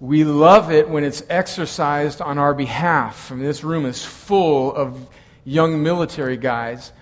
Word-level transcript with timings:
We 0.00 0.24
love 0.24 0.70
it 0.72 0.88
when 0.88 1.04
it's 1.04 1.22
exercised 1.28 2.20
on 2.20 2.36
our 2.38 2.52
behalf. 2.52 3.30
I 3.30 3.36
mean, 3.36 3.44
this 3.44 3.62
room 3.64 3.86
is 3.86 4.04
full 4.04 4.74
of 4.74 5.08
young 5.44 5.82
military 5.82 6.36
guys 6.36 6.92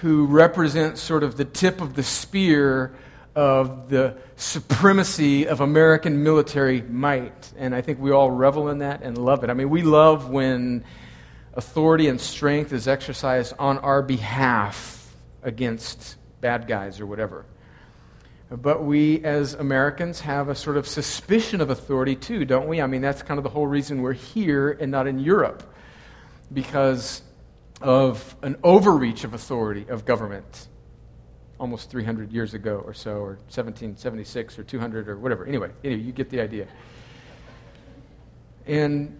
who 0.00 0.26
represent 0.26 0.98
sort 0.98 1.22
of 1.22 1.36
the 1.36 1.44
tip 1.44 1.80
of 1.80 1.94
the 1.94 2.02
spear 2.02 2.94
of 3.34 3.88
the 3.88 4.16
supremacy 4.36 5.46
of 5.46 5.60
American 5.60 6.22
military 6.22 6.82
might. 6.82 7.52
And 7.56 7.74
I 7.74 7.80
think 7.80 7.98
we 7.98 8.10
all 8.10 8.30
revel 8.30 8.68
in 8.68 8.78
that 8.78 9.02
and 9.02 9.16
love 9.16 9.44
it. 9.44 9.50
I 9.50 9.54
mean, 9.54 9.70
we 9.70 9.82
love 9.82 10.28
when 10.28 10.84
authority 11.54 12.08
and 12.08 12.20
strength 12.20 12.72
is 12.72 12.88
exercised 12.88 13.54
on 13.58 13.78
our 13.78 14.02
behalf 14.02 15.14
against 15.42 16.16
bad 16.40 16.66
guys 16.66 17.00
or 17.00 17.06
whatever. 17.06 17.46
But 18.50 18.82
we 18.82 19.22
as 19.24 19.54
Americans 19.54 20.20
have 20.20 20.48
a 20.48 20.54
sort 20.54 20.78
of 20.78 20.88
suspicion 20.88 21.60
of 21.60 21.68
authority 21.68 22.16
too, 22.16 22.44
don't 22.44 22.66
we? 22.66 22.80
I 22.80 22.86
mean, 22.86 23.02
that's 23.02 23.22
kind 23.22 23.36
of 23.36 23.44
the 23.44 23.50
whole 23.50 23.66
reason 23.66 24.00
we're 24.00 24.14
here 24.14 24.70
and 24.70 24.90
not 24.90 25.06
in 25.06 25.18
Europe. 25.18 25.62
Because 26.50 27.22
of 27.82 28.34
an 28.42 28.56
overreach 28.64 29.24
of 29.24 29.34
authority 29.34 29.86
of 29.88 30.04
government 30.04 30.68
almost 31.60 31.90
300 31.90 32.32
years 32.32 32.54
ago 32.54 32.82
or 32.84 32.94
so, 32.94 33.16
or 33.16 33.34
1776 33.50 34.58
or 34.58 34.64
200 34.64 35.08
or 35.08 35.18
whatever. 35.18 35.44
Anyway, 35.44 35.70
anyway 35.84 36.00
you 36.00 36.12
get 36.12 36.30
the 36.30 36.40
idea. 36.40 36.66
And 38.66 39.18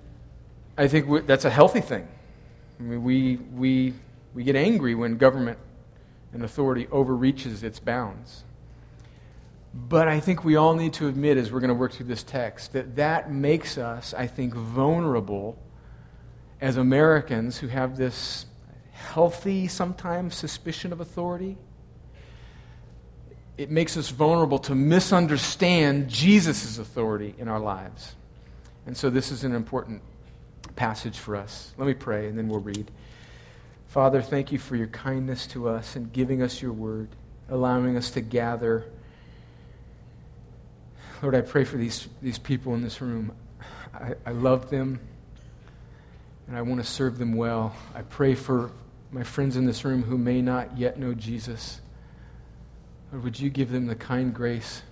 I 0.76 0.88
think 0.88 1.08
we, 1.08 1.20
that's 1.20 1.44
a 1.44 1.50
healthy 1.50 1.80
thing. 1.80 2.06
I 2.78 2.82
mean, 2.82 3.02
we, 3.02 3.36
we, 3.54 3.94
we 4.34 4.44
get 4.44 4.54
angry 4.54 4.94
when 4.94 5.16
government 5.16 5.58
and 6.32 6.44
authority 6.44 6.86
overreaches 6.92 7.64
its 7.64 7.80
bounds. 7.80 8.44
But 9.86 10.08
I 10.08 10.20
think 10.20 10.44
we 10.44 10.56
all 10.56 10.74
need 10.74 10.94
to 10.94 11.08
admit, 11.08 11.36
as 11.36 11.52
we're 11.52 11.60
going 11.60 11.68
to 11.68 11.74
work 11.74 11.92
through 11.92 12.06
this 12.06 12.22
text, 12.22 12.72
that 12.72 12.96
that 12.96 13.30
makes 13.30 13.78
us, 13.78 14.12
I 14.12 14.26
think, 14.26 14.54
vulnerable 14.54 15.58
as 16.60 16.76
Americans 16.76 17.58
who 17.58 17.68
have 17.68 17.96
this 17.96 18.46
healthy, 18.92 19.68
sometimes, 19.68 20.34
suspicion 20.34 20.92
of 20.92 21.00
authority 21.00 21.56
it 23.58 23.70
makes 23.70 23.96
us 23.96 24.08
vulnerable 24.08 24.60
to 24.60 24.74
misunderstand 24.74 26.08
Jesus' 26.08 26.78
authority 26.78 27.34
in 27.38 27.48
our 27.48 27.58
lives. 27.58 28.14
And 28.86 28.96
so 28.96 29.10
this 29.10 29.32
is 29.32 29.42
an 29.42 29.52
important 29.52 30.00
passage 30.76 31.18
for 31.18 31.34
us. 31.34 31.74
Let 31.76 31.88
me 31.88 31.94
pray, 31.94 32.28
and 32.28 32.38
then 32.38 32.48
we'll 32.48 32.60
read. 32.60 32.88
Father, 33.88 34.22
thank 34.22 34.52
you 34.52 34.58
for 34.60 34.76
your 34.76 34.86
kindness 34.86 35.48
to 35.48 35.68
us 35.68 35.96
and 35.96 36.12
giving 36.12 36.40
us 36.40 36.62
your 36.62 36.72
word, 36.72 37.08
allowing 37.48 37.96
us 37.96 38.12
to 38.12 38.20
gather. 38.20 38.84
Lord, 41.20 41.34
I 41.34 41.40
pray 41.40 41.64
for 41.64 41.76
these, 41.76 42.06
these 42.22 42.38
people 42.38 42.74
in 42.74 42.82
this 42.82 43.00
room. 43.00 43.32
I, 43.92 44.14
I 44.24 44.30
love 44.30 44.70
them, 44.70 45.00
and 46.46 46.56
I 46.56 46.62
want 46.62 46.80
to 46.80 46.86
serve 46.86 47.18
them 47.18 47.32
well. 47.32 47.74
I 47.92 48.02
pray 48.02 48.36
for 48.36 48.70
my 49.10 49.24
friends 49.24 49.56
in 49.56 49.66
this 49.66 49.84
room 49.84 50.04
who 50.04 50.16
may 50.16 50.40
not 50.40 50.78
yet 50.78 50.96
know 50.96 51.14
Jesus. 51.14 51.80
Lord, 53.10 53.24
would 53.24 53.40
you 53.40 53.50
give 53.50 53.72
them 53.72 53.86
the 53.86 53.96
kind 53.96 54.32
grace 54.32 54.82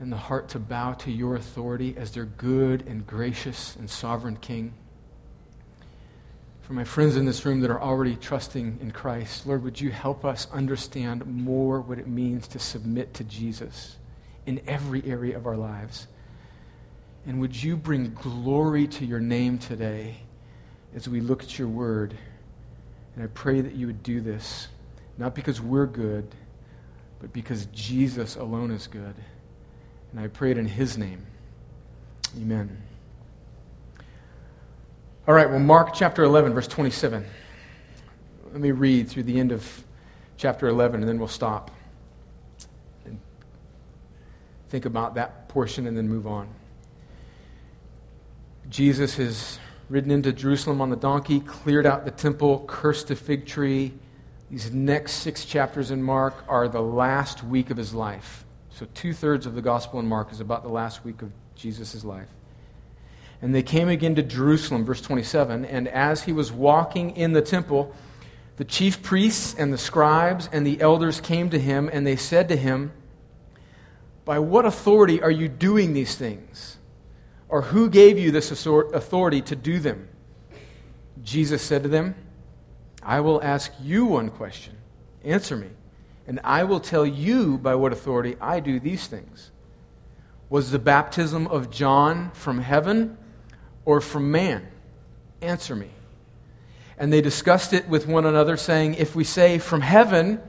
and 0.00 0.10
the 0.10 0.16
heart 0.16 0.48
to 0.50 0.58
bow 0.58 0.94
to 0.94 1.12
your 1.12 1.36
authority 1.36 1.94
as 1.96 2.10
their 2.10 2.24
good 2.24 2.84
and 2.88 3.06
gracious 3.06 3.76
and 3.76 3.88
sovereign 3.88 4.36
King? 4.36 4.74
For 6.62 6.72
my 6.72 6.82
friends 6.82 7.14
in 7.14 7.26
this 7.26 7.46
room 7.46 7.60
that 7.60 7.70
are 7.70 7.80
already 7.80 8.16
trusting 8.16 8.78
in 8.82 8.90
Christ, 8.90 9.46
Lord, 9.46 9.62
would 9.62 9.80
you 9.80 9.92
help 9.92 10.24
us 10.24 10.48
understand 10.50 11.24
more 11.26 11.80
what 11.80 12.00
it 12.00 12.08
means 12.08 12.48
to 12.48 12.58
submit 12.58 13.14
to 13.14 13.22
Jesus 13.22 13.98
in 14.46 14.60
every 14.66 15.04
area 15.04 15.36
of 15.36 15.46
our 15.46 15.56
lives? 15.56 16.06
And 17.26 17.40
would 17.40 17.60
you 17.60 17.76
bring 17.76 18.14
glory 18.14 18.86
to 18.86 19.04
your 19.04 19.20
name 19.20 19.58
today 19.58 20.16
as 20.94 21.08
we 21.08 21.20
look 21.20 21.42
at 21.42 21.58
your 21.58 21.68
word? 21.68 22.16
And 23.14 23.24
I 23.24 23.26
pray 23.28 23.60
that 23.60 23.74
you 23.74 23.86
would 23.86 24.02
do 24.02 24.20
this, 24.20 24.68
not 25.18 25.34
because 25.34 25.60
we're 25.60 25.86
good 25.86 26.32
but 27.20 27.32
because 27.32 27.66
Jesus 27.66 28.36
alone 28.36 28.70
is 28.70 28.86
good. 28.86 29.14
And 30.12 30.20
I 30.20 30.28
pray 30.28 30.50
it 30.50 30.58
in 30.58 30.66
his 30.66 30.96
name. 30.98 31.26
Amen. 32.40 32.82
All 35.26 35.34
right, 35.34 35.48
well, 35.48 35.58
Mark 35.58 35.94
chapter 35.94 36.22
11, 36.22 36.54
verse 36.54 36.68
27. 36.68 37.24
Let 38.52 38.60
me 38.60 38.70
read 38.70 39.08
through 39.08 39.24
the 39.24 39.38
end 39.40 39.52
of 39.52 39.84
chapter 40.36 40.68
11, 40.68 41.00
and 41.00 41.08
then 41.08 41.18
we'll 41.18 41.28
stop 41.28 41.70
think 44.68 44.84
about 44.84 45.14
that 45.14 45.48
portion 45.48 45.86
and 45.86 45.96
then 45.96 46.08
move 46.08 46.26
on. 46.26 46.48
Jesus 48.68 49.16
has 49.16 49.58
ridden 49.88 50.10
into 50.10 50.32
Jerusalem 50.32 50.80
on 50.80 50.90
the 50.90 50.96
donkey, 50.96 51.40
cleared 51.40 51.86
out 51.86 52.04
the 52.04 52.10
temple, 52.10 52.64
cursed 52.66 53.08
the 53.08 53.16
fig 53.16 53.46
tree 53.46 53.92
these 54.50 54.72
next 54.72 55.14
six 55.14 55.44
chapters 55.44 55.90
in 55.90 56.02
Mark 56.02 56.44
are 56.48 56.68
the 56.68 56.82
last 56.82 57.42
week 57.42 57.70
of 57.70 57.76
his 57.76 57.92
life. 57.92 58.44
So, 58.70 58.86
two 58.94 59.12
thirds 59.12 59.46
of 59.46 59.54
the 59.54 59.62
gospel 59.62 59.98
in 59.98 60.06
Mark 60.06 60.30
is 60.30 60.40
about 60.40 60.62
the 60.62 60.68
last 60.68 61.04
week 61.04 61.22
of 61.22 61.32
Jesus' 61.56 62.04
life. 62.04 62.28
And 63.42 63.54
they 63.54 63.62
came 63.62 63.88
again 63.88 64.14
to 64.14 64.22
Jerusalem, 64.22 64.84
verse 64.84 65.00
27. 65.00 65.64
And 65.64 65.88
as 65.88 66.22
he 66.22 66.32
was 66.32 66.52
walking 66.52 67.16
in 67.16 67.32
the 67.32 67.42
temple, 67.42 67.94
the 68.56 68.64
chief 68.64 69.02
priests 69.02 69.54
and 69.58 69.72
the 69.72 69.78
scribes 69.78 70.48
and 70.52 70.66
the 70.66 70.80
elders 70.80 71.20
came 71.20 71.50
to 71.50 71.58
him, 71.58 71.90
and 71.92 72.06
they 72.06 72.16
said 72.16 72.48
to 72.48 72.56
him, 72.56 72.92
By 74.26 74.40
what 74.40 74.66
authority 74.66 75.22
are 75.22 75.30
you 75.30 75.48
doing 75.48 75.94
these 75.94 76.16
things? 76.16 76.76
Or 77.48 77.62
who 77.62 77.88
gave 77.88 78.18
you 78.18 78.32
this 78.32 78.50
authority 78.50 79.40
to 79.42 79.56
do 79.56 79.78
them? 79.78 80.08
Jesus 81.22 81.62
said 81.62 81.84
to 81.84 81.88
them, 81.88 82.16
I 83.02 83.20
will 83.20 83.40
ask 83.40 83.72
you 83.80 84.04
one 84.04 84.30
question. 84.30 84.74
Answer 85.24 85.56
me, 85.56 85.68
and 86.26 86.40
I 86.42 86.64
will 86.64 86.80
tell 86.80 87.06
you 87.06 87.56
by 87.56 87.76
what 87.76 87.92
authority 87.92 88.36
I 88.40 88.58
do 88.58 88.80
these 88.80 89.06
things. 89.06 89.52
Was 90.50 90.72
the 90.72 90.80
baptism 90.80 91.46
of 91.46 91.70
John 91.70 92.32
from 92.32 92.58
heaven 92.58 93.16
or 93.84 94.00
from 94.00 94.32
man? 94.32 94.66
Answer 95.40 95.76
me. 95.76 95.90
And 96.98 97.12
they 97.12 97.20
discussed 97.20 97.72
it 97.72 97.88
with 97.88 98.08
one 98.08 98.26
another, 98.26 98.56
saying, 98.56 98.94
If 98.94 99.14
we 99.14 99.22
say 99.22 99.58
from 99.58 99.82
heaven, 99.82 100.40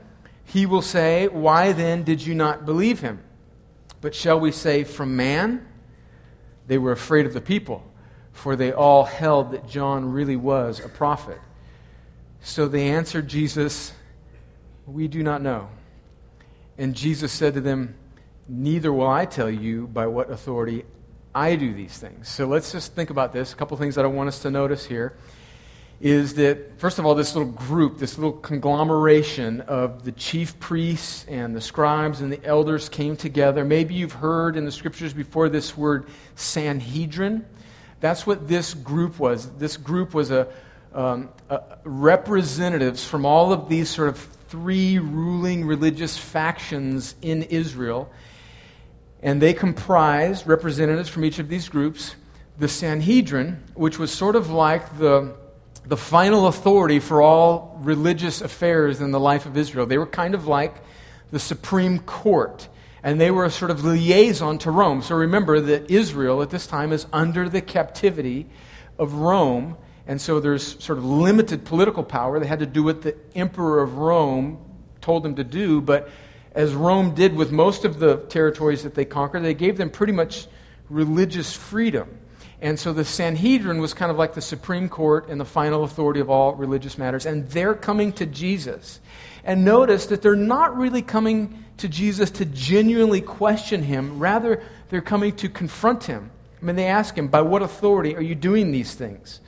he 0.44 0.66
will 0.66 0.82
say, 0.82 1.28
Why 1.28 1.70
then 1.70 2.02
did 2.02 2.26
you 2.26 2.34
not 2.34 2.66
believe 2.66 3.00
him? 3.00 3.20
But 4.00 4.14
shall 4.14 4.38
we 4.38 4.52
say 4.52 4.84
from 4.84 5.16
man? 5.16 5.66
They 6.66 6.78
were 6.78 6.92
afraid 6.92 7.26
of 7.26 7.32
the 7.32 7.40
people, 7.40 7.90
for 8.32 8.54
they 8.54 8.72
all 8.72 9.04
held 9.04 9.52
that 9.52 9.68
John 9.68 10.12
really 10.12 10.36
was 10.36 10.80
a 10.80 10.88
prophet. 10.88 11.38
So 12.40 12.68
they 12.68 12.90
answered 12.90 13.26
Jesus, 13.28 13.92
We 14.86 15.08
do 15.08 15.22
not 15.22 15.42
know. 15.42 15.68
And 16.76 16.94
Jesus 16.94 17.32
said 17.32 17.54
to 17.54 17.60
them, 17.60 17.96
Neither 18.46 18.92
will 18.92 19.08
I 19.08 19.26
tell 19.26 19.50
you 19.50 19.86
by 19.88 20.06
what 20.06 20.30
authority 20.30 20.84
I 21.34 21.56
do 21.56 21.74
these 21.74 21.98
things. 21.98 22.28
So 22.28 22.46
let's 22.46 22.72
just 22.72 22.94
think 22.94 23.10
about 23.10 23.32
this. 23.32 23.52
A 23.52 23.56
couple 23.56 23.76
things 23.76 23.94
that 23.96 24.04
I 24.04 24.08
want 24.08 24.28
us 24.28 24.40
to 24.40 24.50
notice 24.50 24.86
here 24.86 25.16
is 26.00 26.34
that, 26.34 26.78
first 26.78 26.98
of 27.00 27.06
all, 27.06 27.14
this 27.14 27.34
little 27.34 27.50
group, 27.50 27.98
this 27.98 28.18
little 28.18 28.32
conglomeration 28.32 29.60
of 29.62 30.04
the 30.04 30.12
chief 30.12 30.58
priests 30.60 31.24
and 31.28 31.56
the 31.56 31.60
scribes 31.60 32.20
and 32.20 32.32
the 32.32 32.44
elders 32.44 32.88
came 32.88 33.16
together. 33.16 33.64
Maybe 33.64 33.94
you've 33.94 34.12
heard 34.12 34.56
in 34.56 34.64
the 34.64 34.70
scriptures 34.70 35.12
before 35.12 35.48
this 35.48 35.76
word 35.76 36.08
Sanhedrin. 36.36 37.44
That's 38.00 38.26
what 38.26 38.46
this 38.46 38.74
group 38.74 39.18
was. 39.18 39.50
This 39.56 39.76
group 39.76 40.14
was 40.14 40.30
a, 40.30 40.46
um, 40.94 41.30
representatives 41.84 43.04
from 43.04 43.26
all 43.26 43.52
of 43.52 43.68
these 43.68 43.88
sort 43.88 44.08
of 44.08 44.18
three 44.48 44.98
ruling 44.98 45.66
religious 45.66 46.16
factions 46.16 47.16
in 47.22 47.42
Israel. 47.44 48.10
And 49.20 49.42
they 49.42 49.52
comprised 49.52 50.46
representatives 50.46 51.08
from 51.08 51.24
each 51.24 51.40
of 51.40 51.48
these 51.48 51.68
groups. 51.68 52.14
The 52.58 52.68
Sanhedrin, 52.68 53.62
which 53.74 53.98
was 53.98 54.12
sort 54.12 54.36
of 54.36 54.50
like 54.50 54.98
the, 54.98 55.34
the 55.88 55.96
final 55.96 56.46
authority 56.46 57.00
for 57.00 57.22
all 57.22 57.78
religious 57.80 58.42
affairs 58.42 59.00
in 59.00 59.10
the 59.10 59.18
life 59.18 59.46
of 59.46 59.56
Israel. 59.56 59.86
They 59.86 59.96
were 59.96 60.06
kind 60.06 60.34
of 60.34 60.46
like 60.46 60.76
the 61.30 61.38
Supreme 61.38 62.00
Court. 62.00 62.68
And 63.02 63.18
they 63.18 63.30
were 63.30 63.46
a 63.46 63.50
sort 63.50 63.70
of 63.70 63.84
liaison 63.84 64.58
to 64.58 64.70
Rome. 64.70 65.00
So 65.00 65.14
remember 65.14 65.60
that 65.60 65.90
Israel 65.90 66.42
at 66.42 66.50
this 66.50 66.66
time 66.66 66.92
is 66.92 67.06
under 67.10 67.48
the 67.48 67.62
captivity 67.62 68.46
of 68.98 69.14
Rome. 69.14 69.78
And 70.06 70.20
so 70.20 70.40
there's 70.40 70.82
sort 70.82 70.98
of 70.98 71.06
limited 71.06 71.64
political 71.64 72.04
power. 72.04 72.38
They 72.38 72.46
had 72.46 72.58
to 72.58 72.66
do 72.66 72.82
what 72.82 73.00
the 73.00 73.16
emperor 73.34 73.82
of 73.82 73.96
Rome 73.96 74.58
told 75.00 75.22
them 75.22 75.36
to 75.36 75.44
do. 75.44 75.80
But 75.80 76.10
as 76.52 76.74
Rome 76.74 77.14
did 77.14 77.34
with 77.34 77.50
most 77.50 77.86
of 77.86 77.98
the 77.98 78.18
territories 78.26 78.82
that 78.82 78.94
they 78.94 79.06
conquered, 79.06 79.42
they 79.42 79.54
gave 79.54 79.78
them 79.78 79.88
pretty 79.88 80.12
much 80.12 80.48
religious 80.90 81.54
freedom. 81.54 82.18
And 82.60 82.78
so 82.78 82.92
the 82.92 83.04
Sanhedrin 83.04 83.80
was 83.80 83.94
kind 83.94 84.10
of 84.10 84.18
like 84.18 84.34
the 84.34 84.40
Supreme 84.40 84.88
Court 84.88 85.28
and 85.28 85.40
the 85.40 85.44
final 85.44 85.84
authority 85.84 86.20
of 86.20 86.28
all 86.28 86.54
religious 86.54 86.98
matters. 86.98 87.24
And 87.24 87.48
they're 87.50 87.74
coming 87.74 88.12
to 88.14 88.26
Jesus. 88.26 89.00
And 89.44 89.64
notice 89.64 90.06
that 90.06 90.22
they're 90.22 90.34
not 90.34 90.76
really 90.76 91.02
coming 91.02 91.64
to 91.76 91.88
Jesus 91.88 92.30
to 92.32 92.44
genuinely 92.44 93.20
question 93.20 93.82
him. 93.82 94.18
Rather, 94.18 94.62
they're 94.88 95.00
coming 95.00 95.36
to 95.36 95.48
confront 95.48 96.04
him. 96.04 96.30
I 96.60 96.64
mean, 96.64 96.74
they 96.74 96.86
ask 96.86 97.16
him, 97.16 97.28
By 97.28 97.42
what 97.42 97.62
authority 97.62 98.16
are 98.16 98.22
you 98.22 98.34
doing 98.34 98.72
these 98.72 98.94
things? 98.94 99.40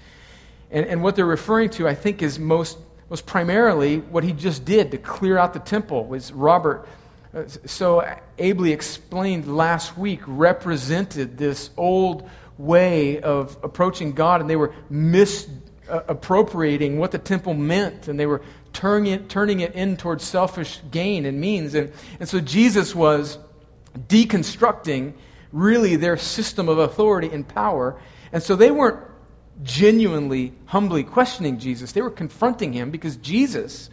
And, 0.70 0.86
and 0.86 1.02
what 1.02 1.16
they're 1.16 1.26
referring 1.26 1.70
to, 1.70 1.88
I 1.88 1.96
think, 1.96 2.22
is 2.22 2.38
most, 2.38 2.78
most 3.08 3.26
primarily 3.26 3.98
what 3.98 4.22
he 4.22 4.32
just 4.32 4.64
did 4.64 4.92
to 4.92 4.98
clear 4.98 5.36
out 5.36 5.52
the 5.52 5.58
temple, 5.58 6.04
was 6.06 6.32
Robert 6.32 6.86
uh, 7.34 7.44
so 7.64 8.08
ably 8.38 8.72
explained 8.72 9.54
last 9.56 9.98
week, 9.98 10.20
represented 10.26 11.36
this 11.36 11.70
old 11.76 12.28
way 12.60 13.20
of 13.20 13.56
approaching 13.62 14.12
God, 14.12 14.40
and 14.40 14.50
they 14.50 14.56
were 14.56 14.74
misappropriating 14.90 16.96
uh, 16.96 17.00
what 17.00 17.10
the 17.10 17.18
temple 17.18 17.54
meant, 17.54 18.08
and 18.08 18.20
they 18.20 18.26
were 18.26 18.42
turning 18.72 19.12
it, 19.12 19.28
turning 19.28 19.60
it 19.60 19.74
in 19.74 19.96
towards 19.96 20.24
selfish 20.24 20.80
gain 20.90 21.26
and 21.26 21.40
means. 21.40 21.74
And, 21.74 21.92
and 22.18 22.28
so 22.28 22.40
Jesus 22.40 22.94
was 22.94 23.38
deconstructing 23.96 25.14
really 25.52 25.96
their 25.96 26.16
system 26.16 26.68
of 26.68 26.78
authority 26.78 27.30
and 27.32 27.46
power. 27.46 28.00
And 28.32 28.42
so 28.42 28.54
they 28.54 28.70
weren't 28.70 29.00
genuinely, 29.62 30.52
humbly 30.66 31.02
questioning 31.02 31.58
Jesus. 31.58 31.92
They 31.92 32.02
were 32.02 32.10
confronting 32.10 32.72
him 32.72 32.90
because 32.90 33.16
Jesus, 33.16 33.90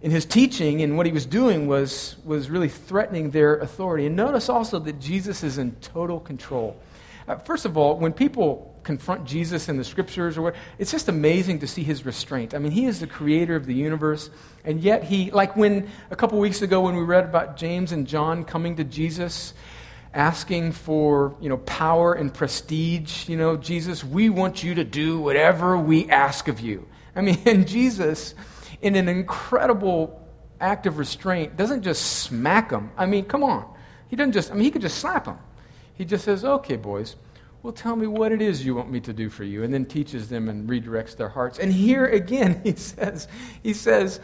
in 0.00 0.10
his 0.10 0.24
teaching 0.24 0.82
and 0.82 0.96
what 0.96 1.06
he 1.06 1.12
was 1.12 1.26
doing, 1.26 1.66
was, 1.66 2.16
was 2.24 2.48
really 2.48 2.68
threatening 2.68 3.30
their 3.30 3.56
authority. 3.56 4.06
And 4.06 4.16
notice 4.16 4.48
also 4.48 4.78
that 4.78 4.98
Jesus 4.98 5.42
is 5.42 5.58
in 5.58 5.72
total 5.76 6.20
control. 6.20 6.80
Uh, 7.28 7.36
first 7.36 7.64
of 7.64 7.76
all, 7.76 7.96
when 7.98 8.12
people 8.12 8.68
confront 8.82 9.24
Jesus 9.24 9.68
in 9.68 9.76
the 9.76 9.84
scriptures 9.84 10.36
or 10.36 10.42
what, 10.42 10.54
it's 10.78 10.90
just 10.90 11.08
amazing 11.08 11.60
to 11.60 11.66
see 11.66 11.82
his 11.82 12.04
restraint. 12.04 12.54
I 12.54 12.58
mean, 12.58 12.72
he 12.72 12.86
is 12.86 13.00
the 13.00 13.06
creator 13.06 13.54
of 13.56 13.66
the 13.66 13.74
universe, 13.74 14.30
and 14.64 14.80
yet 14.80 15.04
he, 15.04 15.30
like 15.30 15.56
when 15.56 15.88
a 16.10 16.16
couple 16.16 16.38
weeks 16.38 16.62
ago 16.62 16.80
when 16.80 16.96
we 16.96 17.02
read 17.02 17.24
about 17.24 17.56
James 17.56 17.92
and 17.92 18.06
John 18.06 18.44
coming 18.44 18.76
to 18.76 18.84
Jesus 18.84 19.54
asking 20.14 20.72
for, 20.72 21.34
you 21.40 21.48
know, 21.48 21.56
power 21.58 22.12
and 22.12 22.32
prestige, 22.32 23.28
you 23.28 23.36
know, 23.36 23.56
Jesus, 23.56 24.04
we 24.04 24.28
want 24.28 24.62
you 24.62 24.74
to 24.74 24.84
do 24.84 25.18
whatever 25.20 25.78
we 25.78 26.08
ask 26.10 26.48
of 26.48 26.60
you. 26.60 26.86
I 27.16 27.22
mean, 27.22 27.38
and 27.46 27.66
Jesus 27.66 28.34
in 28.82 28.96
an 28.96 29.08
incredible 29.08 30.20
act 30.60 30.86
of 30.86 30.98
restraint 30.98 31.56
doesn't 31.56 31.82
just 31.82 32.22
smack 32.22 32.70
them. 32.70 32.90
I 32.96 33.06
mean, 33.06 33.24
come 33.24 33.42
on. 33.42 33.72
He 34.08 34.16
doesn't 34.16 34.32
just 34.32 34.50
I 34.50 34.54
mean, 34.54 34.64
he 34.64 34.70
could 34.70 34.82
just 34.82 34.98
slap 34.98 35.24
them. 35.24 35.38
He 35.94 36.04
just 36.04 36.24
says, 36.24 36.44
"Okay, 36.44 36.76
boys, 36.76 37.16
well, 37.62 37.72
tell 37.72 37.94
me 37.94 38.08
what 38.08 38.32
it 38.32 38.42
is 38.42 38.66
you 38.66 38.74
want 38.74 38.90
me 38.90 39.00
to 39.00 39.12
do 39.12 39.30
for 39.30 39.44
you, 39.44 39.62
and 39.62 39.72
then 39.72 39.84
teaches 39.84 40.28
them 40.28 40.48
and 40.48 40.68
redirects 40.68 41.16
their 41.16 41.28
hearts. 41.28 41.58
And 41.58 41.72
here 41.72 42.06
again, 42.06 42.60
he 42.64 42.74
says, 42.74 43.28
he 43.62 43.72
says, 43.72 44.20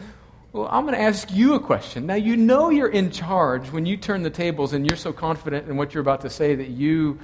well, 0.51 0.67
I'm 0.71 0.83
going 0.83 0.95
to 0.95 1.01
ask 1.01 1.31
you 1.31 1.53
a 1.53 1.59
question. 1.59 2.07
Now, 2.07 2.15
you 2.15 2.35
know 2.35 2.69
you're 2.69 2.89
in 2.89 3.11
charge 3.11 3.71
when 3.71 3.85
you 3.85 3.97
turn 3.97 4.23
the 4.23 4.31
tables 4.31 4.73
and 4.73 4.85
you're 4.85 4.97
so 4.97 5.13
confident 5.13 5.69
in 5.69 5.77
what 5.77 5.93
you're 5.93 6.01
about 6.01 6.21
to 6.21 6.29
say 6.29 6.55
that 6.55 6.69
you, 6.69 7.19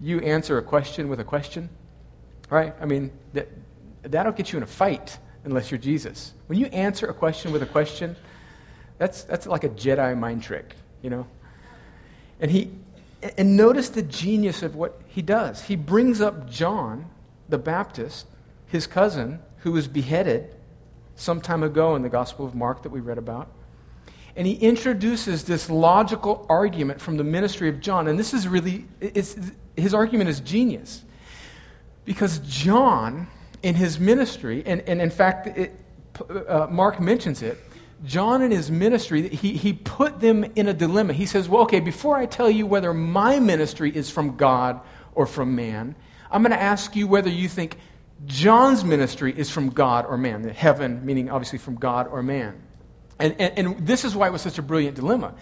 you 0.00 0.18
answer 0.20 0.58
a 0.58 0.62
question 0.62 1.08
with 1.08 1.20
a 1.20 1.24
question, 1.24 1.70
right? 2.50 2.74
I 2.80 2.84
mean, 2.84 3.12
that, 3.32 3.48
that'll 4.02 4.32
get 4.32 4.52
you 4.52 4.56
in 4.56 4.64
a 4.64 4.66
fight 4.66 5.18
unless 5.44 5.70
you're 5.70 5.78
Jesus. 5.78 6.32
When 6.48 6.58
you 6.58 6.66
answer 6.66 7.06
a 7.06 7.14
question 7.14 7.52
with 7.52 7.62
a 7.62 7.66
question, 7.66 8.16
that's, 8.98 9.22
that's 9.22 9.46
like 9.46 9.62
a 9.62 9.68
Jedi 9.68 10.18
mind 10.18 10.42
trick, 10.42 10.74
you 11.00 11.10
know? 11.10 11.26
And 12.40 12.50
he, 12.50 12.72
and 13.38 13.56
notice 13.56 13.88
the 13.88 14.02
genius 14.02 14.62
of 14.62 14.76
what 14.76 15.00
he 15.06 15.22
does. 15.22 15.62
He 15.62 15.76
brings 15.76 16.20
up 16.20 16.48
John 16.48 17.10
the 17.48 17.58
Baptist, 17.58 18.26
his 18.66 18.86
cousin, 18.86 19.40
who 19.58 19.72
was 19.72 19.88
beheaded 19.88 20.54
some 21.16 21.40
time 21.40 21.62
ago 21.62 21.96
in 21.96 22.02
the 22.02 22.08
Gospel 22.08 22.44
of 22.44 22.54
Mark 22.54 22.82
that 22.82 22.90
we 22.90 23.00
read 23.00 23.18
about. 23.18 23.48
And 24.36 24.46
he 24.46 24.54
introduces 24.54 25.44
this 25.44 25.70
logical 25.70 26.44
argument 26.48 27.00
from 27.00 27.16
the 27.16 27.24
ministry 27.24 27.68
of 27.68 27.80
John. 27.80 28.08
And 28.08 28.18
this 28.18 28.34
is 28.34 28.48
really, 28.48 28.84
his 29.76 29.94
argument 29.94 30.28
is 30.28 30.40
genius. 30.40 31.04
Because 32.04 32.40
John, 32.40 33.28
in 33.62 33.74
his 33.76 33.98
ministry, 33.98 34.62
and, 34.66 34.80
and 34.82 35.00
in 35.00 35.10
fact, 35.10 35.46
it, 35.56 35.72
uh, 36.48 36.66
Mark 36.70 37.00
mentions 37.00 37.42
it, 37.42 37.58
John 38.04 38.42
in 38.42 38.50
his 38.50 38.70
ministry, 38.70 39.28
he, 39.28 39.56
he 39.56 39.72
put 39.72 40.20
them 40.20 40.44
in 40.56 40.68
a 40.68 40.74
dilemma. 40.74 41.12
He 41.12 41.26
says, 41.26 41.48
Well, 41.48 41.62
okay, 41.62 41.80
before 41.80 42.16
I 42.16 42.26
tell 42.26 42.50
you 42.50 42.66
whether 42.66 42.92
my 42.92 43.38
ministry 43.38 43.94
is 43.94 44.10
from 44.10 44.36
God 44.36 44.80
or 45.14 45.26
from 45.26 45.56
man, 45.56 45.94
I'm 46.30 46.42
going 46.42 46.52
to 46.52 46.60
ask 46.60 46.94
you 46.94 47.06
whether 47.06 47.30
you 47.30 47.48
think 47.48 47.78
John's 48.26 48.84
ministry 48.84 49.32
is 49.36 49.50
from 49.50 49.70
God 49.70 50.06
or 50.06 50.18
man. 50.18 50.44
Heaven, 50.48 51.04
meaning 51.04 51.30
obviously 51.30 51.58
from 51.58 51.76
God 51.76 52.08
or 52.08 52.22
man. 52.22 52.60
And, 53.18 53.36
and, 53.38 53.58
and 53.58 53.86
this 53.86 54.04
is 54.04 54.14
why 54.14 54.28
it 54.28 54.32
was 54.32 54.42
such 54.42 54.58
a 54.58 54.62
brilliant 54.62 54.96
dilemma, 54.96 55.34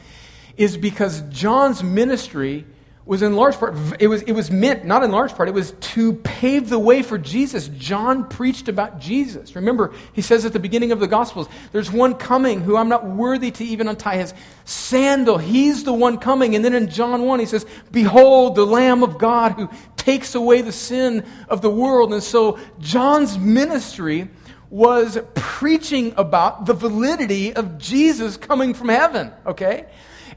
is 0.57 0.77
because 0.77 1.23
John's 1.31 1.83
ministry 1.83 2.67
was 3.05 3.23
in 3.23 3.35
large 3.35 3.57
part, 3.57 3.75
it 3.99 4.07
was, 4.07 4.23
it 4.23 4.33
was 4.33 4.51
meant, 4.51 4.85
not 4.85 5.03
in 5.03 5.11
large 5.11 5.35
part, 5.35 5.49
it 5.49 5.55
was 5.55 5.73
to 5.81 6.13
pave 6.15 6.69
the 6.69 6.79
way 6.79 7.03
for 7.03 7.19
Jesus. 7.19 7.67
John 7.69 8.29
preached 8.29 8.69
about 8.69 9.01
Jesus. 9.01 9.57
Remember, 9.57 9.93
he 10.13 10.23
says 10.23 10.45
at 10.45 10.53
the 10.53 10.61
beginning 10.61 10.93
of 10.93 11.01
the 11.01 11.09
Gospels, 11.09 11.49
there's 11.73 11.91
one 11.91 12.15
coming 12.15 12.61
who 12.61 12.77
I'm 12.77 12.89
not 12.89 13.05
worthy 13.05 13.51
to 13.51 13.65
even 13.65 13.89
untie 13.89 14.19
his 14.19 14.33
sandal. 14.65 15.37
He's 15.37 15.83
the 15.83 15.93
one 15.93 16.19
coming. 16.19 16.55
And 16.55 16.65
then 16.65 16.75
in 16.75 16.91
John 16.91 17.23
1, 17.23 17.41
he 17.41 17.47
says, 17.47 17.67
Behold, 17.91 18.55
the 18.55 18.67
Lamb 18.67 19.03
of 19.03 19.19
God 19.19 19.53
who 19.53 19.69
takes 19.97 20.37
away 20.37 20.63
the 20.63 20.73
sin 20.73 21.27
of 21.49 21.61
the 21.61 21.71
world. 21.71 22.13
And 22.13 22.23
so 22.23 22.61
John's 22.79 23.37
ministry 23.37 24.29
was 24.71 25.19
preaching 25.35 26.15
about 26.17 26.67
the 26.67 26.73
validity 26.73 27.53
of 27.53 27.79
Jesus 27.79 28.37
coming 28.37 28.75
from 28.75 28.89
heaven, 28.89 29.33
okay? 29.45 29.87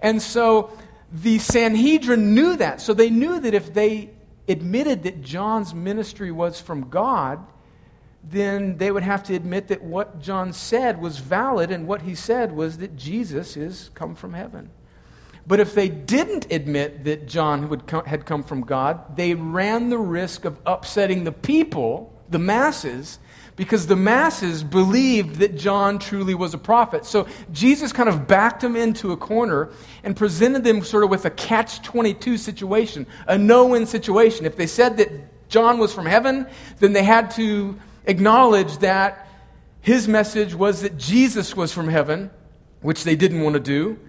And 0.01 0.21
so 0.21 0.77
the 1.21 1.39
Sanhedrin 1.39 2.35
knew 2.35 2.57
that. 2.57 2.81
So 2.81 2.93
they 2.93 3.09
knew 3.09 3.39
that 3.39 3.53
if 3.53 3.73
they 3.73 4.09
admitted 4.49 5.03
that 5.03 5.21
John's 5.21 5.73
ministry 5.73 6.31
was 6.31 6.59
from 6.59 6.89
God, 6.89 7.39
then 8.23 8.77
they 8.77 8.91
would 8.91 9.03
have 9.03 9.23
to 9.23 9.35
admit 9.35 9.69
that 9.69 9.81
what 9.83 10.19
John 10.19 10.51
said 10.51 11.01
was 11.01 11.19
valid, 11.19 11.71
and 11.71 11.87
what 11.87 12.01
he 12.01 12.15
said 12.15 12.51
was 12.51 12.79
that 12.79 12.97
Jesus 12.97 13.55
is 13.55 13.91
come 13.93 14.15
from 14.15 14.33
heaven. 14.33 14.69
But 15.47 15.59
if 15.59 15.75
they 15.75 15.89
didn't 15.89 16.51
admit 16.51 17.03
that 17.03 17.27
John 17.27 17.81
had 18.07 18.25
come 18.25 18.43
from 18.43 18.61
God, 18.61 19.15
they 19.15 19.35
ran 19.35 19.89
the 19.89 19.99
risk 19.99 20.43
of 20.43 20.59
upsetting 20.65 21.23
the 21.23 21.31
people, 21.31 22.11
the 22.29 22.39
masses, 22.39 23.19
because 23.55 23.87
the 23.87 23.95
masses 23.95 24.63
believed 24.63 25.37
that 25.37 25.55
John 25.55 25.97
truly 25.97 26.35
was 26.35 26.53
a 26.53 26.57
prophet. 26.57 27.05
So 27.05 27.27
Jesus 27.51 27.93
kind 27.93 28.09
of 28.09 28.27
backed 28.27 28.61
them 28.61 28.75
into 28.75 29.11
a 29.11 29.17
corner 29.17 29.69
and 30.03 30.15
presented 30.15 30.63
them 30.63 30.83
sort 30.83 31.03
of 31.03 31.09
with 31.09 31.25
a 31.25 31.29
catch 31.29 31.81
22 31.81 32.37
situation, 32.37 33.07
a 33.27 33.37
no 33.37 33.67
win 33.67 33.85
situation. 33.85 34.45
If 34.45 34.57
they 34.57 34.67
said 34.67 34.97
that 34.97 35.49
John 35.49 35.77
was 35.77 35.93
from 35.93 36.05
heaven, 36.05 36.47
then 36.79 36.93
they 36.93 37.03
had 37.03 37.31
to 37.31 37.79
acknowledge 38.05 38.77
that 38.79 39.27
his 39.81 40.07
message 40.07 40.53
was 40.53 40.81
that 40.81 40.97
Jesus 40.97 41.55
was 41.55 41.71
from 41.71 41.87
heaven, 41.87 42.31
which 42.81 43.03
they 43.03 43.15
didn't 43.15 43.41
want 43.41 43.53
to 43.53 43.59
do. 43.59 43.99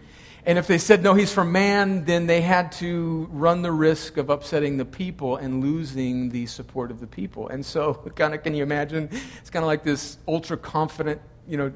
And 0.47 0.59
if 0.59 0.69
they 0.69 0.79
said, 0.79 1.03
no, 1.03 1.15
he's 1.15 1.33
from 1.33 1.51
man, 1.51 2.05
then 2.05 2.29
they 2.29 2.41
had 2.41 2.71
to 2.73 3.29
run 3.33 3.63
the 3.63 3.73
risk 3.73 4.17
of 4.17 4.31
upsetting 4.31 4.77
the 4.77 4.85
people 4.85 5.37
and 5.37 5.61
losing 5.61 6.29
the 6.29 6.47
support 6.47 6.93
of 6.93 7.01
the 7.01 7.07
people. 7.09 7.49
And 7.49 7.67
so, 7.67 7.95
kind 8.15 8.33
of, 8.33 8.45
can 8.45 8.55
you 8.55 8.63
imagine? 8.63 9.09
It's 9.41 9.51
kind 9.51 9.65
of 9.65 9.67
like 9.67 9.83
this 9.83 10.19
ultra 10.29 10.57
confident, 10.57 11.21
you 11.49 11.57
know, 11.57 11.73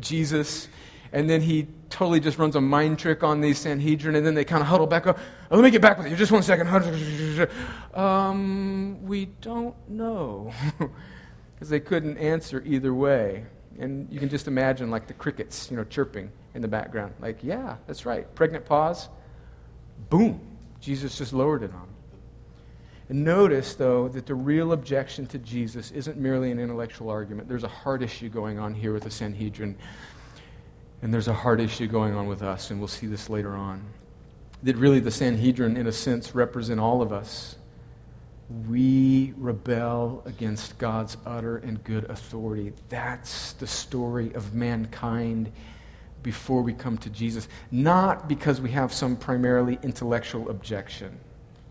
Jesus. 0.00 0.68
And 1.12 1.28
then 1.28 1.42
he 1.42 1.68
totally 1.90 2.20
just 2.20 2.38
runs 2.38 2.56
a 2.56 2.60
mind 2.62 2.98
trick 2.98 3.22
on 3.22 3.42
these 3.42 3.58
Sanhedrin, 3.58 4.16
and 4.16 4.24
then 4.24 4.34
they 4.34 4.46
kind 4.46 4.62
of 4.62 4.68
huddle 4.68 4.86
back 4.86 5.06
up. 5.06 5.18
Oh, 5.50 5.56
let 5.56 5.64
me 5.64 5.70
get 5.70 5.82
back 5.82 5.98
with 5.98 6.08
you. 6.08 6.16
Just 6.16 6.32
one 6.32 6.42
second. 6.42 6.68
Um, 7.92 9.02
we 9.02 9.26
don't 9.26 9.76
know. 9.88 10.52
Because 11.54 11.68
they 11.68 11.80
couldn't 11.80 12.16
answer 12.16 12.62
either 12.64 12.94
way. 12.94 13.44
And 13.78 14.10
you 14.10 14.18
can 14.18 14.30
just 14.30 14.48
imagine, 14.48 14.90
like, 14.90 15.06
the 15.06 15.12
crickets, 15.12 15.70
you 15.70 15.76
know, 15.76 15.84
chirping 15.84 16.32
in 16.54 16.62
the 16.62 16.68
background. 16.68 17.14
Like, 17.20 17.38
yeah, 17.42 17.76
that's 17.86 18.06
right. 18.06 18.32
Pregnant 18.34 18.64
pause. 18.64 19.08
Boom. 20.08 20.40
Jesus 20.80 21.16
just 21.18 21.32
lowered 21.32 21.62
it 21.62 21.72
on. 21.72 21.88
And 23.08 23.24
notice, 23.24 23.74
though, 23.74 24.08
that 24.08 24.26
the 24.26 24.34
real 24.34 24.72
objection 24.72 25.26
to 25.26 25.38
Jesus 25.38 25.90
isn't 25.90 26.16
merely 26.16 26.50
an 26.52 26.60
intellectual 26.60 27.10
argument. 27.10 27.48
There's 27.48 27.64
a 27.64 27.68
heart 27.68 28.02
issue 28.02 28.28
going 28.28 28.58
on 28.58 28.72
here 28.72 28.92
with 28.92 29.02
the 29.02 29.10
Sanhedrin. 29.10 29.76
And 31.02 31.12
there's 31.12 31.28
a 31.28 31.34
heart 31.34 31.60
issue 31.60 31.86
going 31.86 32.14
on 32.14 32.28
with 32.28 32.42
us, 32.42 32.70
and 32.70 32.78
we'll 32.78 32.88
see 32.88 33.06
this 33.06 33.28
later 33.28 33.54
on. 33.54 33.82
that 34.62 34.76
really 34.76 35.00
the 35.00 35.10
Sanhedrin, 35.10 35.76
in 35.76 35.86
a 35.86 35.92
sense, 35.92 36.34
represent 36.34 36.80
all 36.80 37.02
of 37.02 37.12
us. 37.12 37.56
We 38.68 39.32
rebel 39.36 40.22
against 40.26 40.76
God's 40.78 41.16
utter 41.24 41.58
and 41.58 41.82
good 41.84 42.04
authority. 42.10 42.72
That's 42.88 43.52
the 43.54 43.66
story 43.66 44.34
of 44.34 44.54
mankind 44.54 45.52
before 46.22 46.62
we 46.62 46.72
come 46.72 46.98
to 46.98 47.10
Jesus. 47.10 47.48
Not 47.70 48.28
because 48.28 48.60
we 48.60 48.70
have 48.70 48.92
some 48.92 49.16
primarily 49.16 49.78
intellectual 49.82 50.50
objection, 50.50 51.18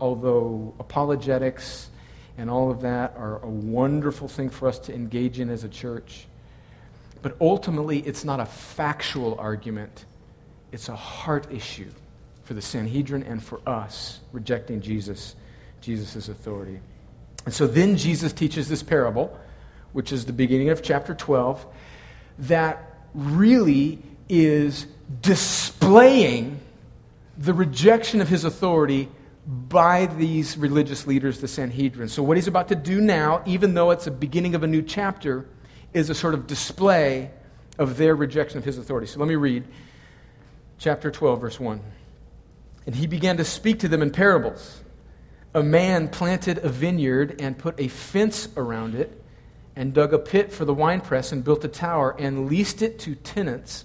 although 0.00 0.74
apologetics 0.78 1.90
and 2.38 2.48
all 2.48 2.70
of 2.70 2.80
that 2.80 3.14
are 3.16 3.42
a 3.42 3.48
wonderful 3.48 4.28
thing 4.28 4.48
for 4.48 4.68
us 4.68 4.78
to 4.80 4.94
engage 4.94 5.40
in 5.40 5.50
as 5.50 5.64
a 5.64 5.68
church. 5.68 6.26
But 7.22 7.36
ultimately, 7.40 7.98
it's 8.00 8.24
not 8.24 8.40
a 8.40 8.46
factual 8.46 9.38
argument, 9.38 10.06
it's 10.72 10.88
a 10.88 10.96
heart 10.96 11.52
issue 11.52 11.90
for 12.44 12.54
the 12.54 12.62
Sanhedrin 12.62 13.22
and 13.24 13.42
for 13.42 13.60
us 13.68 14.20
rejecting 14.32 14.80
Jesus, 14.80 15.36
Jesus' 15.80 16.28
authority. 16.28 16.80
And 17.44 17.54
so 17.54 17.66
then 17.66 17.96
Jesus 17.96 18.32
teaches 18.32 18.68
this 18.68 18.82
parable, 18.82 19.38
which 19.92 20.12
is 20.12 20.24
the 20.24 20.32
beginning 20.32 20.70
of 20.70 20.82
chapter 20.82 21.14
12, 21.14 21.64
that 22.40 22.96
really 23.14 24.02
is 24.30 24.86
displaying 25.20 26.60
the 27.36 27.52
rejection 27.52 28.20
of 28.20 28.28
his 28.28 28.44
authority 28.44 29.08
by 29.46 30.06
these 30.06 30.56
religious 30.56 31.06
leaders, 31.06 31.40
the 31.40 31.48
Sanhedrin. 31.48 32.08
So, 32.08 32.22
what 32.22 32.36
he's 32.36 32.46
about 32.46 32.68
to 32.68 32.76
do 32.76 33.00
now, 33.00 33.42
even 33.44 33.74
though 33.74 33.90
it's 33.90 34.04
the 34.04 34.10
beginning 34.10 34.54
of 34.54 34.62
a 34.62 34.66
new 34.66 34.82
chapter, 34.82 35.46
is 35.92 36.08
a 36.08 36.14
sort 36.14 36.34
of 36.34 36.46
display 36.46 37.30
of 37.78 37.96
their 37.96 38.14
rejection 38.14 38.58
of 38.58 38.64
his 38.64 38.78
authority. 38.78 39.08
So, 39.08 39.18
let 39.18 39.28
me 39.28 39.34
read 39.34 39.64
chapter 40.78 41.10
12, 41.10 41.40
verse 41.40 41.58
1. 41.58 41.80
And 42.86 42.94
he 42.94 43.06
began 43.06 43.36
to 43.38 43.44
speak 43.44 43.80
to 43.80 43.88
them 43.88 44.02
in 44.02 44.10
parables. 44.10 44.82
A 45.54 45.62
man 45.62 46.08
planted 46.08 46.58
a 46.58 46.68
vineyard 46.68 47.40
and 47.40 47.58
put 47.58 47.80
a 47.80 47.88
fence 47.88 48.48
around 48.56 48.94
it, 48.94 49.20
and 49.74 49.92
dug 49.92 50.14
a 50.14 50.18
pit 50.18 50.52
for 50.52 50.64
the 50.64 50.74
winepress, 50.74 51.32
and 51.32 51.42
built 51.42 51.64
a 51.64 51.68
tower, 51.68 52.14
and 52.18 52.48
leased 52.48 52.82
it 52.82 52.98
to 53.00 53.14
tenants, 53.16 53.84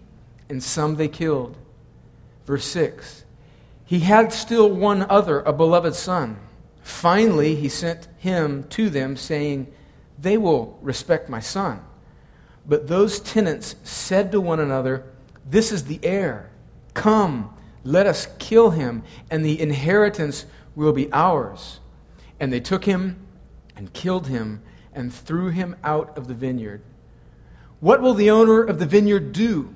and 0.51 0.61
some 0.61 0.97
they 0.97 1.07
killed. 1.07 1.57
Verse 2.45 2.65
6 2.65 3.21
he 3.91 3.99
had 3.99 4.31
still 4.31 4.71
one 4.71 5.05
other, 5.09 5.41
a 5.41 5.51
beloved 5.51 5.95
son. 5.95 6.37
Finally, 6.81 7.55
he 7.55 7.67
sent 7.67 8.07
him 8.19 8.63
to 8.69 8.89
them, 8.89 9.17
saying, 9.17 9.67
They 10.17 10.37
will 10.37 10.79
respect 10.81 11.27
my 11.27 11.41
son. 11.41 11.81
But 12.65 12.87
those 12.87 13.19
tenants 13.19 13.75
said 13.83 14.31
to 14.31 14.39
one 14.39 14.61
another, 14.61 15.03
This 15.45 15.73
is 15.73 15.83
the 15.83 15.99
heir. 16.03 16.51
Come, 16.93 17.53
let 17.83 18.07
us 18.07 18.29
kill 18.39 18.69
him, 18.69 19.03
and 19.29 19.43
the 19.43 19.59
inheritance 19.59 20.45
will 20.73 20.93
be 20.93 21.11
ours. 21.11 21.81
And 22.39 22.53
they 22.53 22.61
took 22.61 22.85
him 22.85 23.19
and 23.75 23.91
killed 23.91 24.27
him 24.27 24.61
and 24.93 25.13
threw 25.13 25.49
him 25.49 25.75
out 25.83 26.17
of 26.17 26.29
the 26.29 26.33
vineyard. 26.33 26.81
What 27.81 28.01
will 28.01 28.13
the 28.13 28.31
owner 28.31 28.63
of 28.63 28.79
the 28.79 28.85
vineyard 28.85 29.33
do? 29.33 29.75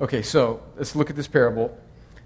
Okay, 0.00 0.22
so 0.22 0.62
let's 0.76 0.94
look 0.94 1.10
at 1.10 1.16
this 1.16 1.26
parable. 1.26 1.76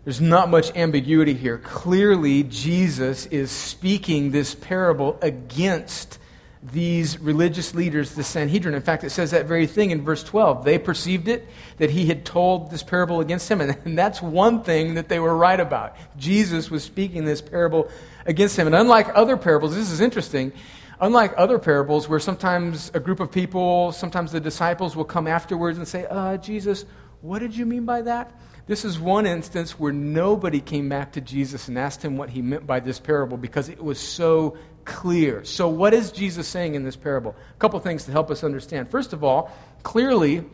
There's 0.04 0.20
not 0.20 0.50
much 0.50 0.76
ambiguity 0.76 1.32
here. 1.32 1.56
Clearly, 1.56 2.42
Jesus 2.42 3.24
is 3.26 3.50
speaking 3.50 4.30
this 4.30 4.54
parable 4.54 5.18
against 5.22 6.18
these 6.62 7.18
religious 7.18 7.74
leaders, 7.74 8.14
the 8.14 8.22
Sanhedrin. 8.22 8.74
In 8.74 8.82
fact, 8.82 9.04
it 9.04 9.10
says 9.10 9.30
that 9.30 9.46
very 9.46 9.66
thing 9.66 9.90
in 9.90 10.04
verse 10.04 10.22
12. 10.22 10.66
They 10.66 10.78
perceived 10.78 11.28
it, 11.28 11.48
that 11.78 11.88
he 11.88 12.06
had 12.06 12.26
told 12.26 12.70
this 12.70 12.82
parable 12.82 13.20
against 13.20 13.50
him. 13.50 13.62
And 13.62 13.98
that's 13.98 14.20
one 14.20 14.62
thing 14.62 14.94
that 14.94 15.08
they 15.08 15.18
were 15.18 15.34
right 15.34 15.58
about. 15.58 15.96
Jesus 16.18 16.70
was 16.70 16.84
speaking 16.84 17.24
this 17.24 17.40
parable 17.40 17.88
against 18.26 18.58
him. 18.58 18.66
And 18.66 18.76
unlike 18.76 19.08
other 19.14 19.38
parables, 19.38 19.74
this 19.74 19.90
is 19.90 20.02
interesting. 20.02 20.52
Unlike 21.00 21.34
other 21.36 21.58
parables 21.58 22.06
where 22.06 22.20
sometimes 22.20 22.90
a 22.92 23.00
group 23.00 23.18
of 23.18 23.32
people, 23.32 23.92
sometimes 23.92 24.30
the 24.30 24.40
disciples 24.40 24.94
will 24.94 25.04
come 25.04 25.26
afterwards 25.26 25.78
and 25.78 25.88
say, 25.88 26.06
uh, 26.06 26.36
Jesus, 26.36 26.84
what 27.22 27.38
did 27.38 27.56
you 27.56 27.64
mean 27.64 27.84
by 27.84 28.02
that? 28.02 28.32
This 28.66 28.84
is 28.84 28.98
one 28.98 29.26
instance 29.26 29.78
where 29.78 29.92
nobody 29.92 30.60
came 30.60 30.88
back 30.88 31.12
to 31.12 31.20
Jesus 31.20 31.68
and 31.68 31.78
asked 31.78 32.04
him 32.04 32.16
what 32.16 32.30
he 32.30 32.42
meant 32.42 32.66
by 32.66 32.80
this 32.80 33.00
parable 33.00 33.36
because 33.36 33.68
it 33.68 33.82
was 33.82 33.98
so 33.98 34.56
clear. 34.84 35.44
So, 35.44 35.68
what 35.68 35.94
is 35.94 36.12
Jesus 36.12 36.46
saying 36.46 36.74
in 36.74 36.84
this 36.84 36.96
parable? 36.96 37.34
A 37.54 37.58
couple 37.58 37.78
things 37.80 38.04
to 38.04 38.12
help 38.12 38.30
us 38.30 38.44
understand. 38.44 38.90
First 38.90 39.12
of 39.12 39.24
all, 39.24 39.50
clearly, 39.82 40.44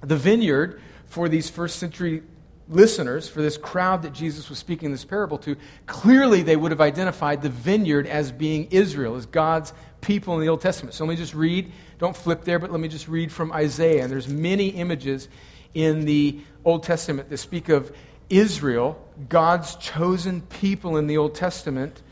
the 0.00 0.16
vineyard 0.16 0.80
for 1.06 1.28
these 1.28 1.48
first 1.48 1.78
century 1.78 2.22
listeners, 2.68 3.28
for 3.28 3.42
this 3.42 3.58
crowd 3.58 4.02
that 4.02 4.12
Jesus 4.12 4.48
was 4.48 4.58
speaking 4.58 4.90
this 4.90 5.04
parable 5.04 5.38
to, 5.38 5.56
clearly 5.86 6.42
they 6.42 6.56
would 6.56 6.70
have 6.70 6.80
identified 6.80 7.42
the 7.42 7.50
vineyard 7.50 8.06
as 8.06 8.32
being 8.32 8.68
Israel, 8.70 9.16
as 9.16 9.26
God's 9.26 9.72
people 10.00 10.34
in 10.34 10.40
the 10.40 10.48
Old 10.48 10.60
Testament. 10.60 10.94
So 10.94 11.04
let 11.04 11.10
me 11.10 11.16
just 11.16 11.34
read, 11.34 11.70
don't 11.98 12.16
flip 12.16 12.44
there, 12.44 12.58
but 12.58 12.70
let 12.70 12.80
me 12.80 12.88
just 12.88 13.08
read 13.08 13.30
from 13.30 13.52
Isaiah. 13.52 14.02
And 14.02 14.10
there's 14.10 14.28
many 14.28 14.68
images 14.68 15.28
in 15.74 16.04
the 16.04 16.40
Old 16.64 16.82
Testament 16.82 17.28
that 17.30 17.36
speak 17.38 17.68
of 17.68 17.94
Israel, 18.30 18.98
God's 19.28 19.76
chosen 19.76 20.40
people 20.42 20.96
in 20.96 21.06
the 21.06 21.18
Old 21.18 21.34
Testament, 21.34 22.02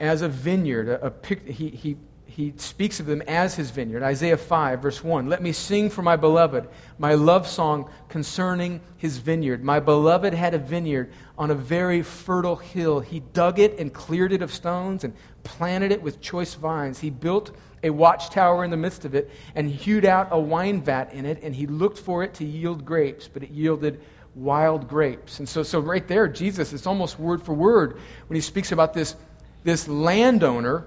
as 0.00 0.22
a 0.22 0.28
vineyard. 0.28 0.88
A, 0.88 1.06
a, 1.06 1.52
he, 1.52 1.68
he, 1.68 1.96
he 2.26 2.52
speaks 2.56 2.98
of 2.98 3.06
them 3.06 3.22
as 3.22 3.54
his 3.54 3.70
vineyard. 3.70 4.02
Isaiah 4.02 4.36
5, 4.36 4.80
verse 4.80 5.04
1. 5.04 5.28
Let 5.28 5.42
me 5.42 5.52
sing 5.52 5.90
for 5.90 6.02
my 6.02 6.16
beloved 6.16 6.66
my 6.98 7.14
love 7.14 7.46
song 7.46 7.88
concerning 8.08 8.80
his 8.96 9.18
vineyard. 9.18 9.62
My 9.62 9.80
beloved 9.80 10.34
had 10.34 10.54
a 10.54 10.58
vineyard 10.58 11.12
on 11.38 11.50
a 11.50 11.54
very 11.54 12.02
fertile 12.02 12.56
hill. 12.56 13.00
He 13.00 13.20
dug 13.20 13.58
it 13.58 13.78
and 13.78 13.92
cleared 13.92 14.32
it 14.32 14.42
of 14.42 14.52
stones 14.52 15.04
and 15.04 15.14
planted 15.44 15.92
it 15.92 16.02
with 16.02 16.20
choice 16.20 16.54
vines. 16.54 16.98
He 16.98 17.10
built 17.10 17.54
a 17.82 17.90
watchtower 17.90 18.64
in 18.64 18.70
the 18.70 18.76
midst 18.76 19.04
of 19.04 19.14
it, 19.14 19.30
and 19.54 19.68
hewed 19.68 20.04
out 20.04 20.28
a 20.30 20.38
wine 20.38 20.80
vat 20.80 21.12
in 21.12 21.26
it, 21.26 21.42
and 21.42 21.54
he 21.54 21.66
looked 21.66 21.98
for 21.98 22.22
it 22.22 22.34
to 22.34 22.44
yield 22.44 22.84
grapes, 22.84 23.28
but 23.28 23.42
it 23.42 23.50
yielded 23.50 24.00
wild 24.34 24.88
grapes. 24.88 25.38
And 25.38 25.48
so, 25.48 25.62
so 25.62 25.80
right 25.80 26.06
there, 26.06 26.28
Jesus, 26.28 26.72
it's 26.72 26.86
almost 26.86 27.18
word 27.18 27.42
for 27.42 27.52
word 27.54 27.98
when 28.26 28.34
he 28.34 28.40
speaks 28.40 28.72
about 28.72 28.94
this, 28.94 29.16
this 29.64 29.88
landowner, 29.88 30.86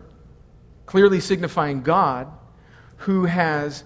clearly 0.86 1.20
signifying 1.20 1.82
God, 1.82 2.32
who 2.98 3.25
has 3.25 3.84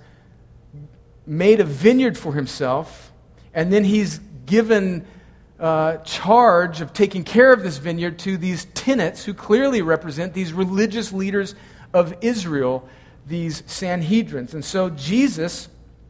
made 1.26 1.60
a 1.60 1.66
vineyard 1.66 2.18
for 2.18 2.34
himself, 2.34 3.12
and 3.54 3.72
then 3.72 3.84
he's 3.84 4.20
given 4.46 5.06
uh, 5.60 5.98
charge 5.98 6.82
of 6.82 6.94
taking 6.94 7.24
care 7.24 7.52
of 7.52 7.62
this 7.64 7.78
vineyard 7.78 8.18
to 8.20 8.38
these 8.38 8.66
tenants 8.66 9.26
who 9.26 9.34
clearly 9.34 9.82
represent 9.82 10.34
these 10.34 10.54
religious 10.54 11.12
leaders 11.12 11.54
of 11.94 12.16
Israel 12.22 12.88
these 13.30 13.62
Sanhedrins. 13.62 14.54
And 14.54 14.66
so 14.66 14.90
Jesus 14.90 15.70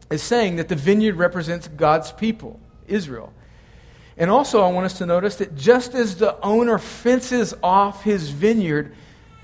is 0.09 0.23
saying 0.23 0.55
that 0.55 0.69
the 0.69 0.75
vineyard 0.75 1.15
represents 1.15 1.67
God's 1.67 2.11
people, 2.11 2.59
Israel. 2.87 3.33
And 4.17 4.29
also, 4.29 4.61
I 4.61 4.71
want 4.71 4.85
us 4.85 4.97
to 4.97 5.05
notice 5.05 5.35
that 5.37 5.55
just 5.55 5.93
as 5.93 6.15
the 6.15 6.39
owner 6.41 6.77
fences 6.77 7.53
off 7.61 8.03
his 8.03 8.29
vineyard, 8.29 8.95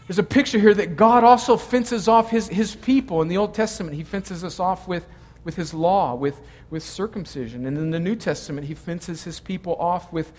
there's 0.08 0.20
a 0.20 0.24
picture 0.24 0.60
here 0.60 0.74
that 0.74 0.96
God 0.96 1.24
also 1.24 1.56
fences 1.58 2.08
off 2.08 2.30
his, 2.30 2.48
his 2.48 2.76
people. 2.76 3.22
In 3.22 3.28
the 3.28 3.38
Old 3.38 3.54
Testament, 3.54 3.96
he 3.96 4.04
fences 4.04 4.44
us 4.44 4.60
off 4.60 4.88
with, 4.88 5.08
with 5.44 5.56
his 5.56 5.74
law, 5.74 6.16
with, 6.16 6.42
with 6.70 6.84
circumcision. 6.84 7.66
And 7.66 7.78
in 7.78 7.92
the 7.92 8.00
New 8.00 8.16
Testament, 8.16 8.68
he 8.68 8.74
fences 8.74 9.24
his 9.24 9.40
people 9.40 9.76
off 9.78 10.12
with, 10.12 10.34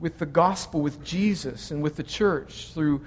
with 0.00 0.18
the 0.18 0.26
gospel, 0.26 0.80
with 0.80 1.04
Jesus, 1.04 1.70
and 1.70 1.82
with 1.82 1.96
the 1.96 2.02
church 2.02 2.70
through, 2.72 3.04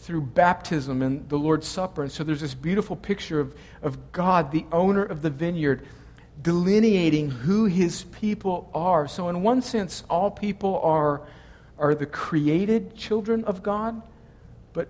through 0.00 0.22
baptism 0.22 1.02
and 1.02 1.28
the 1.28 1.36
Lord's 1.36 1.68
Supper. 1.68 2.02
And 2.02 2.10
so 2.10 2.24
there's 2.24 2.40
this 2.40 2.54
beautiful 2.54 2.96
picture 2.96 3.38
of, 3.38 3.54
of 3.82 4.12
God, 4.12 4.50
the 4.50 4.64
owner 4.72 5.04
of 5.04 5.20
the 5.20 5.30
vineyard, 5.30 5.86
delineating 6.40 7.30
who 7.30 7.66
his 7.66 8.04
people 8.04 8.70
are. 8.74 9.06
So, 9.06 9.28
in 9.28 9.42
one 9.42 9.60
sense, 9.60 10.02
all 10.08 10.30
people 10.30 10.80
are, 10.80 11.22
are 11.78 11.94
the 11.94 12.06
created 12.06 12.96
children 12.96 13.44
of 13.44 13.62
God, 13.62 14.00
but 14.72 14.88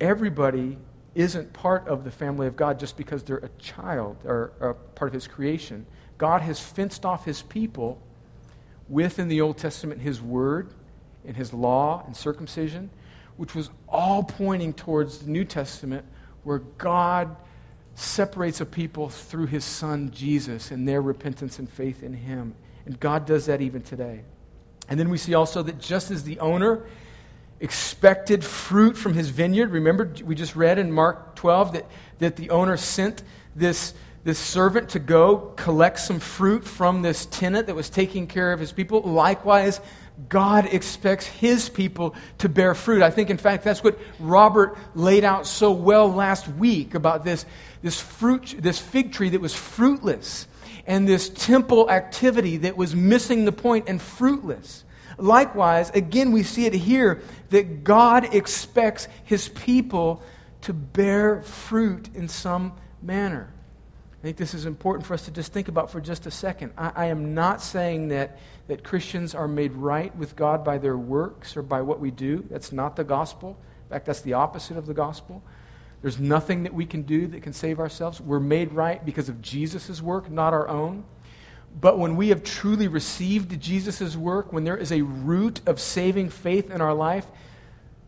everybody 0.00 0.78
isn't 1.14 1.52
part 1.52 1.86
of 1.86 2.04
the 2.04 2.10
family 2.10 2.46
of 2.46 2.56
God 2.56 2.80
just 2.80 2.96
because 2.96 3.22
they're 3.24 3.38
a 3.38 3.50
child 3.58 4.16
or, 4.24 4.52
or 4.60 4.74
part 4.94 5.10
of 5.10 5.14
his 5.14 5.26
creation. 5.26 5.84
God 6.16 6.40
has 6.40 6.58
fenced 6.58 7.04
off 7.04 7.26
his 7.26 7.42
people 7.42 8.00
within 8.88 9.28
the 9.28 9.42
Old 9.42 9.58
Testament 9.58 10.00
his 10.00 10.22
word 10.22 10.70
and 11.26 11.36
his 11.36 11.52
law 11.52 12.02
and 12.06 12.16
circumcision, 12.16 12.88
which 13.38 13.54
was 13.54 13.70
all 13.88 14.22
pointing 14.22 14.74
towards 14.74 15.20
the 15.20 15.30
New 15.30 15.44
Testament 15.44 16.04
where 16.42 16.58
God 16.58 17.34
separates 17.94 18.60
a 18.60 18.66
people 18.66 19.08
through 19.08 19.46
his 19.46 19.64
son 19.64 20.10
Jesus 20.10 20.70
and 20.70 20.86
their 20.86 21.00
repentance 21.00 21.58
and 21.58 21.70
faith 21.70 22.02
in 22.02 22.14
him. 22.14 22.54
And 22.84 22.98
God 22.98 23.26
does 23.26 23.46
that 23.46 23.60
even 23.60 23.82
today. 23.82 24.22
And 24.88 24.98
then 24.98 25.08
we 25.08 25.18
see 25.18 25.34
also 25.34 25.62
that 25.62 25.78
just 25.78 26.10
as 26.10 26.24
the 26.24 26.40
owner 26.40 26.84
expected 27.60 28.44
fruit 28.44 28.96
from 28.96 29.14
his 29.14 29.28
vineyard, 29.28 29.70
remember 29.70 30.12
we 30.24 30.34
just 30.34 30.56
read 30.56 30.78
in 30.78 30.90
Mark 30.90 31.36
12 31.36 31.72
that, 31.72 31.86
that 32.18 32.36
the 32.36 32.50
owner 32.50 32.76
sent 32.76 33.22
this, 33.54 33.94
this 34.24 34.38
servant 34.38 34.88
to 34.90 34.98
go 34.98 35.52
collect 35.56 36.00
some 36.00 36.18
fruit 36.18 36.64
from 36.64 37.02
this 37.02 37.26
tenant 37.26 37.66
that 37.68 37.76
was 37.76 37.88
taking 37.88 38.26
care 38.26 38.52
of 38.52 38.58
his 38.58 38.72
people. 38.72 39.00
Likewise, 39.02 39.80
God 40.28 40.66
expects 40.66 41.26
his 41.26 41.68
people 41.68 42.14
to 42.38 42.48
bear 42.48 42.74
fruit. 42.74 43.02
I 43.02 43.10
think, 43.10 43.30
in 43.30 43.38
fact, 43.38 43.64
that's 43.64 43.84
what 43.84 43.98
Robert 44.18 44.76
laid 44.94 45.24
out 45.24 45.46
so 45.46 45.72
well 45.72 46.12
last 46.12 46.48
week 46.48 46.94
about 46.94 47.24
this, 47.24 47.46
this, 47.82 48.00
fruit, 48.00 48.56
this 48.58 48.78
fig 48.78 49.12
tree 49.12 49.30
that 49.30 49.40
was 49.40 49.54
fruitless 49.54 50.46
and 50.86 51.06
this 51.06 51.28
temple 51.28 51.90
activity 51.90 52.56
that 52.58 52.76
was 52.76 52.96
missing 52.96 53.44
the 53.44 53.52
point 53.52 53.88
and 53.88 54.00
fruitless. 54.00 54.84
Likewise, 55.18 55.90
again, 55.90 56.32
we 56.32 56.42
see 56.42 56.66
it 56.66 56.72
here 56.72 57.22
that 57.50 57.84
God 57.84 58.34
expects 58.34 59.08
his 59.24 59.48
people 59.48 60.22
to 60.62 60.72
bear 60.72 61.42
fruit 61.42 62.08
in 62.14 62.28
some 62.28 62.72
manner. 63.02 63.52
I 64.18 64.22
think 64.22 64.36
this 64.36 64.54
is 64.54 64.66
important 64.66 65.06
for 65.06 65.14
us 65.14 65.26
to 65.26 65.30
just 65.30 65.52
think 65.52 65.68
about 65.68 65.90
for 65.90 66.00
just 66.00 66.26
a 66.26 66.30
second. 66.30 66.72
I, 66.76 66.92
I, 66.94 67.04
am 67.06 67.34
not 67.34 67.62
saying 67.62 68.08
that, 68.08 68.38
that 68.68 68.84
Christians 68.84 69.34
are 69.34 69.48
made 69.48 69.72
right 69.72 70.14
with 70.16 70.36
God 70.36 70.62
by 70.62 70.78
their 70.78 70.96
works 70.96 71.56
or 71.56 71.62
by 71.62 71.82
what 71.82 72.00
we 72.00 72.10
do. 72.10 72.46
That's 72.50 72.70
not 72.70 72.96
the 72.96 73.04
gospel. 73.04 73.58
In 73.86 73.90
fact, 73.90 74.06
that's 74.06 74.20
the 74.20 74.34
opposite 74.34 74.76
of 74.76 74.86
the 74.86 74.94
gospel. 74.94 75.42
There's 76.02 76.20
nothing 76.20 76.62
that 76.62 76.74
we 76.74 76.86
can 76.86 77.02
do 77.02 77.26
that 77.28 77.42
can 77.42 77.52
save 77.52 77.80
ourselves. 77.80 78.20
We're 78.20 78.38
made 78.38 78.72
right 78.72 79.04
because 79.04 79.28
of 79.28 79.42
Jesus' 79.42 80.00
work, 80.00 80.30
not 80.30 80.52
our 80.52 80.68
own. 80.68 81.04
But 81.80 81.98
when 81.98 82.16
we 82.16 82.28
have 82.28 82.44
truly 82.44 82.88
received 82.88 83.58
Jesus' 83.60 84.16
work, 84.16 84.52
when 84.52 84.64
there 84.64 84.76
is 84.76 84.92
a 84.92 85.02
root 85.02 85.60
of 85.66 85.80
saving 85.80 86.30
faith 86.30 86.70
in 86.70 86.80
our 86.80 86.94
life, 86.94 87.26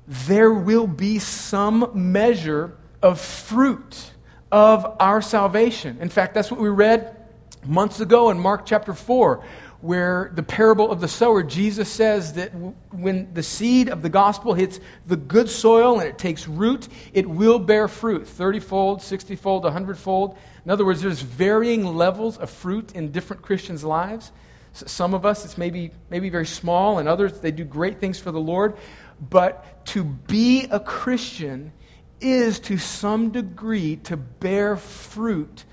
there 0.07 0.53
will 0.53 0.87
be 0.87 1.19
some 1.19 1.91
measure 1.95 2.77
of 3.03 3.21
fruit 3.21 4.13
of 4.53 4.97
our 5.01 5.23
salvation. 5.23 5.99
In 6.01 6.09
fact, 6.09 6.35
that's 6.35 6.51
what 6.51 6.61
we 6.61 6.69
read 6.69 7.17
months 7.65 8.01
ago 8.01 8.31
in 8.31 8.39
Mark 8.39 8.67
chapter 8.67 8.93
4, 8.93 9.45
where 9.81 10.31
the 10.35 10.43
parable 10.43 10.91
of 10.91 11.01
the 11.01 11.09
sower, 11.09 11.43
Jesus 11.43 11.89
says 11.89 12.35
that 12.35 12.53
when 12.91 13.33
the 13.33 13.43
seed 13.43 13.89
of 13.89 14.03
the 14.03 14.09
gospel 14.09 14.53
hits 14.53 14.79
the 15.07 15.17
good 15.17 15.49
soil 15.49 16.01
and 16.01 16.09
it 16.09 16.19
takes 16.19 16.47
root, 16.47 16.89
it 17.13 17.29
will 17.29 17.59
bear 17.59 17.89
fruit 17.89 18.27
30 18.27 18.61
fold, 18.61 19.03
60 19.03 19.37
fold, 19.37 19.65
100 19.65 19.97
fold. 19.97 20.37
In 20.65 20.71
other 20.71 20.85
words, 20.85 21.01
there's 21.01 21.23
varying 21.23 21.85
levels 21.85 22.37
of 22.37 22.51
fruit 22.51 22.93
in 22.93 23.11
different 23.11 23.43
Christians' 23.43 23.83
lives. 23.83 24.33
Some 24.73 25.15
of 25.15 25.25
us, 25.25 25.45
it's 25.45 25.59
maybe, 25.59 25.91
maybe 26.11 26.29
very 26.29 26.47
small, 26.47 26.99
and 26.99 27.09
others, 27.09 27.41
they 27.41 27.51
do 27.51 27.65
great 27.65 28.01
things 28.01 28.19
for 28.19 28.31
the 28.31 28.41
Lord. 28.41 28.77
But 29.21 29.85
to 29.87 30.05
be 30.05 30.67
a 30.71 30.79
Christian 30.79 31.73
is 32.21 32.61
to 32.61 32.77
some 32.77 33.31
degree 33.31 33.97
to 33.97 34.17
bear 34.17 34.77
fruit 34.77 35.65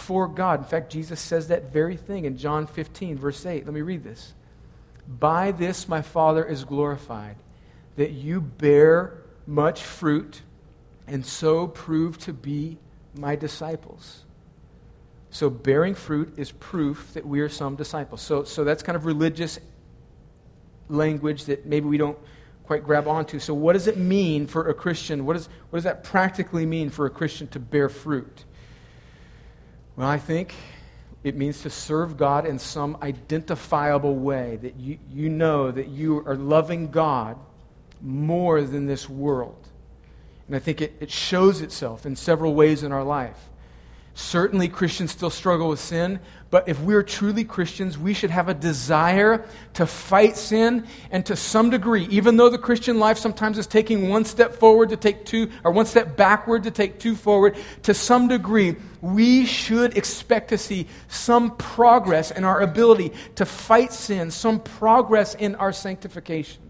for 0.00 0.26
God. 0.26 0.60
In 0.60 0.64
fact, 0.64 0.90
Jesus 0.90 1.20
says 1.20 1.48
that 1.48 1.72
very 1.72 1.96
thing 1.96 2.24
in 2.24 2.36
John 2.36 2.66
15, 2.66 3.18
verse 3.18 3.44
8. 3.44 3.64
Let 3.64 3.74
me 3.74 3.82
read 3.82 4.02
this. 4.02 4.34
By 5.06 5.52
this 5.52 5.88
my 5.88 6.02
Father 6.02 6.44
is 6.44 6.64
glorified, 6.64 7.36
that 7.96 8.12
you 8.12 8.40
bear 8.40 9.22
much 9.46 9.82
fruit 9.82 10.42
and 11.06 11.24
so 11.26 11.66
prove 11.66 12.18
to 12.18 12.32
be 12.32 12.78
my 13.14 13.34
disciples. 13.36 14.24
So, 15.30 15.48
bearing 15.48 15.94
fruit 15.94 16.32
is 16.36 16.50
proof 16.52 17.12
that 17.14 17.24
we 17.24 17.40
are 17.40 17.48
some 17.48 17.76
disciples. 17.76 18.20
So, 18.20 18.44
so 18.44 18.64
that's 18.64 18.82
kind 18.82 18.96
of 18.96 19.06
religious 19.06 19.60
language 20.88 21.44
that 21.44 21.66
maybe 21.66 21.86
we 21.86 21.98
don't 21.98 22.18
quite 22.64 22.84
grab 22.84 23.06
onto. 23.06 23.38
So, 23.38 23.54
what 23.54 23.74
does 23.74 23.86
it 23.86 23.96
mean 23.96 24.46
for 24.46 24.68
a 24.68 24.74
Christian? 24.74 25.24
What, 25.26 25.36
is, 25.36 25.48
what 25.70 25.76
does 25.76 25.84
that 25.84 26.02
practically 26.02 26.66
mean 26.66 26.90
for 26.90 27.06
a 27.06 27.10
Christian 27.10 27.46
to 27.48 27.60
bear 27.60 27.88
fruit? 27.88 28.44
Well, 30.00 30.08
I 30.08 30.16
think 30.16 30.54
it 31.24 31.36
means 31.36 31.60
to 31.60 31.68
serve 31.68 32.16
God 32.16 32.46
in 32.46 32.58
some 32.58 32.96
identifiable 33.02 34.16
way, 34.16 34.56
that 34.62 34.76
you, 34.76 34.96
you 35.12 35.28
know 35.28 35.70
that 35.70 35.88
you 35.88 36.26
are 36.26 36.36
loving 36.36 36.90
God 36.90 37.36
more 38.00 38.62
than 38.62 38.86
this 38.86 39.10
world. 39.10 39.68
And 40.46 40.56
I 40.56 40.58
think 40.58 40.80
it, 40.80 40.94
it 41.00 41.10
shows 41.10 41.60
itself 41.60 42.06
in 42.06 42.16
several 42.16 42.54
ways 42.54 42.82
in 42.82 42.92
our 42.92 43.04
life. 43.04 43.50
Certainly, 44.14 44.68
Christians 44.68 45.10
still 45.10 45.28
struggle 45.28 45.68
with 45.68 45.80
sin, 45.80 46.18
but 46.48 46.66
if 46.66 46.80
we're 46.80 47.02
truly 47.02 47.44
Christians, 47.44 47.98
we 47.98 48.14
should 48.14 48.30
have 48.30 48.48
a 48.48 48.54
desire 48.54 49.44
to 49.74 49.84
fight 49.84 50.38
sin 50.38 50.86
and 51.10 51.26
to 51.26 51.36
some 51.36 51.68
degree, 51.68 52.06
even 52.06 52.38
though 52.38 52.48
the 52.48 52.56
Christian 52.56 52.98
life 52.98 53.18
sometimes 53.18 53.58
is 53.58 53.66
taking 53.66 54.08
one 54.08 54.24
step 54.24 54.54
forward 54.54 54.88
to 54.88 54.96
take 54.96 55.26
two, 55.26 55.50
or 55.62 55.72
one 55.72 55.84
step 55.84 56.16
backward 56.16 56.62
to 56.62 56.70
take 56.70 56.98
two 56.98 57.14
forward, 57.14 57.54
to 57.82 57.92
some 57.92 58.28
degree, 58.28 58.76
we 59.00 59.46
should 59.46 59.96
expect 59.96 60.48
to 60.50 60.58
see 60.58 60.86
some 61.08 61.56
progress 61.56 62.30
in 62.30 62.44
our 62.44 62.60
ability 62.60 63.12
to 63.36 63.46
fight 63.46 63.92
sin, 63.92 64.30
some 64.30 64.60
progress 64.60 65.34
in 65.34 65.54
our 65.54 65.72
sanctification. 65.72 66.62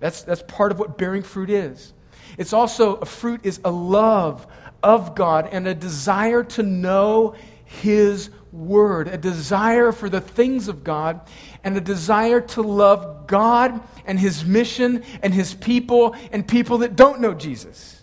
That's, 0.00 0.22
that's 0.22 0.42
part 0.42 0.72
of 0.72 0.78
what 0.78 0.98
bearing 0.98 1.22
fruit 1.22 1.50
is. 1.50 1.92
It's 2.38 2.52
also, 2.52 2.96
a 2.96 3.06
fruit 3.06 3.40
is 3.44 3.60
a 3.64 3.70
love 3.70 4.46
of 4.82 5.14
God 5.14 5.48
and 5.52 5.66
a 5.68 5.74
desire 5.74 6.42
to 6.44 6.62
know 6.62 7.34
His 7.64 8.30
Word, 8.52 9.06
a 9.08 9.18
desire 9.18 9.92
for 9.92 10.08
the 10.08 10.20
things 10.20 10.66
of 10.66 10.82
God, 10.82 11.20
and 11.62 11.76
a 11.76 11.80
desire 11.80 12.40
to 12.40 12.62
love 12.62 13.26
God 13.26 13.80
and 14.06 14.18
His 14.18 14.44
mission 14.44 15.04
and 15.22 15.32
His 15.32 15.54
people 15.54 16.16
and 16.32 16.46
people 16.46 16.78
that 16.78 16.96
don't 16.96 17.20
know 17.20 17.34
Jesus. 17.34 18.02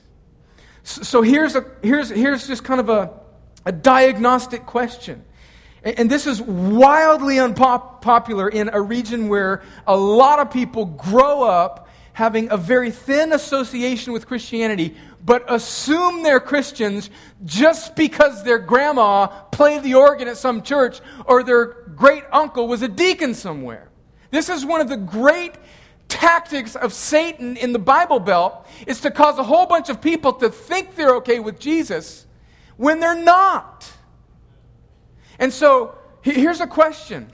So, 0.83 1.21
here's, 1.21 1.55
a, 1.55 1.65
here's, 1.81 2.09
here's 2.09 2.47
just 2.47 2.63
kind 2.63 2.79
of 2.79 2.89
a, 2.89 3.11
a 3.67 3.71
diagnostic 3.71 4.65
question. 4.65 5.25
And 5.83 6.09
this 6.09 6.25
is 6.25 6.41
wildly 6.41 7.37
unpopular 7.37 8.47
in 8.47 8.69
a 8.71 8.81
region 8.81 9.27
where 9.27 9.61
a 9.85 9.95
lot 9.95 10.39
of 10.39 10.51
people 10.51 10.85
grow 10.85 11.43
up 11.43 11.89
having 12.13 12.49
a 12.49 12.55
very 12.55 12.91
thin 12.91 13.33
association 13.33 14.13
with 14.13 14.25
Christianity 14.25 14.95
but 15.23 15.43
assume 15.49 16.23
they're 16.23 16.39
Christians 16.39 17.09
just 17.43 17.97
because 17.97 18.45
their 18.45 18.57
grandma 18.57 19.27
played 19.27 19.83
the 19.83 19.95
organ 19.95 20.29
at 20.29 20.37
some 20.37 20.61
church 20.61 21.01
or 21.25 21.43
their 21.43 21.65
great 21.97 22.23
uncle 22.31 22.69
was 22.69 22.81
a 22.81 22.87
deacon 22.87 23.33
somewhere. 23.33 23.89
This 24.31 24.47
is 24.47 24.65
one 24.65 24.79
of 24.79 24.87
the 24.87 24.95
great 24.95 25.55
tactics 26.07 26.77
of 26.77 26.93
Satan 26.93 27.57
in 27.57 27.73
the 27.73 27.79
Bible 27.79 28.21
Belt 28.21 28.65
is 28.87 29.01
to 29.01 29.11
cause 29.11 29.37
a 29.37 29.43
whole 29.43 29.65
bunch 29.65 29.89
of 29.89 29.99
people 29.99 30.31
to 30.33 30.49
think 30.49 30.95
they're 30.95 31.15
okay 31.15 31.41
with 31.41 31.59
Jesus 31.59 32.26
when 32.77 32.99
they're 32.99 33.21
not. 33.21 33.91
And 35.39 35.51
so 35.51 35.97
here's 36.21 36.61
a 36.61 36.67
question. 36.67 37.31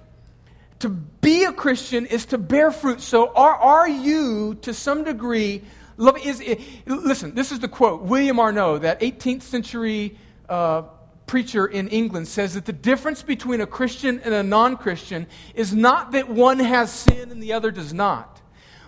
To 0.79 0.89
be 0.89 1.45
a 1.45 1.53
Christian 1.53 2.06
is 2.06 2.25
to 2.27 2.38
bear 2.38 2.71
fruit. 2.71 2.99
So 2.99 3.32
are, 3.34 3.56
are 3.56 3.88
you, 3.88 4.56
to 4.63 4.73
some 4.73 5.03
degree, 5.03 5.63
Love 5.97 6.17
is, 6.25 6.43
listen, 6.86 7.36
this 7.36 7.51
is 7.51 7.60
the 7.60 7.67
quote. 7.67 8.01
William 8.01 8.39
Arnault, 8.39 8.79
that 8.79 8.99
18th 9.01 9.43
century 9.43 10.17
uh, 10.49 10.84
preacher 11.27 11.67
in 11.67 11.88
England, 11.89 12.27
says 12.27 12.56
that 12.56 12.65
the 12.65 12.73
difference 12.73 13.21
between 13.21 13.62
a 13.62 13.67
Christian 13.67 14.19
and 14.21 14.34
a 14.34 14.43
non 14.43 14.77
Christian 14.77 15.27
is 15.53 15.73
not 15.73 16.12
that 16.13 16.29
one 16.29 16.60
has 16.60 16.91
sin 16.91 17.32
and 17.32 17.41
the 17.43 17.53
other 17.53 17.69
does 17.69 17.93
not, 17.93 18.41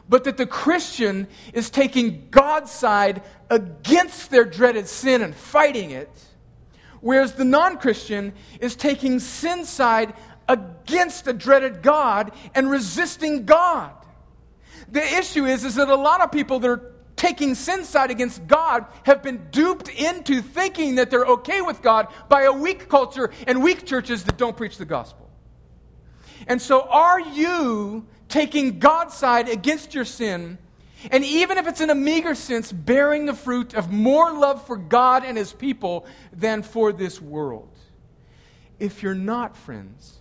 but 0.09 0.23
that 0.23 0.37
the 0.37 0.47
Christian 0.47 1.27
is 1.53 1.69
taking 1.69 2.27
God's 2.31 2.71
side 2.71 3.21
against 3.51 4.31
their 4.31 4.45
dreaded 4.45 4.87
sin 4.87 5.21
and 5.21 5.35
fighting 5.35 5.91
it, 5.91 6.09
whereas 7.05 7.33
the 7.33 7.45
non 7.45 7.77
Christian 7.77 8.33
is 8.59 8.75
taking 8.75 9.19
sin's 9.19 9.69
side 9.69 10.15
against 10.49 11.27
a 11.27 11.33
dreaded 11.33 11.83
God 11.83 12.31
and 12.55 12.67
resisting 12.67 13.45
God. 13.45 13.93
The 14.89 15.03
issue 15.03 15.45
is, 15.45 15.63
is 15.63 15.75
that 15.75 15.87
a 15.87 15.95
lot 15.95 16.21
of 16.21 16.31
people 16.31 16.59
that 16.59 16.67
are 16.67 16.93
taking 17.15 17.53
sin 17.53 17.83
side 17.83 18.09
against 18.09 18.47
God 18.47 18.87
have 19.03 19.21
been 19.21 19.47
duped 19.51 19.87
into 19.87 20.41
thinking 20.41 20.95
that 20.95 21.11
they're 21.11 21.25
okay 21.25 21.61
with 21.61 21.83
God 21.83 22.07
by 22.27 22.45
a 22.45 22.51
weak 22.51 22.89
culture 22.89 23.29
and 23.45 23.61
weak 23.61 23.85
churches 23.85 24.23
that 24.23 24.37
don't 24.37 24.57
preach 24.57 24.79
the 24.79 24.85
gospel. 24.85 25.29
And 26.47 26.59
so, 26.59 26.87
are 26.89 27.19
you 27.19 28.07
taking 28.29 28.79
God's 28.79 29.13
side 29.13 29.47
against 29.47 29.93
your 29.93 30.05
sin? 30.05 30.57
And 31.11 31.23
even 31.23 31.57
if 31.57 31.67
it's 31.67 31.81
in 31.81 31.89
a 31.89 31.95
meager 31.95 32.35
sense, 32.35 32.71
bearing 32.71 33.25
the 33.25 33.33
fruit 33.33 33.73
of 33.73 33.91
more 33.91 34.33
love 34.33 34.65
for 34.65 34.77
God 34.77 35.23
and 35.23 35.37
his 35.37 35.53
people 35.53 36.05
than 36.33 36.63
for 36.63 36.91
this 36.91 37.21
world. 37.21 37.69
If 38.79 39.03
you're 39.03 39.15
not, 39.15 39.55
friends, 39.55 40.19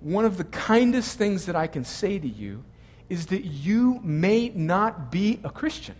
one 0.00 0.24
of 0.24 0.36
the 0.36 0.44
kindest 0.44 1.18
things 1.18 1.46
that 1.46 1.56
I 1.56 1.66
can 1.66 1.84
say 1.84 2.18
to 2.18 2.28
you 2.28 2.64
is 3.08 3.26
that 3.26 3.44
you 3.44 4.00
may 4.02 4.50
not 4.50 5.10
be 5.10 5.40
a 5.44 5.50
Christian. 5.50 5.96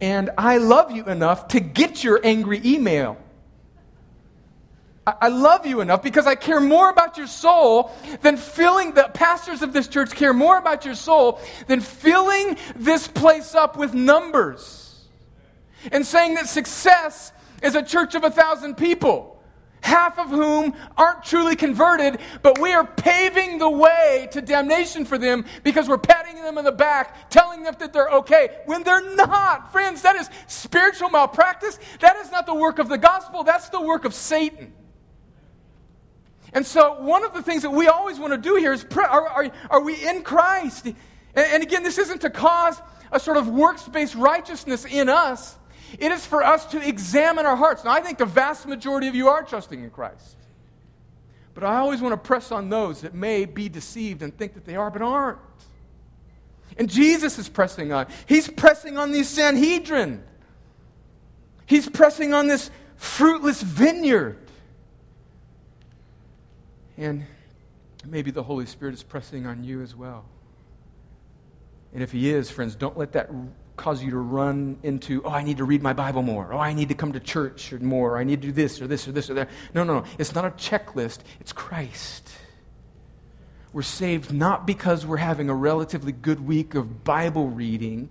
And 0.00 0.30
I 0.36 0.58
love 0.58 0.90
you 0.90 1.04
enough 1.06 1.48
to 1.48 1.60
get 1.60 2.04
your 2.04 2.20
angry 2.22 2.60
email. 2.64 3.16
I 5.06 5.28
love 5.28 5.66
you 5.66 5.80
enough 5.82 6.02
because 6.02 6.26
I 6.26 6.34
care 6.34 6.58
more 6.58 6.90
about 6.90 7.16
your 7.16 7.28
soul 7.28 7.92
than 8.22 8.36
filling, 8.36 8.92
the 8.92 9.08
pastors 9.14 9.62
of 9.62 9.72
this 9.72 9.86
church 9.86 10.12
care 10.12 10.32
more 10.32 10.58
about 10.58 10.84
your 10.84 10.96
soul 10.96 11.40
than 11.68 11.80
filling 11.80 12.58
this 12.74 13.06
place 13.06 13.54
up 13.54 13.76
with 13.76 13.94
numbers 13.94 15.06
and 15.92 16.04
saying 16.04 16.34
that 16.34 16.48
success 16.48 17.32
is 17.62 17.76
a 17.76 17.82
church 17.82 18.16
of 18.16 18.24
a 18.24 18.30
thousand 18.30 18.76
people 18.76 19.36
half 19.86 20.18
of 20.18 20.28
whom 20.30 20.74
aren't 20.96 21.22
truly 21.22 21.54
converted, 21.54 22.18
but 22.42 22.58
we 22.58 22.72
are 22.72 22.84
paving 22.84 23.58
the 23.58 23.70
way 23.70 24.28
to 24.32 24.42
damnation 24.42 25.04
for 25.04 25.16
them 25.16 25.44
because 25.62 25.88
we're 25.88 25.96
patting 25.96 26.34
them 26.42 26.58
in 26.58 26.64
the 26.64 26.72
back, 26.72 27.30
telling 27.30 27.62
them 27.62 27.74
that 27.78 27.92
they're 27.92 28.08
okay 28.08 28.58
when 28.66 28.82
they're 28.82 29.14
not. 29.14 29.70
Friends, 29.70 30.02
that 30.02 30.16
is 30.16 30.28
spiritual 30.48 31.08
malpractice. 31.08 31.78
That 32.00 32.16
is 32.16 32.32
not 32.32 32.46
the 32.46 32.54
work 32.54 32.80
of 32.80 32.88
the 32.88 32.98
gospel, 32.98 33.44
that's 33.44 33.68
the 33.68 33.80
work 33.80 34.04
of 34.04 34.12
Satan. 34.12 34.72
And 36.56 36.64
so, 36.64 36.98
one 37.02 37.22
of 37.22 37.34
the 37.34 37.42
things 37.42 37.60
that 37.64 37.70
we 37.70 37.86
always 37.86 38.18
want 38.18 38.32
to 38.32 38.38
do 38.38 38.56
here 38.56 38.72
is 38.72 38.82
pray, 38.82 39.04
are, 39.04 39.28
are, 39.28 39.50
are 39.68 39.82
we 39.82 40.08
in 40.08 40.22
Christ? 40.22 40.86
And, 40.86 40.96
and 41.36 41.62
again, 41.62 41.82
this 41.82 41.98
isn't 41.98 42.22
to 42.22 42.30
cause 42.30 42.80
a 43.12 43.20
sort 43.20 43.36
of 43.36 43.46
works 43.46 43.86
based 43.86 44.14
righteousness 44.14 44.86
in 44.86 45.10
us. 45.10 45.54
It 45.98 46.12
is 46.12 46.24
for 46.24 46.42
us 46.42 46.64
to 46.68 46.80
examine 46.80 47.44
our 47.44 47.56
hearts. 47.56 47.84
Now, 47.84 47.90
I 47.90 48.00
think 48.00 48.16
the 48.16 48.24
vast 48.24 48.66
majority 48.66 49.06
of 49.06 49.14
you 49.14 49.28
are 49.28 49.42
trusting 49.42 49.84
in 49.84 49.90
Christ. 49.90 50.34
But 51.52 51.62
I 51.62 51.76
always 51.76 52.00
want 52.00 52.14
to 52.14 52.26
press 52.26 52.50
on 52.50 52.70
those 52.70 53.02
that 53.02 53.12
may 53.12 53.44
be 53.44 53.68
deceived 53.68 54.22
and 54.22 54.34
think 54.34 54.54
that 54.54 54.64
they 54.64 54.76
are, 54.76 54.90
but 54.90 55.02
aren't. 55.02 55.38
And 56.78 56.88
Jesus 56.88 57.38
is 57.38 57.50
pressing 57.50 57.92
on. 57.92 58.06
He's 58.24 58.48
pressing 58.48 58.96
on 58.96 59.12
the 59.12 59.24
Sanhedrin. 59.24 60.24
He's 61.66 61.86
pressing 61.86 62.32
on 62.32 62.48
this 62.48 62.70
fruitless 62.96 63.60
vineyard. 63.60 64.38
And 66.96 67.26
maybe 68.04 68.30
the 68.30 68.42
Holy 68.42 68.66
Spirit 68.66 68.94
is 68.94 69.02
pressing 69.02 69.46
on 69.46 69.64
you 69.64 69.82
as 69.82 69.94
well. 69.94 70.24
And 71.92 72.02
if 72.02 72.12
He 72.12 72.30
is, 72.30 72.50
friends, 72.50 72.74
don't 72.74 72.96
let 72.96 73.12
that 73.12 73.30
cause 73.76 74.02
you 74.02 74.10
to 74.10 74.18
run 74.18 74.78
into, 74.82 75.22
oh, 75.24 75.30
I 75.30 75.42
need 75.42 75.58
to 75.58 75.64
read 75.64 75.82
my 75.82 75.92
Bible 75.92 76.22
more. 76.22 76.52
Oh, 76.52 76.58
I 76.58 76.72
need 76.72 76.88
to 76.88 76.94
come 76.94 77.12
to 77.12 77.20
church 77.20 77.72
more. 77.72 78.14
Or 78.14 78.18
I 78.18 78.24
need 78.24 78.40
to 78.42 78.48
do 78.48 78.52
this 78.52 78.80
or 78.80 78.86
this 78.86 79.06
or 79.06 79.12
this 79.12 79.28
or 79.28 79.34
that. 79.34 79.50
No, 79.74 79.84
no, 79.84 80.00
no. 80.00 80.04
It's 80.18 80.34
not 80.34 80.44
a 80.44 80.50
checklist, 80.50 81.20
it's 81.40 81.52
Christ. 81.52 82.30
We're 83.72 83.82
saved 83.82 84.32
not 84.32 84.66
because 84.66 85.04
we're 85.04 85.18
having 85.18 85.50
a 85.50 85.54
relatively 85.54 86.12
good 86.12 86.40
week 86.40 86.74
of 86.74 87.04
Bible 87.04 87.48
reading 87.48 88.08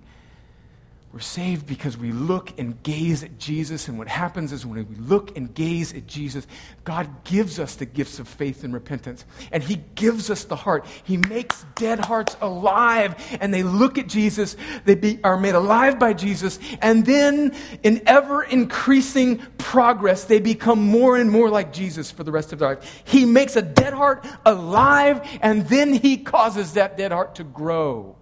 we're 1.16 1.22
saved 1.22 1.66
because 1.66 1.98
we 1.98 2.12
look 2.12 2.60
and 2.60 2.84
gaze 2.84 3.24
at 3.24 3.40
Jesus. 3.40 3.88
And 3.88 3.98
what 3.98 4.10
happens 4.10 4.52
is 4.52 4.66
when 4.66 4.86
we 4.86 4.96
look 4.96 5.38
and 5.38 5.54
gaze 5.54 5.94
at 5.94 6.08
Jesus, 6.08 6.46
God 6.84 7.24
gives 7.24 7.58
us 7.58 7.76
the 7.76 7.86
gifts 7.86 8.20
of 8.20 8.28
faith 8.28 8.66
and 8.66 8.74
repentance. 8.74 9.24
And 9.54 9.64
He 9.64 9.78
gives 9.96 10.30
us 10.30 10.44
the 10.44 10.58
heart. 10.58 10.86
He 11.06 11.16
makes 11.16 11.66
dead 11.76 12.02
hearts 12.02 12.36
alive. 12.42 13.16
And 13.40 13.54
they 13.54 13.64
look 13.64 13.98
at 13.98 14.10
Jesus. 14.10 14.58
They 14.84 14.96
be, 14.96 15.22
are 15.24 15.38
made 15.40 15.56
alive 15.56 16.00
by 16.00 16.12
Jesus. 16.12 16.60
And 16.82 17.06
then, 17.06 17.56
in 17.82 18.02
ever 18.06 18.44
increasing 18.44 19.38
progress, 19.58 20.26
they 20.26 20.42
become 20.42 20.82
more 20.82 21.16
and 21.16 21.32
more 21.32 21.50
like 21.50 21.72
Jesus 21.72 22.12
for 22.12 22.26
the 22.26 22.32
rest 22.34 22.52
of 22.52 22.60
their 22.60 22.76
life. 22.76 23.04
He 23.06 23.24
makes 23.24 23.56
a 23.56 23.62
dead 23.62 23.94
heart 23.94 24.28
alive. 24.46 25.26
And 25.42 25.66
then 25.70 25.94
He 25.94 26.18
causes 26.18 26.74
that 26.74 26.98
dead 26.98 27.14
heart 27.14 27.36
to 27.36 27.46
grow. 27.46 28.18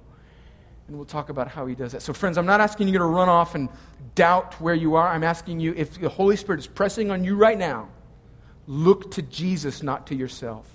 And 0.87 0.97
we'll 0.97 1.05
talk 1.05 1.29
about 1.29 1.47
how 1.47 1.65
he 1.65 1.75
does 1.75 1.93
that. 1.93 2.01
So, 2.01 2.13
friends, 2.13 2.37
I'm 2.37 2.45
not 2.45 2.59
asking 2.59 2.89
you 2.89 2.97
to 2.97 3.05
run 3.05 3.29
off 3.29 3.55
and 3.55 3.69
doubt 4.15 4.59
where 4.59 4.75
you 4.75 4.95
are. 4.95 5.07
I'm 5.07 5.23
asking 5.23 5.59
you 5.59 5.73
if 5.77 5.99
the 5.99 6.09
Holy 6.09 6.35
Spirit 6.35 6.59
is 6.59 6.67
pressing 6.67 7.09
on 7.09 7.23
you 7.23 7.35
right 7.35 7.57
now, 7.57 7.89
look 8.67 9.11
to 9.11 9.21
Jesus, 9.21 9.81
not 9.81 10.07
to 10.07 10.15
yourself. 10.15 10.69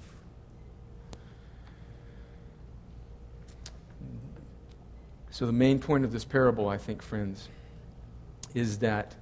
So, 5.30 5.46
the 5.46 5.52
main 5.52 5.78
point 5.78 6.04
of 6.04 6.12
this 6.12 6.24
parable, 6.24 6.68
I 6.68 6.78
think, 6.78 7.02
friends, 7.02 7.48
is 8.54 8.78
that 8.78 9.14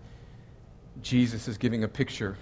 Jesus 1.02 1.48
is 1.48 1.58
giving 1.58 1.84
a 1.84 1.88
picture 1.88 2.36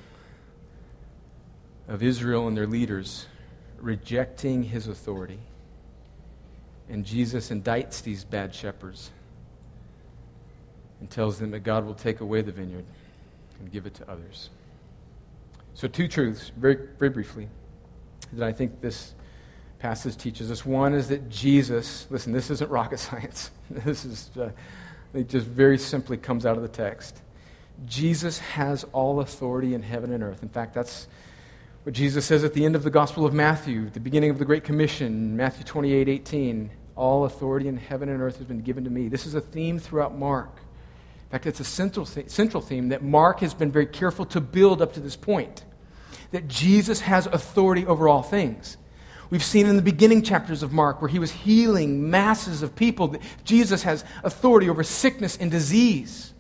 of 1.89 2.03
Israel 2.03 2.47
and 2.47 2.57
their 2.57 2.67
leaders 2.67 3.27
rejecting 3.79 4.63
his 4.63 4.87
authority 4.87 5.41
and 6.89 7.05
Jesus 7.05 7.51
indicts 7.51 8.03
these 8.03 8.25
bad 8.25 8.55
shepherds 8.55 9.11
and 11.01 11.11
tells 11.11 11.39
them 11.39 11.51
that 11.53 11.61
God 11.61 11.85
will 11.85 11.95
take 11.95 12.21
away 12.21 12.43
the 12.43 12.53
vineyard 12.53 12.85
and 13.61 13.73
give 13.73 13.87
it 13.87 13.95
to 13.95 14.11
others. 14.11 14.51
So, 15.75 15.89
two 15.89 16.07
truths, 16.07 16.53
very, 16.57 16.79
very 16.99 17.11
briefly, 17.11 17.49
that 18.33 18.47
I 18.47 18.53
think 18.53 18.81
this 18.81 19.15
passage 19.79 20.17
teaches 20.17 20.51
us. 20.51 20.65
One 20.65 20.95
is 20.95 21.09
that 21.09 21.29
Jesus, 21.29 22.07
listen, 22.11 22.33
this 22.33 22.51
isn't 22.51 22.71
rocket 22.71 22.99
science. 23.01 23.51
This 23.71 24.05
is, 24.05 24.31
uh, 24.39 24.51
it 25.13 25.29
just 25.29 25.47
very 25.47 25.79
simply 25.79 26.17
comes 26.17 26.47
out 26.47 26.57
of 26.57 26.63
the 26.63 26.69
text. 26.69 27.21
Jesus 27.87 28.39
has 28.39 28.85
all 28.93 29.21
authority 29.21 29.75
in 29.75 29.83
heaven 29.83 30.13
and 30.13 30.23
earth. 30.23 30.43
In 30.43 30.49
fact, 30.49 30.75
that's 30.75 31.09
what 31.85 31.95
Jesus 31.95 32.25
says 32.25 32.45
at 32.45 32.55
the 32.55 32.65
end 32.65 32.75
of 32.75 32.83
the 32.83 32.91
Gospel 32.91 33.27
of 33.27 33.35
Matthew, 33.35 33.91
the 33.91 34.01
beginning 34.01 34.31
of 34.31 34.39
the 34.39 34.45
Great 34.47 34.65
Commission, 34.65 35.37
Matthew 35.37 35.65
28 35.65 36.09
18. 36.09 36.71
All 36.97 37.27
authority 37.27 37.69
in 37.69 37.77
heaven 37.77 38.09
and 38.09 38.23
earth 38.23 38.39
has 38.39 38.47
been 38.47 38.63
given 38.63 38.85
to 38.85 38.91
me. 38.91 39.09
This 39.09 39.27
is 39.27 39.35
a 39.35 39.41
theme 39.41 39.79
throughout 39.79 40.17
Mark. 40.17 40.57
In 40.57 41.31
fact, 41.31 41.47
it's 41.47 41.61
a 41.61 41.65
central, 41.65 42.07
central 42.07 42.63
theme 42.63 42.89
that 42.89 43.03
Mark 43.03 43.41
has 43.41 43.53
been 43.53 43.71
very 43.71 43.85
careful 43.85 44.25
to 44.27 44.41
build 44.41 44.81
up 44.81 44.95
to 44.95 45.01
this 45.01 45.17
point 45.17 45.65
that 46.31 46.49
Jesus 46.49 47.01
has 47.01 47.27
authority 47.27 47.85
over 47.85 48.09
all 48.09 48.23
things. 48.23 48.79
We've 49.29 49.45
seen 49.45 49.67
in 49.67 49.77
the 49.77 49.83
beginning 49.83 50.23
chapters 50.23 50.63
of 50.63 50.73
Mark 50.73 51.03
where 51.03 51.09
he 51.09 51.19
was 51.19 51.33
healing 51.33 52.09
masses 52.09 52.63
of 52.63 52.75
people 52.75 53.09
that 53.09 53.21
Jesus 53.45 53.83
has 53.83 54.05
authority 54.23 54.71
over 54.71 54.85
sickness 54.85 55.37
and 55.37 55.51
disease. 55.51 56.34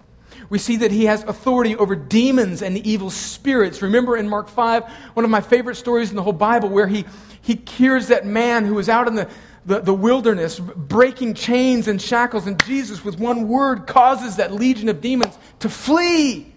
We 0.50 0.58
see 0.58 0.76
that 0.76 0.90
he 0.90 1.06
has 1.06 1.22
authority 1.24 1.76
over 1.76 1.94
demons 1.94 2.62
and 2.62 2.78
evil 2.78 3.10
spirits. 3.10 3.82
Remember 3.82 4.16
in 4.16 4.28
Mark 4.28 4.48
5, 4.48 4.84
one 5.14 5.24
of 5.24 5.30
my 5.30 5.40
favorite 5.40 5.76
stories 5.76 6.10
in 6.10 6.16
the 6.16 6.22
whole 6.22 6.32
Bible, 6.32 6.68
where 6.68 6.86
he, 6.86 7.04
he 7.40 7.56
cures 7.56 8.08
that 8.08 8.26
man 8.26 8.64
who 8.64 8.74
was 8.74 8.88
out 8.88 9.08
in 9.08 9.14
the, 9.14 9.28
the, 9.66 9.80
the 9.80 9.94
wilderness, 9.94 10.60
breaking 10.60 11.34
chains 11.34 11.88
and 11.88 12.00
shackles, 12.00 12.46
and 12.46 12.62
Jesus, 12.64 13.04
with 13.04 13.18
one 13.18 13.48
word, 13.48 13.86
causes 13.86 14.36
that 14.36 14.52
legion 14.52 14.88
of 14.88 15.00
demons 15.00 15.38
to 15.60 15.68
flee. 15.68 16.52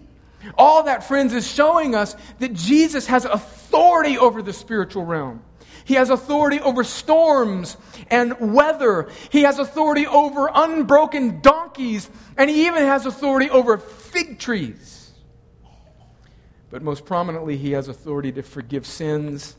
All 0.56 0.84
that, 0.84 1.04
friends, 1.04 1.32
is 1.32 1.46
showing 1.46 1.94
us 1.94 2.14
that 2.38 2.52
Jesus 2.52 3.06
has 3.06 3.24
authority 3.24 4.18
over 4.18 4.42
the 4.42 4.52
spiritual 4.52 5.04
realm. 5.04 5.42
He 5.88 5.94
has 5.94 6.10
authority 6.10 6.60
over 6.60 6.84
storms 6.84 7.78
and 8.10 8.38
weather. 8.52 9.08
He 9.30 9.44
has 9.44 9.58
authority 9.58 10.06
over 10.06 10.50
unbroken 10.54 11.40
donkeys. 11.40 12.10
And 12.36 12.50
he 12.50 12.66
even 12.66 12.82
has 12.82 13.06
authority 13.06 13.48
over 13.48 13.78
fig 13.78 14.38
trees. 14.38 15.12
But 16.70 16.82
most 16.82 17.06
prominently, 17.06 17.56
he 17.56 17.72
has 17.72 17.88
authority 17.88 18.32
to 18.32 18.42
forgive 18.42 18.84
sins. 18.84 19.56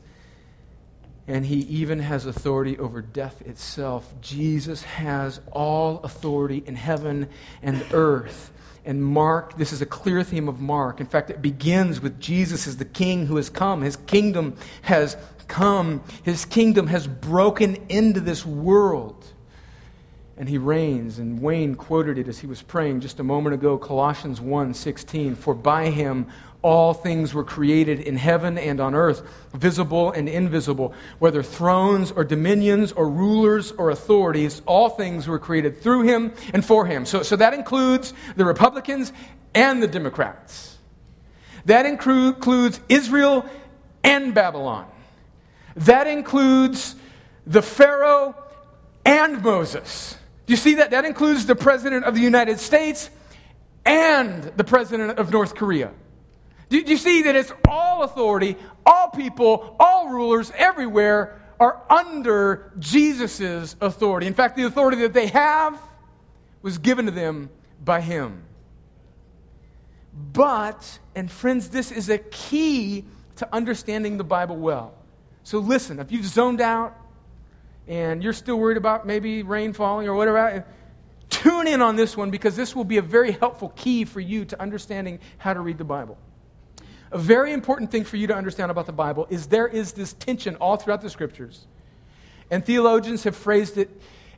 And 1.25 1.47
he 1.47 1.61
even 1.61 1.97
has 1.97 2.27
authority 2.27 2.77
over 2.77 3.01
death 3.01 3.41
itself. 3.47 4.13
Jesus 4.21 4.83
has 4.83 5.41
all 5.51 5.99
authority 6.03 6.61
in 6.63 6.75
heaven 6.75 7.27
and 7.63 7.83
earth. 7.91 8.51
And 8.85 9.03
Mark, 9.03 9.57
this 9.57 9.73
is 9.73 9.81
a 9.81 9.85
clear 9.87 10.23
theme 10.23 10.47
of 10.47 10.59
Mark. 10.59 10.99
In 10.99 11.07
fact, 11.07 11.31
it 11.31 11.41
begins 11.41 11.99
with 11.99 12.19
Jesus 12.19 12.67
as 12.67 12.77
the 12.77 12.85
king 12.85 13.25
who 13.25 13.37
has 13.37 13.49
come. 13.49 13.81
His 13.81 13.95
kingdom 13.95 14.55
has 14.83 15.17
come. 15.49 16.01
His 16.23 16.45
kingdom 16.45 16.87
has 16.87 17.07
broken 17.07 17.75
into 17.89 18.21
this 18.21 18.45
world. 18.45 19.25
And 20.37 20.47
he 20.47 20.57
reigns. 20.57 21.19
And 21.19 21.41
Wayne 21.41 21.75
quoted 21.75 22.17
it 22.17 22.29
as 22.29 22.39
he 22.39 22.47
was 22.47 22.61
praying 22.61 23.01
just 23.01 23.19
a 23.19 23.23
moment 23.23 23.55
ago, 23.55 23.77
Colossians 23.77 24.39
1 24.39 24.73
16. 24.73 25.35
For 25.35 25.53
by 25.53 25.89
him 25.89 26.27
All 26.61 26.93
things 26.93 27.33
were 27.33 27.45
created 27.45 28.01
in 28.01 28.17
heaven 28.17 28.57
and 28.57 28.81
on 28.81 28.93
earth, 28.93 29.23
visible 29.53 30.11
and 30.11 30.27
invisible, 30.27 30.93
whether 31.17 31.41
thrones 31.41 32.11
or 32.11 32.25
dominions 32.25 32.91
or 32.91 33.09
rulers 33.09 33.71
or 33.71 33.91
authorities, 33.91 34.61
all 34.65 34.89
things 34.89 35.25
were 35.25 35.39
created 35.39 35.81
through 35.81 36.01
him 36.01 36.33
and 36.53 36.65
for 36.65 36.85
him. 36.85 37.05
So, 37.05 37.23
so 37.23 37.37
that 37.37 37.53
includes 37.53 38.13
the 38.35 38.43
Republicans 38.43 39.13
and 39.53 39.81
the 39.81 39.87
Democrats. 39.87 40.77
That 41.65 41.85
includes 41.85 42.81
Israel 42.89 43.45
and 44.03 44.33
Babylon. 44.33 44.85
That 45.75 46.07
includes 46.07 46.95
the 47.45 47.61
Pharaoh 47.61 48.35
and 49.05 49.41
Moses. 49.41 50.17
Do 50.45 50.53
you 50.53 50.57
see 50.57 50.75
that? 50.75 50.91
That 50.91 51.05
includes 51.05 51.45
the 51.45 51.55
President 51.55 52.05
of 52.05 52.15
the 52.15 52.21
United 52.21 52.59
States 52.59 53.09
and 53.85 54.43
the 54.43 54.63
President 54.63 55.17
of 55.17 55.31
North 55.31 55.55
Korea. 55.55 55.91
Do 56.69 56.77
you 56.77 56.97
see 56.97 57.23
that 57.23 57.35
it's 57.35 57.51
all 57.67 58.03
authority, 58.03 58.55
all 58.85 59.09
people, 59.09 59.75
all 59.79 60.09
rulers 60.09 60.51
everywhere 60.55 61.39
are 61.59 61.81
under 61.89 62.71
Jesus' 62.77 63.75
authority? 63.81 64.27
In 64.27 64.35
fact, 64.35 64.55
the 64.55 64.63
authority 64.63 64.97
that 65.01 65.13
they 65.13 65.27
have 65.27 65.79
was 66.61 66.77
given 66.77 67.05
to 67.05 67.11
them 67.11 67.49
by 67.83 68.01
Him. 68.01 68.43
But, 70.33 70.99
and 71.15 71.31
friends, 71.31 71.69
this 71.69 71.91
is 71.91 72.09
a 72.09 72.17
key 72.17 73.05
to 73.37 73.47
understanding 73.53 74.17
the 74.17 74.23
Bible 74.23 74.57
well. 74.57 74.93
So 75.49 75.57
listen, 75.57 75.97
if 75.97 76.11
you've 76.11 76.27
zoned 76.27 76.61
out 76.61 76.95
and 77.87 78.21
you're 78.21 78.33
still 78.33 78.59
worried 78.59 78.77
about 78.77 79.07
maybe 79.07 79.41
rain 79.41 79.73
falling 79.73 80.07
or 80.07 80.13
whatever, 80.13 80.63
tune 81.31 81.65
in 81.65 81.81
on 81.81 81.95
this 81.95 82.15
one 82.15 82.29
because 82.29 82.55
this 82.55 82.75
will 82.75 82.83
be 82.83 82.97
a 82.97 83.01
very 83.01 83.31
helpful 83.31 83.69
key 83.69 84.05
for 84.05 84.19
you 84.19 84.45
to 84.45 84.61
understanding 84.61 85.17
how 85.39 85.55
to 85.55 85.59
read 85.59 85.79
the 85.79 85.83
Bible. 85.83 86.19
A 87.11 87.17
very 87.17 87.51
important 87.51 87.89
thing 87.89 88.03
for 88.03 88.15
you 88.15 88.27
to 88.27 88.35
understand 88.35 88.69
about 88.69 88.85
the 88.85 88.91
Bible 88.91 89.25
is 89.31 89.47
there 89.47 89.67
is 89.67 89.93
this 89.93 90.13
tension 90.13 90.55
all 90.57 90.77
throughout 90.77 91.01
the 91.01 91.09
scriptures. 91.09 91.65
And 92.51 92.63
theologians 92.63 93.23
have 93.23 93.35
phrased 93.35 93.79
it 93.79 93.89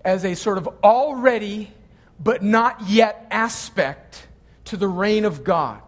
as 0.06 0.24
a 0.24 0.34
sort 0.34 0.58
of 0.58 0.69
already 0.82 1.74
but 2.21 2.41
not 2.41 2.88
yet 2.88 3.28
aspect 3.32 4.28
to 4.63 4.78
the 4.78 4.88
reign 4.88 5.26
of 5.26 5.43
God. 5.43 5.82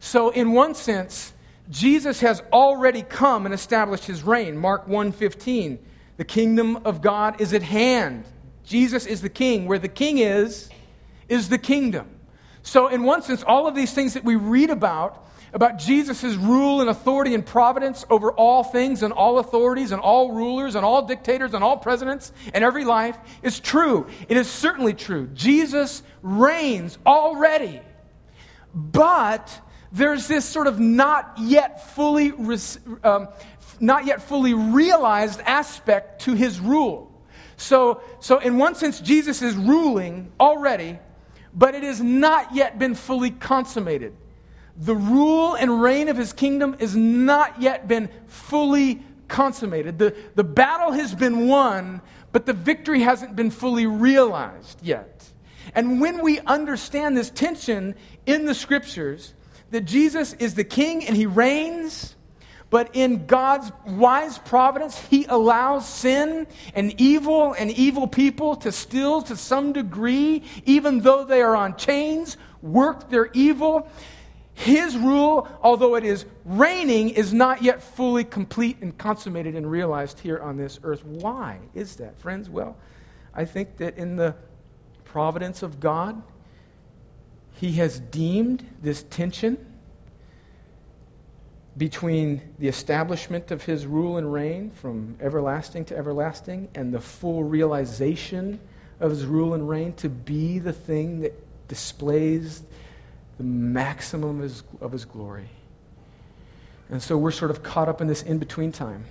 So 0.00 0.30
in 0.30 0.50
one 0.50 0.74
sense, 0.74 1.32
Jesus 1.70 2.20
has 2.20 2.42
already 2.52 3.02
come 3.02 3.44
and 3.44 3.54
established 3.54 4.04
his 4.04 4.22
reign. 4.22 4.56
Mark 4.56 4.86
1:15. 4.86 5.78
The 6.16 6.24
kingdom 6.24 6.76
of 6.84 7.02
God 7.02 7.40
is 7.40 7.52
at 7.52 7.62
hand. 7.62 8.24
Jesus 8.64 9.06
is 9.06 9.20
the 9.20 9.28
king. 9.28 9.66
Where 9.66 9.78
the 9.78 9.88
king 9.88 10.18
is, 10.18 10.70
is 11.28 11.48
the 11.48 11.58
kingdom. 11.58 12.08
So, 12.62 12.88
in 12.88 13.04
one 13.04 13.22
sense, 13.22 13.42
all 13.44 13.68
of 13.68 13.74
these 13.74 13.92
things 13.92 14.14
that 14.14 14.24
we 14.24 14.34
read 14.34 14.70
about, 14.70 15.24
about 15.52 15.78
Jesus' 15.78 16.34
rule 16.34 16.80
and 16.80 16.90
authority 16.90 17.34
and 17.34 17.46
providence 17.46 18.04
over 18.10 18.32
all 18.32 18.64
things 18.64 19.02
and 19.02 19.12
all 19.12 19.38
authorities 19.38 19.92
and 19.92 20.00
all 20.00 20.32
rulers 20.32 20.74
and 20.74 20.84
all 20.84 21.02
dictators 21.06 21.54
and 21.54 21.62
all 21.62 21.76
presidents 21.76 22.32
and 22.52 22.64
every 22.64 22.84
life, 22.84 23.16
is 23.42 23.60
true. 23.60 24.06
It 24.28 24.36
is 24.36 24.50
certainly 24.50 24.94
true. 24.94 25.28
Jesus 25.34 26.02
reigns 26.22 26.98
already. 27.06 27.80
But 28.74 29.60
there's 29.92 30.26
this 30.28 30.44
sort 30.44 30.66
of 30.66 30.80
not 30.80 31.34
yet 31.38 31.94
fully, 31.94 32.32
um, 33.04 33.28
not 33.80 34.06
yet 34.06 34.22
fully 34.22 34.54
realized 34.54 35.40
aspect 35.40 36.22
to 36.22 36.34
his 36.34 36.60
rule. 36.60 37.12
So, 37.56 38.02
so, 38.20 38.38
in 38.38 38.58
one 38.58 38.74
sense, 38.74 39.00
Jesus 39.00 39.40
is 39.42 39.54
ruling 39.54 40.30
already, 40.38 40.98
but 41.54 41.74
it 41.74 41.82
has 41.82 42.02
not 42.02 42.54
yet 42.54 42.78
been 42.78 42.94
fully 42.94 43.30
consummated. 43.30 44.14
The 44.76 44.94
rule 44.94 45.54
and 45.54 45.80
reign 45.80 46.08
of 46.08 46.18
his 46.18 46.34
kingdom 46.34 46.74
has 46.78 46.94
not 46.94 47.62
yet 47.62 47.88
been 47.88 48.10
fully 48.26 49.02
consummated. 49.26 49.98
The, 49.98 50.14
the 50.34 50.44
battle 50.44 50.92
has 50.92 51.14
been 51.14 51.48
won, 51.48 52.02
but 52.32 52.44
the 52.44 52.52
victory 52.52 53.00
hasn't 53.00 53.34
been 53.36 53.50
fully 53.50 53.86
realized 53.86 54.78
yet. 54.82 55.26
And 55.74 56.00
when 56.00 56.22
we 56.22 56.40
understand 56.40 57.16
this 57.16 57.30
tension 57.30 57.94
in 58.26 58.44
the 58.44 58.54
scriptures, 58.54 59.32
that 59.70 59.82
Jesus 59.82 60.32
is 60.34 60.54
the 60.54 60.64
king 60.64 61.06
and 61.06 61.16
he 61.16 61.26
reigns, 61.26 62.14
but 62.68 62.90
in 62.94 63.26
God's 63.26 63.70
wise 63.86 64.38
providence, 64.38 64.98
he 65.06 65.24
allows 65.26 65.88
sin 65.88 66.46
and 66.74 67.00
evil 67.00 67.52
and 67.52 67.70
evil 67.70 68.08
people 68.08 68.56
to 68.56 68.72
still, 68.72 69.22
to 69.22 69.36
some 69.36 69.72
degree, 69.72 70.42
even 70.64 71.00
though 71.00 71.24
they 71.24 71.42
are 71.42 71.54
on 71.54 71.76
chains, 71.76 72.36
work 72.62 73.08
their 73.08 73.30
evil. 73.32 73.88
His 74.54 74.96
rule, 74.96 75.46
although 75.62 75.96
it 75.96 76.04
is 76.04 76.24
reigning, 76.44 77.10
is 77.10 77.32
not 77.32 77.62
yet 77.62 77.82
fully 77.82 78.24
complete 78.24 78.78
and 78.80 78.96
consummated 78.96 79.54
and 79.54 79.70
realized 79.70 80.18
here 80.18 80.38
on 80.38 80.56
this 80.56 80.80
earth. 80.82 81.04
Why 81.04 81.58
is 81.74 81.96
that, 81.96 82.18
friends? 82.18 82.48
Well, 82.48 82.76
I 83.34 83.44
think 83.44 83.76
that 83.76 83.98
in 83.98 84.16
the 84.16 84.34
providence 85.04 85.62
of 85.62 85.78
God, 85.78 86.22
he 87.56 87.72
has 87.72 87.98
deemed 87.98 88.66
this 88.82 89.02
tension 89.04 89.56
between 91.76 92.40
the 92.58 92.68
establishment 92.68 93.50
of 93.50 93.62
his 93.62 93.86
rule 93.86 94.18
and 94.18 94.32
reign 94.32 94.70
from 94.70 95.16
everlasting 95.20 95.84
to 95.86 95.96
everlasting 95.96 96.68
and 96.74 96.92
the 96.92 97.00
full 97.00 97.44
realization 97.44 98.60
of 99.00 99.10
his 99.10 99.24
rule 99.24 99.54
and 99.54 99.68
reign 99.68 99.92
to 99.94 100.08
be 100.08 100.58
the 100.58 100.72
thing 100.72 101.20
that 101.20 101.34
displays 101.68 102.62
the 103.38 103.44
maximum 103.44 104.36
of 104.36 104.42
his, 104.42 104.62
of 104.80 104.92
his 104.92 105.04
glory. 105.04 105.48
And 106.88 107.02
so 107.02 107.18
we're 107.18 107.30
sort 107.30 107.50
of 107.50 107.62
caught 107.62 107.88
up 107.88 108.00
in 108.00 108.06
this 108.06 108.22
in 108.22 108.38
between 108.38 108.72
time. 108.72 109.04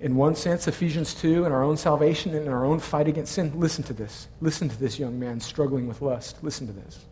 In 0.00 0.16
one 0.16 0.34
sense, 0.34 0.66
Ephesians 0.66 1.14
2 1.14 1.44
and 1.44 1.54
our 1.54 1.62
own 1.62 1.76
salvation 1.76 2.34
and 2.34 2.48
our 2.48 2.64
own 2.64 2.80
fight 2.80 3.06
against 3.06 3.32
sin. 3.32 3.52
Listen 3.58 3.84
to 3.84 3.92
this. 3.92 4.26
Listen 4.40 4.68
to 4.68 4.78
this 4.78 4.98
young 4.98 5.18
man 5.18 5.40
struggling 5.40 5.86
with 5.86 6.02
lust. 6.02 6.42
Listen 6.42 6.66
to 6.66 6.72
this. 6.72 7.06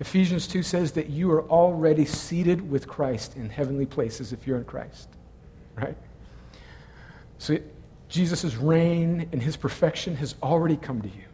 Ephesians 0.00 0.46
2 0.48 0.62
says 0.62 0.92
that 0.92 1.10
you 1.10 1.30
are 1.30 1.42
already 1.48 2.04
seated 2.04 2.70
with 2.70 2.88
Christ 2.88 3.36
in 3.36 3.48
heavenly 3.48 3.86
places 3.86 4.32
if 4.32 4.46
you're 4.46 4.58
in 4.58 4.64
Christ. 4.64 5.08
Right? 5.76 5.96
So 7.38 7.58
Jesus' 8.08 8.54
reign 8.54 9.28
and 9.32 9.42
his 9.42 9.56
perfection 9.56 10.16
has 10.16 10.34
already 10.42 10.76
come 10.76 11.02
to 11.02 11.08
you. 11.08 11.24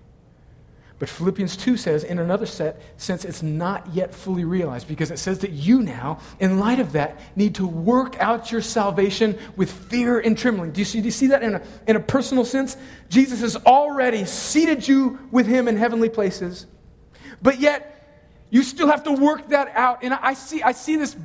But 0.98 1.08
Philippians 1.08 1.56
2 1.56 1.78
says, 1.78 2.04
in 2.04 2.18
another 2.18 2.44
set, 2.44 2.82
sense, 2.98 3.24
it's 3.24 3.42
not 3.42 3.88
yet 3.94 4.14
fully 4.14 4.44
realized 4.44 4.86
because 4.86 5.10
it 5.10 5.18
says 5.18 5.38
that 5.38 5.50
you 5.50 5.80
now, 5.80 6.18
in 6.40 6.60
light 6.60 6.78
of 6.78 6.92
that, 6.92 7.18
need 7.34 7.54
to 7.54 7.66
work 7.66 8.20
out 8.20 8.52
your 8.52 8.60
salvation 8.60 9.38
with 9.56 9.72
fear 9.72 10.20
and 10.20 10.36
trembling. 10.36 10.72
Do 10.72 10.80
you 10.82 10.84
see, 10.84 11.00
do 11.00 11.06
you 11.06 11.10
see 11.10 11.28
that 11.28 11.42
in 11.42 11.54
a, 11.54 11.62
in 11.86 11.96
a 11.96 12.00
personal 12.00 12.44
sense? 12.44 12.76
Jesus 13.08 13.40
has 13.40 13.56
already 13.56 14.26
seated 14.26 14.86
you 14.86 15.18
with 15.30 15.46
him 15.46 15.68
in 15.68 15.78
heavenly 15.78 16.10
places, 16.10 16.66
but 17.40 17.60
yet 17.60 17.99
you 18.50 18.62
still 18.62 18.88
have 18.88 19.04
to 19.04 19.12
work 19.12 19.48
that 19.48 19.72
out. 19.74 20.02
And 20.02 20.12
I 20.12 20.34
see, 20.34 20.62
I 20.62 20.72
see 20.72 20.96
this 20.96 21.16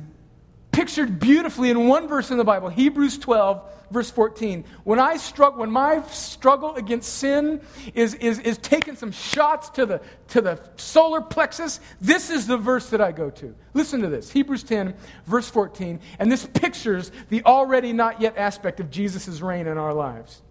pictured 0.76 1.18
beautifully 1.18 1.70
in 1.70 1.88
one 1.88 2.06
verse 2.06 2.30
in 2.30 2.36
the 2.36 2.44
Bible, 2.44 2.68
Hebrews 2.68 3.16
12, 3.16 3.62
verse 3.90 4.10
14. 4.10 4.62
When 4.84 5.00
I 5.00 5.16
struggle, 5.16 5.60
when 5.60 5.70
my 5.70 6.02
struggle 6.02 6.74
against 6.74 7.14
sin 7.14 7.62
is, 7.94 8.12
is, 8.14 8.38
is 8.40 8.58
taking 8.58 8.94
some 8.94 9.10
shots 9.10 9.70
to 9.70 9.86
the, 9.86 10.02
to 10.28 10.42
the 10.42 10.60
solar 10.76 11.22
plexus, 11.22 11.80
this 12.00 12.28
is 12.28 12.46
the 12.46 12.58
verse 12.58 12.90
that 12.90 13.00
I 13.00 13.10
go 13.10 13.30
to. 13.30 13.54
Listen 13.72 14.02
to 14.02 14.08
this 14.08 14.30
Hebrews 14.30 14.64
10, 14.64 14.94
verse 15.24 15.48
14. 15.48 15.98
And 16.18 16.30
this 16.30 16.44
pictures 16.44 17.10
the 17.30 17.42
already 17.44 17.94
not 17.94 18.20
yet 18.20 18.36
aspect 18.36 18.78
of 18.78 18.90
Jesus' 18.90 19.40
reign 19.40 19.66
in 19.66 19.78
our 19.78 19.94
lives. 19.94 20.42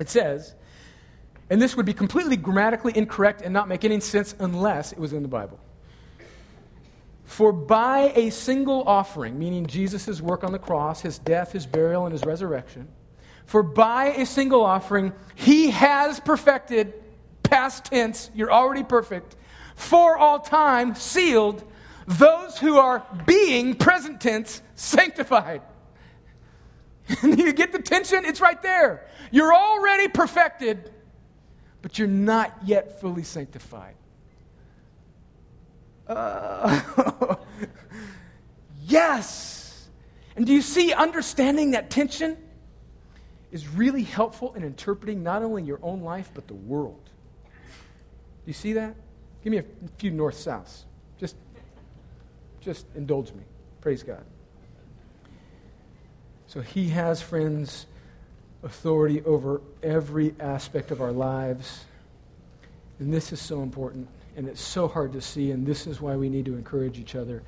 It 0.00 0.08
says, 0.08 0.54
and 1.50 1.60
this 1.60 1.76
would 1.76 1.86
be 1.86 1.94
completely 1.94 2.38
grammatically 2.38 2.96
incorrect 2.96 3.42
and 3.42 3.52
not 3.52 3.68
make 3.68 3.84
any 3.84 4.00
sense 4.00 4.34
unless 4.38 4.92
it 4.92 4.98
was 4.98 5.12
in 5.12 5.22
the 5.22 5.28
Bible. 5.28 5.60
For 7.26 7.52
by 7.52 8.12
a 8.14 8.30
single 8.30 8.84
offering, 8.86 9.38
meaning 9.38 9.66
Jesus' 9.66 10.20
work 10.20 10.44
on 10.44 10.52
the 10.52 10.58
cross, 10.60 11.00
his 11.00 11.18
death, 11.18 11.52
his 11.52 11.66
burial, 11.66 12.06
and 12.06 12.12
his 12.12 12.24
resurrection, 12.24 12.88
for 13.46 13.62
by 13.62 14.06
a 14.06 14.24
single 14.24 14.64
offering, 14.64 15.12
he 15.34 15.70
has 15.70 16.20
perfected, 16.20 16.94
past 17.42 17.86
tense, 17.86 18.30
you're 18.34 18.52
already 18.52 18.84
perfect, 18.84 19.36
for 19.74 20.16
all 20.16 20.38
time, 20.38 20.94
sealed, 20.94 21.64
those 22.06 22.58
who 22.58 22.78
are 22.78 23.04
being, 23.26 23.74
present 23.74 24.20
tense, 24.20 24.62
sanctified. 24.76 25.62
you 27.22 27.52
get 27.52 27.72
the 27.72 27.82
tension? 27.82 28.24
It's 28.24 28.40
right 28.40 28.60
there. 28.62 29.06
You're 29.32 29.54
already 29.54 30.08
perfected, 30.08 30.92
but 31.82 31.98
you're 31.98 32.08
not 32.08 32.56
yet 32.64 33.00
fully 33.00 33.24
sanctified. 33.24 33.96
Uh, 36.08 37.36
yes. 38.84 39.88
And 40.36 40.46
do 40.46 40.52
you 40.52 40.62
see, 40.62 40.92
understanding 40.92 41.72
that 41.72 41.90
tension 41.90 42.36
is 43.52 43.68
really 43.68 44.02
helpful 44.02 44.52
in 44.54 44.62
interpreting 44.62 45.22
not 45.22 45.42
only 45.42 45.62
your 45.62 45.78
own 45.82 46.02
life, 46.02 46.30
but 46.34 46.46
the 46.46 46.54
world. 46.54 47.02
Do 47.54 48.50
you 48.50 48.52
see 48.52 48.74
that? 48.74 48.94
Give 49.42 49.50
me 49.50 49.58
a 49.58 49.64
few 49.98 50.10
north 50.10 50.36
souths. 50.36 50.82
Just, 51.18 51.36
just 52.60 52.86
indulge 52.94 53.32
me. 53.32 53.42
Praise 53.80 54.02
God. 54.02 54.24
So 56.48 56.60
he 56.60 56.88
has, 56.90 57.22
friends, 57.22 57.86
authority 58.62 59.22
over 59.22 59.60
every 59.82 60.34
aspect 60.38 60.90
of 60.90 61.00
our 61.00 61.12
lives. 61.12 61.84
And 62.98 63.12
this 63.12 63.32
is 63.32 63.40
so 63.40 63.62
important, 63.62 64.08
and 64.36 64.48
it's 64.48 64.60
so 64.60 64.88
hard 64.88 65.12
to 65.12 65.20
see, 65.20 65.50
and 65.50 65.66
this 65.66 65.86
is 65.86 66.00
why 66.00 66.16
we 66.16 66.28
need 66.28 66.46
to 66.46 66.54
encourage 66.54 66.98
each 66.98 67.14
other. 67.14 67.42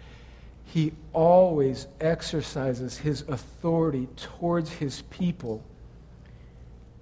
He 0.65 0.93
always 1.15 1.87
exercises 2.01 2.99
his 2.99 3.23
authority 3.23 4.09
towards 4.17 4.71
his 4.71 5.03
people, 5.09 5.65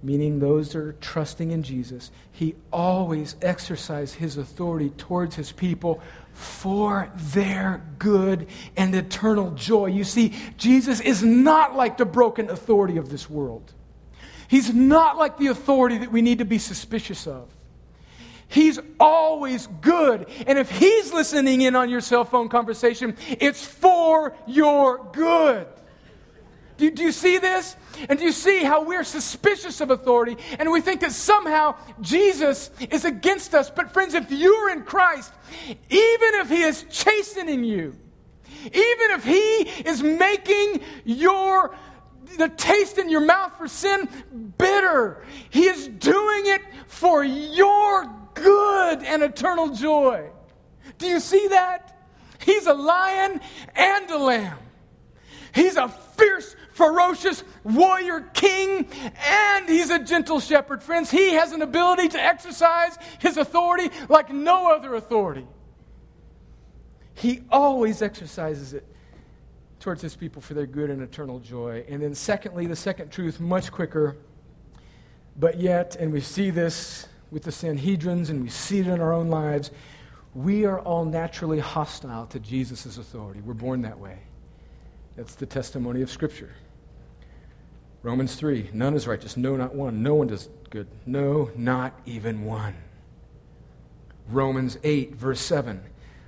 meaning 0.01 0.39
those 0.39 0.71
that 0.71 0.79
are 0.79 0.95
trusting 1.01 1.51
in 1.51 1.63
Jesus. 1.63 2.11
He 2.31 2.55
always 2.71 3.35
exercises 3.41 4.13
his 4.13 4.37
authority 4.37 4.91
towards 4.91 5.35
his 5.35 5.51
people 5.51 6.01
for 6.31 7.11
their 7.15 7.83
good 7.99 8.47
and 8.77 8.95
eternal 8.95 9.51
joy. 9.51 9.87
You 9.87 10.05
see, 10.05 10.33
Jesus 10.55 11.01
is 11.01 11.21
not 11.21 11.75
like 11.75 11.97
the 11.97 12.05
broken 12.05 12.49
authority 12.49 12.95
of 12.95 13.09
this 13.09 13.29
world. 13.29 13.73
He's 14.47 14.73
not 14.73 15.17
like 15.17 15.37
the 15.37 15.47
authority 15.47 15.97
that 15.97 16.11
we 16.11 16.21
need 16.21 16.37
to 16.37 16.45
be 16.45 16.59
suspicious 16.59 17.27
of. 17.27 17.49
He's 18.47 18.79
always 18.99 19.67
good. 19.81 20.27
And 20.45 20.57
if 20.57 20.71
he's 20.71 21.11
listening 21.11 21.61
in 21.61 21.75
on 21.75 21.89
your 21.89 22.01
cell 22.01 22.23
phone 22.23 22.49
conversation, 22.49 23.17
it's 23.27 23.65
for 23.65 24.35
your 24.47 25.09
good. 25.11 25.67
Do, 26.77 26.91
do, 26.91 27.03
you 27.03 27.11
see 27.11 27.39
this? 27.39 27.75
And 28.07 28.19
do 28.19 28.25
you 28.25 28.31
see 28.31 28.63
how 28.63 28.83
we're 28.83 29.03
suspicious 29.03 29.81
of 29.81 29.89
authority 29.89 30.37
and 30.59 30.71
we 30.71 30.79
think 30.79 31.01
that 31.01 31.11
somehow 31.11 31.75
Jesus 32.01 32.69
is 32.91 33.03
against 33.03 33.55
us? 33.55 33.69
But, 33.69 33.91
friends, 33.91 34.13
if 34.13 34.31
you're 34.31 34.69
in 34.69 34.83
Christ, 34.83 35.33
even 35.67 35.79
if 35.89 36.49
He 36.49 36.61
is 36.61 36.85
chastening 36.89 37.63
you, 37.63 37.95
even 38.65 39.11
if 39.11 39.23
He 39.23 39.89
is 39.89 40.03
making 40.03 40.81
your 41.03 41.75
the 42.37 42.49
taste 42.49 42.97
in 42.97 43.09
your 43.09 43.21
mouth 43.21 43.57
for 43.57 43.67
sin 43.67 44.07
bitter. 44.57 45.23
He 45.49 45.65
is 45.65 45.87
doing 45.87 46.43
it 46.45 46.61
for 46.87 47.23
your 47.23 48.05
good 48.41 49.03
and 49.03 49.23
eternal 49.23 49.69
joy. 49.69 50.29
Do 50.97 51.07
you 51.07 51.19
see 51.19 51.47
that? 51.49 51.97
He's 52.39 52.65
a 52.65 52.73
lion 52.73 53.41
and 53.75 54.09
a 54.09 54.17
lamb. 54.17 54.57
He's 55.53 55.75
a 55.75 55.89
fierce, 55.89 56.55
ferocious 56.73 57.43
warrior 57.63 58.21
king, 58.33 58.87
and 59.27 59.67
he's 59.67 59.89
a 59.89 59.99
gentle 59.99 60.39
shepherd. 60.39 60.83
Friends, 60.83 61.09
he 61.09 61.33
has 61.33 61.51
an 61.51 61.61
ability 61.61 62.09
to 62.09 62.21
exercise 62.21 62.97
his 63.19 63.37
authority 63.37 63.89
like 64.07 64.31
no 64.31 64.71
other 64.71 64.95
authority. 64.95 65.47
He 67.15 67.41
always 67.49 68.01
exercises 68.03 68.73
it 68.73 68.85
towards 69.79 70.01
his 70.01 70.15
people 70.15 70.41
for 70.41 70.53
their 70.53 70.67
good 70.67 70.89
and 70.89 71.01
eternal 71.01 71.39
joy. 71.39 71.83
And 71.89 72.01
then, 72.01 72.13
secondly, 72.13 72.67
the 72.67 72.75
second 72.75 73.11
truth, 73.11 73.39
much 73.39 73.71
quicker, 73.71 74.17
but 75.35 75.59
yet, 75.59 75.95
and 75.95 76.11
we 76.11 76.21
see 76.21 76.51
this 76.51 77.07
with 77.31 77.43
the 77.43 77.51
Sanhedrins 77.51 78.29
and 78.29 78.43
we 78.43 78.49
see 78.49 78.79
it 78.79 78.87
in 78.87 79.01
our 79.01 79.13
own 79.13 79.29
lives, 79.29 79.71
we 80.33 80.65
are 80.65 80.79
all 80.79 81.05
naturally 81.05 81.59
hostile 81.59 82.25
to 82.27 82.39
Jesus' 82.39 82.97
authority. 82.97 83.41
We're 83.41 83.53
born 83.53 83.81
that 83.81 83.99
way. 83.99 84.19
That's 85.15 85.35
the 85.35 85.45
testimony 85.45 86.01
of 86.01 86.09
Scripture. 86.11 86.51
Romans 88.03 88.35
3 88.35 88.69
None 88.73 88.93
is 88.93 89.07
righteous, 89.07 89.35
no, 89.35 89.55
not 89.55 89.73
one. 89.73 90.03
No 90.03 90.15
one 90.15 90.27
does 90.27 90.49
good. 90.69 90.87
No, 91.05 91.49
not 91.55 91.99
even 92.05 92.45
one. 92.45 92.75
Romans 94.29 94.77
8, 94.83 95.15
verse 95.15 95.39
7 95.39 95.81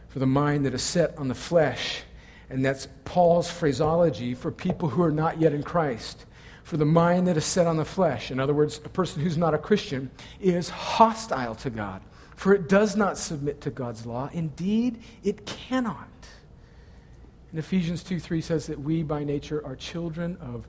For 0.07 0.19
the 0.19 0.25
mind 0.25 0.65
that 0.65 0.73
is 0.73 0.81
set 0.81 1.17
on 1.17 1.27
the 1.27 1.35
flesh 1.35 2.03
and 2.49 2.65
that's 2.65 2.87
Paul's 3.05 3.49
phraseology 3.49 4.33
for 4.33 4.51
people 4.51 4.89
who 4.89 5.03
are 5.03 5.11
not 5.11 5.39
yet 5.39 5.53
in 5.53 5.63
Christ. 5.63 6.25
For 6.69 6.77
the 6.77 6.85
mind 6.85 7.27
that 7.27 7.35
is 7.35 7.45
set 7.45 7.65
on 7.65 7.77
the 7.77 7.83
flesh, 7.83 8.29
in 8.29 8.39
other 8.39 8.53
words, 8.53 8.79
a 8.85 8.89
person 8.89 9.23
who's 9.23 9.39
not 9.39 9.55
a 9.55 9.57
Christian, 9.57 10.11
is 10.39 10.69
hostile 10.69 11.55
to 11.55 11.71
God. 11.71 11.99
For 12.35 12.53
it 12.53 12.69
does 12.69 12.95
not 12.95 13.17
submit 13.17 13.59
to 13.61 13.71
God's 13.71 14.05
law. 14.05 14.29
Indeed, 14.33 15.01
it 15.23 15.47
cannot. 15.47 16.07
And 17.49 17.57
Ephesians 17.57 18.03
2 18.03 18.19
3 18.19 18.41
says 18.41 18.67
that 18.67 18.79
we 18.79 19.01
by 19.01 19.23
nature 19.23 19.65
are 19.65 19.75
children 19.75 20.37
of 20.39 20.67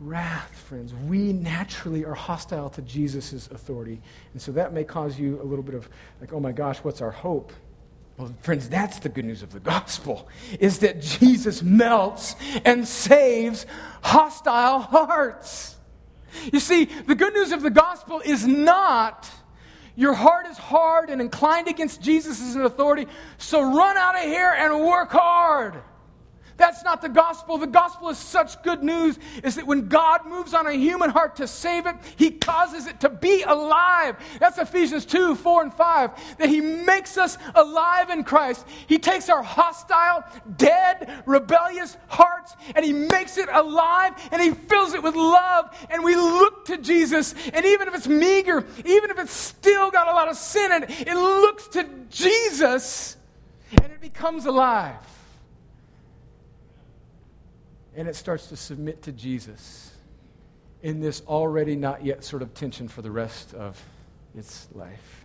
wrath, 0.00 0.58
friends. 0.66 0.92
We 0.92 1.32
naturally 1.32 2.04
are 2.04 2.14
hostile 2.14 2.68
to 2.70 2.82
Jesus' 2.82 3.46
authority. 3.46 4.00
And 4.32 4.42
so 4.42 4.50
that 4.50 4.72
may 4.72 4.82
cause 4.82 5.20
you 5.20 5.40
a 5.40 5.44
little 5.44 5.62
bit 5.62 5.76
of, 5.76 5.88
like, 6.20 6.32
oh 6.32 6.40
my 6.40 6.50
gosh, 6.50 6.78
what's 6.78 7.00
our 7.00 7.12
hope? 7.12 7.52
Well, 8.16 8.34
friends, 8.42 8.68
that's 8.68 8.98
the 8.98 9.08
good 9.08 9.24
news 9.24 9.42
of 9.42 9.52
the 9.52 9.60
gospel 9.60 10.28
is 10.60 10.80
that 10.80 11.00
Jesus 11.00 11.62
melts 11.62 12.36
and 12.64 12.86
saves 12.86 13.66
hostile 14.02 14.80
hearts. 14.80 15.76
You 16.52 16.60
see, 16.60 16.84
the 16.84 17.14
good 17.14 17.34
news 17.34 17.52
of 17.52 17.62
the 17.62 17.70
gospel 17.70 18.22
is 18.24 18.46
not 18.46 19.30
your 19.94 20.14
heart 20.14 20.46
is 20.46 20.56
hard 20.56 21.10
and 21.10 21.20
inclined 21.20 21.68
against 21.68 22.00
Jesus 22.00 22.40
as 22.40 22.54
an 22.54 22.62
authority, 22.62 23.06
so 23.36 23.60
run 23.62 23.96
out 23.96 24.16
of 24.16 24.22
here 24.22 24.54
and 24.56 24.80
work 24.80 25.10
hard. 25.10 25.82
That's 26.62 26.84
not 26.84 27.02
the 27.02 27.08
gospel. 27.08 27.58
The 27.58 27.66
gospel 27.66 28.08
is 28.10 28.18
such 28.18 28.62
good 28.62 28.84
news 28.84 29.18
is 29.42 29.56
that 29.56 29.66
when 29.66 29.88
God 29.88 30.26
moves 30.26 30.54
on 30.54 30.68
a 30.68 30.72
human 30.72 31.10
heart 31.10 31.34
to 31.36 31.48
save 31.48 31.86
it, 31.86 31.96
he 32.14 32.30
causes 32.30 32.86
it 32.86 33.00
to 33.00 33.08
be 33.08 33.42
alive. 33.42 34.14
That's 34.38 34.58
Ephesians 34.58 35.04
2, 35.04 35.34
4, 35.34 35.62
and 35.64 35.74
5. 35.74 36.38
That 36.38 36.48
he 36.48 36.60
makes 36.60 37.18
us 37.18 37.36
alive 37.56 38.10
in 38.10 38.22
Christ. 38.22 38.64
He 38.86 39.00
takes 39.00 39.28
our 39.28 39.42
hostile, 39.42 40.22
dead, 40.56 41.24
rebellious 41.26 41.96
hearts 42.06 42.54
and 42.76 42.84
he 42.84 42.92
makes 42.92 43.38
it 43.38 43.48
alive 43.50 44.12
and 44.30 44.40
he 44.40 44.52
fills 44.52 44.94
it 44.94 45.02
with 45.02 45.16
love. 45.16 45.76
And 45.90 46.04
we 46.04 46.14
look 46.14 46.66
to 46.66 46.78
Jesus. 46.78 47.34
And 47.52 47.66
even 47.66 47.88
if 47.88 47.94
it's 47.96 48.06
meager, 48.06 48.64
even 48.84 49.10
if 49.10 49.18
it's 49.18 49.32
still 49.32 49.90
got 49.90 50.06
a 50.06 50.12
lot 50.12 50.28
of 50.28 50.36
sin 50.36 50.70
in 50.70 50.84
it, 50.84 51.08
it 51.08 51.16
looks 51.16 51.66
to 51.66 51.88
Jesus 52.08 53.16
and 53.72 53.90
it 53.90 54.00
becomes 54.00 54.46
alive 54.46 55.11
and 57.94 58.08
it 58.08 58.16
starts 58.16 58.46
to 58.48 58.56
submit 58.56 59.02
to 59.02 59.12
Jesus 59.12 59.92
in 60.82 61.00
this 61.00 61.22
already 61.28 61.76
not 61.76 62.04
yet 62.04 62.24
sort 62.24 62.42
of 62.42 62.52
tension 62.54 62.88
for 62.88 63.02
the 63.02 63.10
rest 63.10 63.54
of 63.54 63.80
its 64.36 64.68
life. 64.74 65.24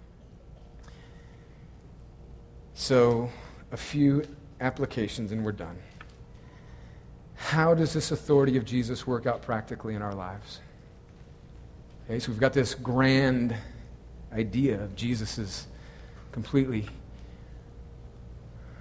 So, 2.74 3.30
a 3.72 3.78
few 3.78 4.24
applications 4.62 5.32
and 5.32 5.44
we're 5.44 5.52
done. 5.52 5.78
How 7.36 7.74
does 7.74 7.94
this 7.94 8.12
authority 8.12 8.58
of 8.58 8.66
Jesus 8.66 9.08
work 9.08 9.26
out 9.26 9.42
practically 9.42 9.96
in 9.96 10.02
our 10.02 10.14
lives? 10.14 10.60
Okay, 12.06 12.20
so 12.20 12.32
we've 12.32 12.40
got 12.40 12.54
this 12.54 12.76
grand 12.76 13.56
idea 14.32 14.82
of 14.82 14.96
Jesus 14.96 15.38
is 15.38 15.68
completely 16.32 16.88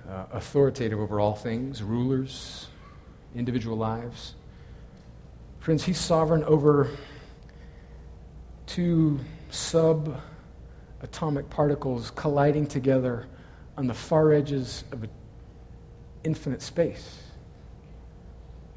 uh, 0.09 0.27
authoritative 0.33 1.01
over 1.01 1.19
all 1.19 1.35
things, 1.35 1.83
rulers, 1.83 2.69
individual 3.37 3.77
lives. 3.77 4.35
Friends, 5.61 5.85
He's 5.85 5.99
sovereign 5.99 6.45
over 6.45 6.91
two 8.67 9.21
subatomic 9.51 10.19
particles 11.51 12.11
colliding 12.11 12.67
together 12.67 13.27
on 13.77 13.87
the 13.87 13.95
far 13.95 14.33
edges 14.33 14.85
of 14.93 15.03
an 15.05 15.11
infinite 16.25 16.63
space. 16.63 17.23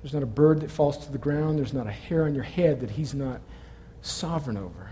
There's 0.02 0.13
not 0.13 0.24
a 0.24 0.28
bird 0.28 0.62
that 0.62 0.72
falls 0.72 0.98
to 1.06 1.12
the 1.12 1.17
ground, 1.17 1.60
there's 1.60 1.74
not 1.74 1.88
a 1.88 1.91
hair 1.91 2.24
on 2.24 2.34
your 2.34 2.43
head 2.43 2.80
that 2.82 2.91
He's 2.91 3.13
not 3.13 3.41
sovereign 4.02 4.58
over. 4.58 4.91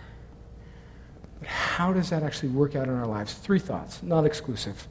But 1.39 1.47
how 1.47 1.93
does 1.93 2.09
that 2.09 2.23
actually 2.23 2.49
work 2.49 2.75
out 2.75 2.87
in 2.87 2.93
our 2.95 3.05
lives? 3.05 3.33
Three 3.33 3.59
thoughts, 3.59 4.01
not 4.03 4.25
exclusive. 4.25 4.87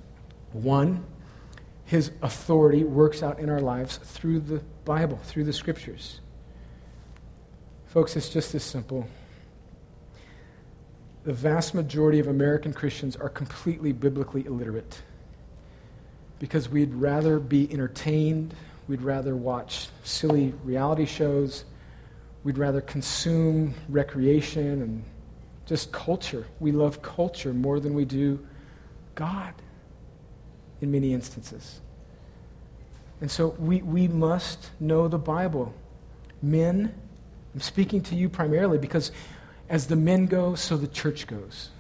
One, 0.53 1.05
his 1.87 2.11
authority 2.21 2.83
works 2.83 3.23
out 3.23 3.39
in 3.39 3.49
our 3.49 3.61
lives 3.61 3.99
through 3.99 4.41
the 4.41 4.61
Bible, 4.85 5.19
through 5.23 5.45
the 5.45 5.53
scriptures. 5.53 6.21
Folks, 7.87 8.17
it's 8.17 8.29
just 8.29 8.53
this 8.53 8.65
simple. 8.65 9.09
The 11.23 11.33
vast 11.33 11.75
majority 11.75 12.19
of 12.19 12.27
American 12.27 12.73
Christians 12.73 13.15
are 13.15 13.29
completely 13.29 13.93
biblically 13.93 14.45
illiterate 14.47 15.01
because 16.41 16.69
we'd 16.69 16.93
rather 16.93 17.39
be 17.39 17.73
entertained, 17.73 18.53
we'd 18.89 19.01
rather 19.01 19.37
watch 19.37 19.89
silly 20.03 20.55
reality 20.65 21.07
shows, 21.07 21.65
we'd 22.43 22.59
rather 22.59 22.81
consume 22.81 23.75
recreation 23.89 24.83
and 24.83 25.05
just 25.67 25.93
culture. 25.93 26.47
We 26.59 26.73
love 26.73 27.01
culture 27.01 27.53
more 27.53 27.79
than 27.79 27.95
we 27.95 28.05
do 28.05 28.45
God 29.15 29.55
in 30.81 30.91
many 30.91 31.13
instances. 31.13 31.81
And 33.21 33.31
so 33.31 33.49
we, 33.59 33.83
we 33.83 34.09
must 34.09 34.71
know 34.79 35.09
the 35.09 35.19
Bible. 35.19 35.75
Men, 36.43 36.95
I'm 37.55 37.61
speaking 37.61 38.03
to 38.03 38.15
you 38.15 38.29
primarily 38.29 38.79
because 38.79 39.13
as 39.69 39.87
the 39.87 39.97
men 39.97 40.27
go, 40.27 40.55
so 40.55 40.77
the 40.77 40.87
church 40.87 41.27
goes. 41.27 41.71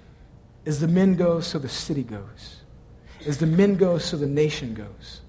As 0.64 0.80
the 0.80 0.88
men 0.88 1.14
go, 1.14 1.40
so 1.40 1.58
the 1.58 1.68
city 1.68 2.02
goes. 2.02 2.62
As 3.26 3.38
the 3.38 3.46
men 3.46 3.76
go, 3.76 3.98
so 3.98 4.16
the 4.16 4.26
nation 4.26 4.74
goes. 4.74 5.20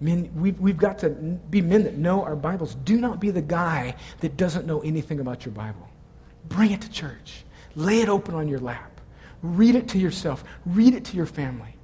Men, 0.00 0.30
we've, 0.34 0.58
we've 0.60 0.76
got 0.76 0.98
to 1.00 1.10
be 1.10 1.60
men 1.60 1.84
that 1.84 1.96
know 1.96 2.22
our 2.22 2.36
Bibles. 2.36 2.74
Do 2.74 2.98
not 2.98 3.20
be 3.20 3.30
the 3.30 3.42
guy 3.42 3.96
that 4.20 4.36
doesn't 4.36 4.66
know 4.66 4.80
anything 4.80 5.20
about 5.20 5.44
your 5.44 5.52
Bible. 5.52 5.88
Bring 6.48 6.70
it 6.72 6.80
to 6.82 6.90
church. 6.90 7.44
Lay 7.74 8.00
it 8.00 8.08
open 8.08 8.34
on 8.34 8.48
your 8.48 8.60
lap. 8.60 9.00
Read 9.42 9.74
it 9.74 9.88
to 9.88 9.98
yourself. 9.98 10.44
Read 10.66 10.94
it 10.94 11.04
to 11.06 11.16
your 11.16 11.26
family. 11.26 11.74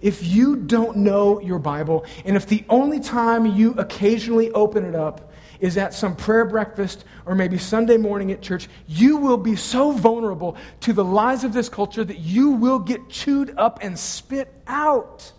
If 0.00 0.24
you 0.24 0.56
don't 0.56 0.98
know 0.98 1.40
your 1.40 1.58
Bible, 1.58 2.04
and 2.24 2.36
if 2.36 2.46
the 2.46 2.64
only 2.68 3.00
time 3.00 3.46
you 3.46 3.72
occasionally 3.74 4.50
open 4.52 4.84
it 4.84 4.94
up 4.94 5.32
is 5.60 5.76
at 5.76 5.94
some 5.94 6.16
prayer 6.16 6.44
breakfast 6.44 7.04
or 7.24 7.34
maybe 7.34 7.56
Sunday 7.56 7.96
morning 7.96 8.32
at 8.32 8.42
church, 8.42 8.68
you 8.88 9.16
will 9.16 9.36
be 9.36 9.54
so 9.54 9.92
vulnerable 9.92 10.56
to 10.80 10.92
the 10.92 11.04
lies 11.04 11.44
of 11.44 11.52
this 11.52 11.68
culture 11.68 12.02
that 12.02 12.18
you 12.18 12.50
will 12.50 12.80
get 12.80 13.08
chewed 13.08 13.54
up 13.56 13.78
and 13.80 13.98
spit 13.98 14.52
out. 14.66 15.32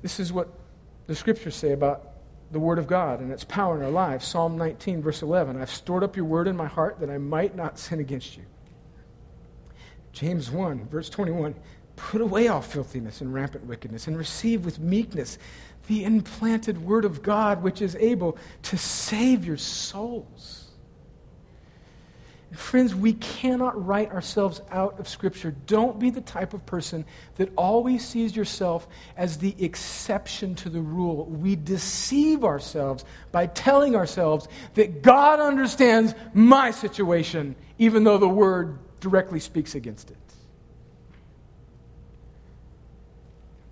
This 0.00 0.20
is 0.20 0.32
what 0.32 0.48
the 1.08 1.16
scriptures 1.16 1.56
say 1.56 1.72
about 1.72 2.12
the 2.52 2.60
Word 2.60 2.78
of 2.78 2.86
God 2.86 3.20
and 3.20 3.32
its 3.32 3.42
power 3.42 3.76
in 3.76 3.82
our 3.82 3.90
lives. 3.90 4.24
Psalm 4.24 4.56
19, 4.56 5.02
verse 5.02 5.22
11 5.22 5.60
I've 5.60 5.70
stored 5.70 6.04
up 6.04 6.16
your 6.16 6.24
word 6.24 6.46
in 6.46 6.56
my 6.56 6.66
heart 6.66 7.00
that 7.00 7.10
I 7.10 7.18
might 7.18 7.56
not 7.56 7.78
sin 7.78 7.98
against 7.98 8.36
you. 8.36 8.44
James 10.16 10.50
1, 10.50 10.88
verse 10.88 11.10
21 11.10 11.54
Put 11.94 12.22
away 12.22 12.48
all 12.48 12.62
filthiness 12.62 13.20
and 13.20 13.32
rampant 13.32 13.66
wickedness 13.66 14.06
and 14.06 14.16
receive 14.16 14.64
with 14.64 14.78
meekness 14.78 15.38
the 15.88 16.04
implanted 16.04 16.82
Word 16.82 17.04
of 17.04 17.22
God, 17.22 17.62
which 17.62 17.80
is 17.80 17.94
able 17.96 18.36
to 18.64 18.78
save 18.78 19.44
your 19.44 19.56
souls. 19.56 20.70
Friends, 22.52 22.94
we 22.94 23.12
cannot 23.12 23.86
write 23.86 24.10
ourselves 24.12 24.62
out 24.70 24.98
of 24.98 25.06
Scripture. 25.08 25.54
Don't 25.66 25.98
be 25.98 26.08
the 26.08 26.22
type 26.22 26.54
of 26.54 26.64
person 26.64 27.04
that 27.34 27.50
always 27.56 28.06
sees 28.06 28.34
yourself 28.34 28.88
as 29.16 29.36
the 29.36 29.54
exception 29.62 30.54
to 30.56 30.70
the 30.70 30.80
rule. 30.80 31.26
We 31.26 31.56
deceive 31.56 32.44
ourselves 32.44 33.04
by 33.32 33.48
telling 33.48 33.94
ourselves 33.94 34.48
that 34.74 35.02
God 35.02 35.40
understands 35.40 36.14
my 36.32 36.70
situation, 36.70 37.56
even 37.78 38.04
though 38.04 38.18
the 38.18 38.28
Word 38.28 38.78
directly 39.06 39.38
speaks 39.38 39.76
against 39.76 40.10
it. 40.10 40.16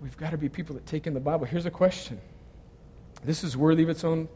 We've 0.01 0.15
got 0.15 0.29
to 0.29 0.37
be 0.37 0.47
people 0.47 0.75
that 0.75 0.85
take 0.85 1.07
in 1.07 1.13
the 1.13 1.19
Bible. 1.19 1.45
Here's 1.45 1.65
a 1.65 1.71
question 1.71 2.21
this 3.25 3.43
is 3.43 3.57
worthy 3.57 3.83
of 3.83 3.89
its 3.89 4.05
own 4.05 4.29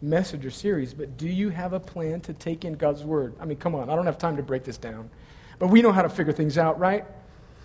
message 0.00 0.46
or 0.46 0.52
series, 0.52 0.94
but 0.94 1.16
do 1.16 1.26
you 1.26 1.48
have 1.48 1.72
a 1.72 1.80
plan 1.80 2.20
to 2.20 2.32
take 2.32 2.64
in 2.64 2.74
God's 2.74 3.02
Word? 3.02 3.34
I 3.40 3.44
mean, 3.44 3.58
come 3.58 3.74
on, 3.74 3.90
I 3.90 3.96
don't 3.96 4.06
have 4.06 4.18
time 4.18 4.36
to 4.36 4.42
break 4.42 4.62
this 4.62 4.78
down. 4.78 5.10
But 5.58 5.66
we 5.66 5.82
know 5.82 5.90
how 5.90 6.02
to 6.02 6.08
figure 6.08 6.32
things 6.32 6.56
out, 6.56 6.78
right? 6.78 7.04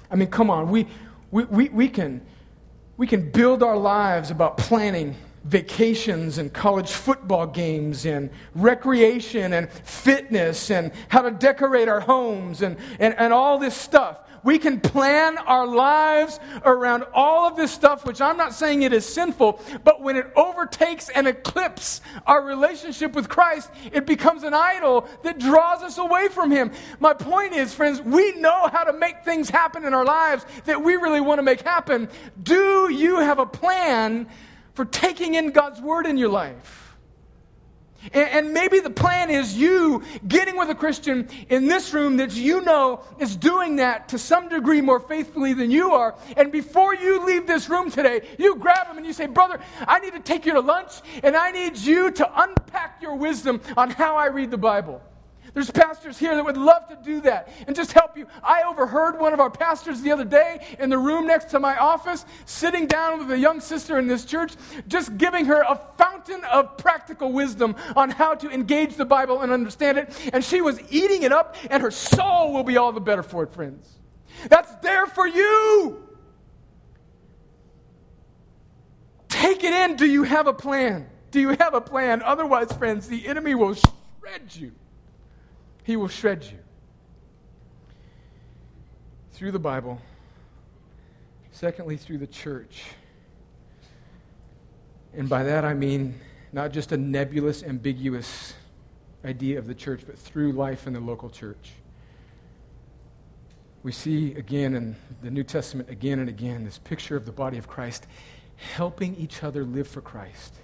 I 0.10 0.16
mean, 0.16 0.30
come 0.30 0.50
on, 0.50 0.72
we, 0.72 0.88
we, 1.30 1.44
we, 1.44 1.70
we, 1.70 1.88
can, 1.88 2.26
we 2.98 3.06
can 3.06 3.30
build 3.30 3.62
our 3.62 3.78
lives 3.78 4.32
about 4.32 4.58
planning 4.58 5.16
vacations 5.46 6.40
and 6.40 6.52
college 6.52 6.92
football 6.92 7.46
games 7.46 8.06
and 8.06 8.32
recreation 8.56 9.54
and 9.54 9.70
fitness 9.70 10.72
and 10.72 10.92
how 11.08 11.22
to 11.22 11.32
decorate 11.32 11.88
our 11.88 12.00
homes 12.00 12.64
and, 12.64 12.78
and, 13.00 13.14
and 13.18 13.32
all 13.32 13.60
this 13.60 13.76
stuff. 13.76 14.20
We 14.44 14.60
can 14.60 14.80
plan 14.80 15.40
our 15.40 15.66
lives 15.66 16.40
around 16.64 17.06
all 17.16 17.48
of 17.48 17.56
this 17.56 17.72
stuff, 17.72 18.06
which 18.06 18.22
I'm 18.22 18.38
not 18.38 18.54
saying 18.54 18.84
it 18.84 18.94
is 18.94 19.04
sinful, 19.04 19.60
but 19.84 20.02
when 20.02 20.18
it 20.18 20.32
overtakes 20.36 21.10
and 21.10 21.28
eclipses 21.28 22.02
our 22.28 22.44
relationship 22.44 23.14
with 23.14 23.28
Christ, 23.28 23.72
it 23.92 24.06
becomes 24.06 24.44
an 24.44 24.54
idol 24.54 25.10
that 25.24 25.40
draws 25.40 25.82
us 25.82 25.98
away 25.98 26.28
from 26.28 26.52
Him. 26.52 26.72
My 27.00 27.16
point 27.16 27.54
is, 27.54 27.74
friends, 27.74 28.02
we 28.02 28.34
know 28.34 28.68
how 28.68 28.84
to 28.84 28.94
make 28.94 29.26
things 29.26 29.50
happen 29.50 29.84
in 29.84 29.96
our 29.96 30.06
lives 30.06 30.46
that 30.66 30.84
we 30.84 30.94
really 30.96 31.22
want 31.22 31.40
to 31.40 31.44
make 31.44 31.62
happen. 31.62 32.08
Do 32.44 32.92
you 32.94 33.18
have 33.18 33.40
a 33.40 33.48
plan 33.48 34.28
for 34.76 34.86
taking 34.86 35.34
in 35.34 35.52
God's 35.52 35.82
Word 35.82 36.06
in 36.06 36.18
your 36.18 36.30
life? 36.30 36.86
And, 38.14 38.54
maybe 38.54 38.80
the 38.80 38.90
plan 38.90 39.30
is 39.30 39.58
you 39.58 40.04
getting 40.28 40.58
with 40.58 40.70
a 40.70 40.76
Christian 40.76 41.28
in 41.50 41.68
this 41.68 41.94
room 41.94 42.18
that 42.18 42.36
you 42.36 42.62
know 42.62 43.02
is 43.20 43.36
doing 43.36 43.78
that 43.78 44.10
to 44.10 44.20
some 44.20 44.48
degree 44.48 44.82
more 44.82 45.00
faithfully 45.00 45.54
than 45.54 45.72
you 45.72 45.92
are. 45.92 46.16
And 46.38 46.52
before 46.52 46.94
you 46.94 47.26
leave 47.26 47.48
this 47.48 47.70
room 47.70 47.90
today, 47.90 48.22
you 48.38 48.56
grab 48.58 48.88
them 48.88 48.98
and 48.98 49.06
you 49.06 49.14
say, 49.14 49.26
Brother, 49.26 49.60
I 49.88 50.00
need 50.00 50.14
to 50.14 50.20
take 50.20 50.46
you 50.46 50.54
to 50.54 50.60
lunch 50.60 50.92
and 51.24 51.36
I 51.36 51.52
need 51.52 51.78
you 51.78 52.12
to 52.12 52.42
unpack 52.42 53.02
your 53.02 53.16
wisdom 53.16 53.60
on 53.76 53.90
how 53.90 54.18
I 54.18 54.28
read 54.28 54.52
the 54.52 54.58
Bible. 54.58 55.02
There's 55.56 55.72
pastors 55.72 56.20
here 56.20 56.36
that 56.36 56.44
would 56.44 56.58
love 56.58 56.90
to 56.90 56.98
do 56.98 57.22
that 57.22 57.48
and 57.66 57.74
just 57.74 57.94
help 57.94 58.18
you. 58.18 58.28
I 58.44 58.64
overheard 58.64 59.18
one 59.18 59.34
of 59.34 59.40
our 59.40 59.50
pastors 59.50 60.02
the 60.02 60.12
other 60.12 60.26
day 60.26 60.60
in 60.80 60.90
the 60.90 60.98
room 60.98 61.26
next 61.26 61.46
to 61.52 61.62
my 61.62 61.78
office, 61.78 62.26
sitting 62.46 62.88
down 62.88 63.20
with 63.20 63.32
a 63.32 63.40
young 63.40 63.62
sister 63.62 63.98
in 63.98 64.06
this 64.06 64.26
church, 64.26 64.52
just 64.90 65.18
giving 65.18 65.46
her 65.46 65.62
a 65.62 65.80
fountain 65.98 66.44
of 66.44 66.76
practical 66.78 67.32
wisdom 67.32 67.74
on 67.96 68.10
how 68.10 68.36
to 68.36 68.50
engage 68.52 68.96
the 68.98 69.06
Bible 69.06 69.44
and 69.44 69.52
understand 69.54 69.98
it. 69.98 70.14
And 70.34 70.44
she 70.44 70.60
was 70.60 70.78
eating 70.92 71.24
it 71.24 71.32
up, 71.32 71.56
and 71.70 71.82
her 71.82 71.92
soul 71.92 72.52
will 72.52 72.66
be 72.66 72.76
all 72.76 72.92
the 72.92 73.00
better 73.00 73.24
for 73.24 73.44
it, 73.44 73.54
friends. 73.54 73.90
That's 74.50 74.76
there 74.84 75.06
for 75.06 75.26
you. 75.26 76.04
Take 79.30 79.64
it 79.64 79.72
in. 79.74 79.96
Do 79.96 80.06
you 80.06 80.24
have 80.24 80.48
a 80.48 80.54
plan? 80.54 81.08
Do 81.32 81.40
you 81.40 81.56
have 81.60 81.74
a 81.74 81.82
plan? 81.82 82.22
Otherwise, 82.24 82.74
friends, 82.74 83.08
the 83.08 83.26
enemy 83.26 83.56
will 83.56 83.74
shred 83.74 84.54
you. 84.54 84.74
He 85.86 85.96
will 85.96 86.08
shred 86.08 86.44
you. 86.44 86.58
Through 89.34 89.52
the 89.52 89.60
Bible. 89.60 90.02
Secondly, 91.52 91.96
through 91.96 92.18
the 92.18 92.28
church. 92.28 92.86
And 95.14 95.30
by 95.30 95.44
that 95.44 95.64
I 95.64 95.76
mean 95.76 96.20
not 96.52 96.72
just 96.72 96.92
a 96.92 96.98
nebulous, 96.98 97.62
ambiguous 97.62 98.56
idea 99.24 99.60
of 99.60 99.68
the 99.68 99.76
church, 99.76 100.02
but 100.08 100.18
through 100.18 100.54
life 100.54 100.88
in 100.88 100.94
the 100.94 101.00
local 101.00 101.30
church. 101.30 101.74
We 103.84 103.92
see 103.92 104.34
again 104.34 104.74
in 104.74 104.96
the 105.22 105.30
New 105.30 105.44
Testament, 105.44 105.92
again 105.92 106.18
and 106.18 106.30
again, 106.30 106.66
this 106.66 106.80
picture 106.80 107.16
of 107.16 107.28
the 107.28 107.32
body 107.32 107.60
of 107.60 107.68
Christ 107.68 108.08
helping 108.56 109.16
each 109.18 109.44
other 109.44 109.64
live 109.64 109.88
for 109.88 110.02
Christ. 110.02 110.56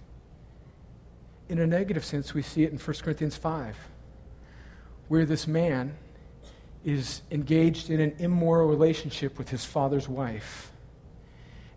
In 1.48 1.60
a 1.60 1.68
negative 1.68 2.04
sense, 2.04 2.34
we 2.34 2.42
see 2.42 2.64
it 2.64 2.72
in 2.72 2.80
1 2.80 2.98
Corinthians 3.04 3.38
5 3.38 3.78
where 5.12 5.26
this 5.26 5.46
man 5.46 5.94
is 6.86 7.22
engaged 7.32 7.90
in 7.90 8.00
an 8.00 8.16
immoral 8.20 8.70
relationship 8.70 9.38
with 9.38 9.50
his 9.50 9.66
father's 9.66 10.08
wife. 10.08 10.72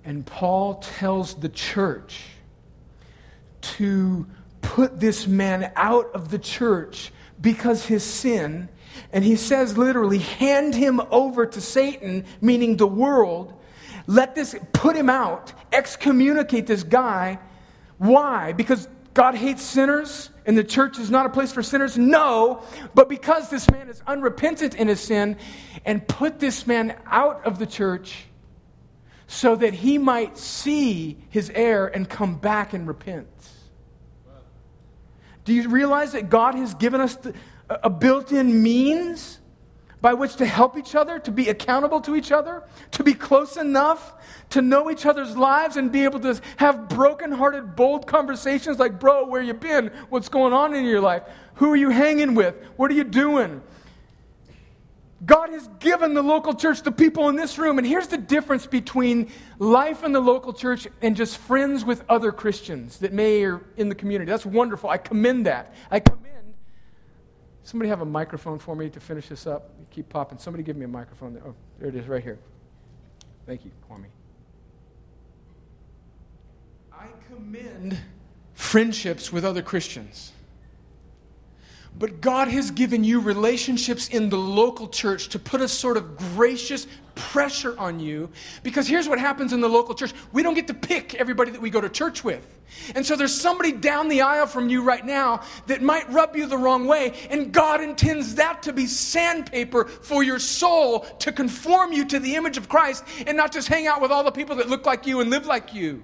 And 0.05 0.25
Paul 0.25 0.77
tells 0.77 1.35
the 1.35 1.49
church 1.49 2.27
to 3.61 4.25
put 4.63 5.01
this 5.01 5.27
man 5.27 5.73
out 5.75 6.13
of 6.15 6.31
the 6.31 6.39
church 6.39 7.13
because 7.41 7.87
his 7.87 8.05
sin, 8.05 8.69
and 9.13 9.25
he 9.25 9.35
says 9.35 9.77
literally, 9.77 10.19
hand 10.19 10.77
him 10.77 11.01
over 11.11 11.45
to 11.45 11.61
Satan, 11.61 12.27
meaning 12.41 12.77
the 12.77 12.87
world. 12.87 13.53
Let 14.07 14.37
this, 14.37 14.55
put 14.73 14.95
him 14.95 15.11
out, 15.11 15.53
excommunicate 15.73 16.69
this 16.69 16.85
guy. 16.85 17.41
Why? 17.99 18.53
Because 18.53 18.87
God 19.13 19.35
hates 19.35 19.65
sinners 19.65 20.31
and 20.47 20.57
the 20.59 20.65
church 20.65 20.99
is 20.99 21.11
not 21.11 21.27
a 21.27 21.29
place 21.29 21.53
for 21.53 21.63
sinners? 21.63 21.97
No, 21.97 22.63
but 22.95 23.09
because 23.09 23.51
this 23.51 23.71
man 23.71 23.89
is 23.89 24.03
unrepentant 24.07 24.75
in 24.75 24.89
his 24.89 25.01
sin, 25.01 25.37
and 25.85 26.07
put 26.07 26.39
this 26.39 26.67
man 26.67 26.97
out 27.07 27.45
of 27.45 27.59
the 27.59 27.67
church 27.67 28.27
so 29.27 29.57
that 29.57 29.75
he 29.75 29.99
might 29.99 30.37
see 30.37 31.17
his 31.31 31.51
error 31.51 31.87
and 31.87 32.09
come 32.09 32.37
back 32.37 32.73
and 32.73 32.87
repent. 32.87 33.29
Do 35.45 35.53
you 35.53 35.69
realize 35.69 36.13
that 36.13 36.31
God 36.31 36.55
has 36.55 36.75
given 36.75 37.01
us 37.01 37.17
the, 37.17 37.35
a 37.69 37.91
built 37.91 38.33
in 38.33 38.63
means 38.63 39.39
by 40.05 40.13
which 40.13 40.37
to 40.37 40.45
help 40.45 40.77
each 40.77 40.95
other, 40.95 41.19
to 41.19 41.31
be 41.31 41.49
accountable 41.49 41.99
to 41.99 42.15
each 42.15 42.31
other, 42.31 42.63
to 42.91 43.03
be 43.03 43.15
close 43.15 43.57
enough 43.57 44.13
to 44.51 44.61
know 44.61 44.91
each 44.91 45.07
other's 45.07 45.35
lives 45.35 45.79
and 45.79 45.91
be 45.91 46.05
able 46.05 46.21
to 46.21 46.39
have 46.59 46.91
broken-hearted, 46.91 47.75
bold 47.75 48.07
conversations 48.07 48.79
like, 48.79 49.01
bro, 49.01 49.27
where 49.27 49.41
you 49.41 49.55
been? 49.55 49.87
What's 50.11 50.29
going 50.29 50.53
on 50.53 50.75
in 50.75 50.85
your 50.85 51.01
life? 51.01 51.23
Who 51.55 51.73
are 51.73 51.77
you 51.77 51.89
hanging 51.89 52.35
with? 52.35 52.55
What 52.77 52.91
are 52.91 52.95
you 52.95 53.05
doing? 53.05 53.63
God 55.25 55.49
has 55.49 55.71
given 55.79 56.13
the 56.13 56.23
local 56.23 56.53
church 56.53 56.83
the 56.83 56.93
people 56.93 57.31
in 57.31 57.37
this 57.37 57.57
room. 57.57 57.79
And 57.79 57.87
here's 57.87 58.09
the 58.09 58.19
difference 58.19 58.67
between 58.67 59.33
life 59.59 60.05
in 60.05 60.13
the 60.13 60.21
local 60.21 60.53
church 60.53 60.87
and 61.01 61.17
just 61.17 61.39
friends 61.39 61.83
with 61.83 62.05
other 62.11 62.31
Christians 62.31 62.99
that 62.99 63.15
may 63.15 63.43
are 63.45 63.63
in 63.79 63.89
the 63.89 63.95
community. 63.95 64.31
That's 64.31 64.45
wonderful. 64.45 64.91
I 64.91 64.99
commend 64.99 65.47
that. 65.47 65.75
I 65.91 66.01
commend 66.01 66.34
Somebody 67.65 67.89
have 67.89 68.03
a 68.03 68.07
microphone 68.07 68.59
for 68.59 68.77
me 68.77 68.91
to 68.91 69.01
finish 69.01 69.29
this 69.29 69.47
up? 69.47 69.71
Keep 69.91 70.11
popping. 70.11 70.39
Somebody 70.39 70.63
give 70.63 70.77
me 70.77 70.85
a 70.85 70.89
microphone. 70.89 71.33
There. 71.33 71.43
Oh, 71.47 71.55
there 71.79 71.89
it 71.89 71.95
is, 71.95 72.07
right 72.07 72.23
here. 72.23 72.39
Thank 73.47 73.65
you, 73.65 73.71
Kwame. 73.89 74.05
I 76.93 77.07
commend 77.27 77.99
friendships 78.53 79.33
with 79.33 79.47
other 79.47 79.63
Christians. 79.63 80.34
But 81.97 82.21
God 82.21 82.49
has 82.49 82.71
given 82.73 83.05
you 83.05 83.21
relationships 83.21 84.09
in 84.09 84.29
the 84.29 84.37
local 84.37 84.89
church 84.89 85.29
to 85.29 85.39
put 85.39 85.61
a 85.61 85.69
sort 85.69 85.97
of 85.97 86.17
gracious 86.17 86.89
pressure 87.15 87.79
on 87.79 88.01
you. 88.01 88.31
Because 88.65 88.89
here's 88.89 89.09
what 89.09 89.21
happens 89.21 89.53
in 89.53 89.61
the 89.61 89.69
local 89.69 89.95
church 89.95 90.13
we 90.33 90.43
don't 90.43 90.55
get 90.55 90.67
to 90.67 90.75
pick 90.75 91.15
everybody 91.15 91.53
that 91.53 91.61
we 91.61 91.71
go 91.71 91.81
to 91.81 91.89
church 91.89 92.25
with. 92.25 92.45
And 92.97 93.07
so 93.07 93.15
there's 93.15 93.33
somebody 93.33 93.71
down 93.71 94.09
the 94.09 94.23
aisle 94.23 94.47
from 94.47 94.69
you 94.69 94.83
right 94.83 95.05
now 95.07 95.43
that 95.69 95.83
might 95.83 96.11
rub 96.11 96.35
you 96.35 96.47
the 96.47 96.59
wrong 96.59 96.87
way. 96.87 97.15
And 97.31 97.53
God 97.53 97.81
intends 97.81 98.35
that 98.35 98.65
to 98.65 98.73
be 98.73 98.87
sandpaper 98.87 99.85
for 99.85 100.25
your 100.25 100.41
soul 100.41 101.01
to 101.21 101.31
conform 101.31 101.93
you 101.93 102.05
to 102.07 102.19
the 102.19 102.35
image 102.35 102.57
of 102.57 102.69
Christ 102.69 103.05
and 103.27 103.37
not 103.37 103.53
just 103.53 103.69
hang 103.69 103.87
out 103.87 104.01
with 104.01 104.11
all 104.11 104.25
the 104.25 104.33
people 104.33 104.57
that 104.57 104.69
look 104.69 104.85
like 104.85 105.07
you 105.07 105.21
and 105.21 105.31
live 105.31 105.47
like 105.47 105.75
you. 105.75 106.03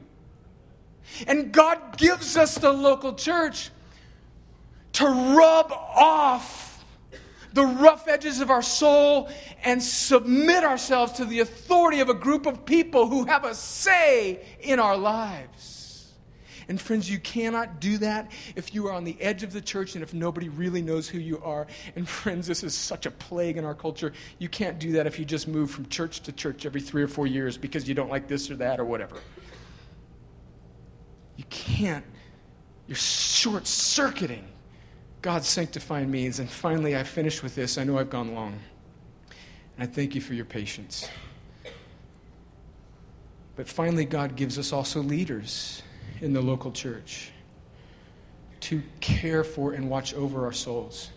And 1.26 1.51
God 1.51 1.97
gives 1.99 2.36
us 2.36 2.55
the 2.55 2.72
local 2.72 3.14
church 3.14 3.70
to 4.93 5.07
rub 5.07 5.72
off 5.72 6.84
the 7.53 7.64
rough 7.64 8.07
edges 8.09 8.41
of 8.41 8.51
our 8.51 8.62
soul 8.62 9.28
and 9.64 9.82
submit 9.82 10.64
ourselves 10.64 11.12
to 11.12 11.24
the 11.24 11.41
authority 11.41 12.01
of 12.01 12.09
a 12.09 12.14
group 12.14 12.47
of 12.47 12.64
people 12.64 13.07
who 13.07 13.24
have 13.24 13.45
a 13.45 13.55
say 13.55 14.45
in 14.61 14.78
our 14.78 14.97
lives. 14.97 15.80
And 16.68 16.80
friends, 16.80 17.11
you 17.11 17.18
cannot 17.18 17.80
do 17.80 17.99
that 17.99 18.30
if 18.55 18.72
you 18.72 18.86
are 18.86 18.93
on 18.93 19.03
the 19.03 19.20
edge 19.20 19.43
of 19.43 19.53
the 19.53 19.61
church 19.61 19.97
and 19.97 20.05
if 20.05 20.14
nobody 20.14 20.49
really 20.49 20.80
knows 20.80 21.09
who 21.09 21.18
you 21.18 21.43
are. 21.43 21.66
And 21.97 22.09
friends, 22.09 22.47
this 22.47 22.62
is 22.62 22.74
such 22.74 23.07
a 23.07 23.11
plague 23.11 23.57
in 23.57 23.64
our 23.64 23.74
culture. 23.74 24.12
You 24.38 24.49
can't 24.49 24.78
do 24.78 24.93
that 24.93 25.05
if 25.09 25.18
you 25.18 25.24
just 25.24 25.49
move 25.49 25.72
from 25.72 25.88
church 25.88 26.20
to 26.20 26.32
church 26.32 26.66
every 26.66 26.80
three 26.80 27.03
or 27.03 27.09
four 27.09 27.26
years 27.26 27.59
because 27.59 27.88
you 27.88 27.95
don't 27.95 28.09
like 28.09 28.28
this 28.28 28.53
or 28.53 28.57
that 28.57 28.78
or 28.78 28.84
whatever. 28.84 29.16
You 31.36 31.45
can't. 31.51 32.05
You're 32.86 32.95
short 32.95 33.66
circuiting 33.66 34.47
God's 35.23 35.49
sanctifying 35.49 36.11
means. 36.11 36.39
And 36.39 36.49
finally, 36.49 36.97
I 36.97 37.03
finish 37.03 37.43
with 37.43 37.55
this. 37.55 37.79
I 37.79 37.85
know 37.85 37.99
I've 37.99 38.11
gone 38.11 38.35
long. 38.35 38.59
And 39.77 39.89
I 39.89 39.93
thank 39.93 40.14
you 40.14 40.21
for 40.21 40.35
your 40.35 40.45
patience. 40.45 41.09
But 43.57 43.68
finally, 43.68 44.05
God 44.05 44.37
gives 44.37 44.59
us 44.59 44.73
also 44.73 45.03
leaders 45.03 45.83
in 46.21 46.33
the 46.33 46.41
local 46.41 46.73
church 46.73 47.31
to 48.61 48.83
care 49.01 49.45
for 49.45 49.73
and 49.73 49.91
watch 49.91 50.14
over 50.14 50.45
our 50.45 50.53
souls. 50.53 51.11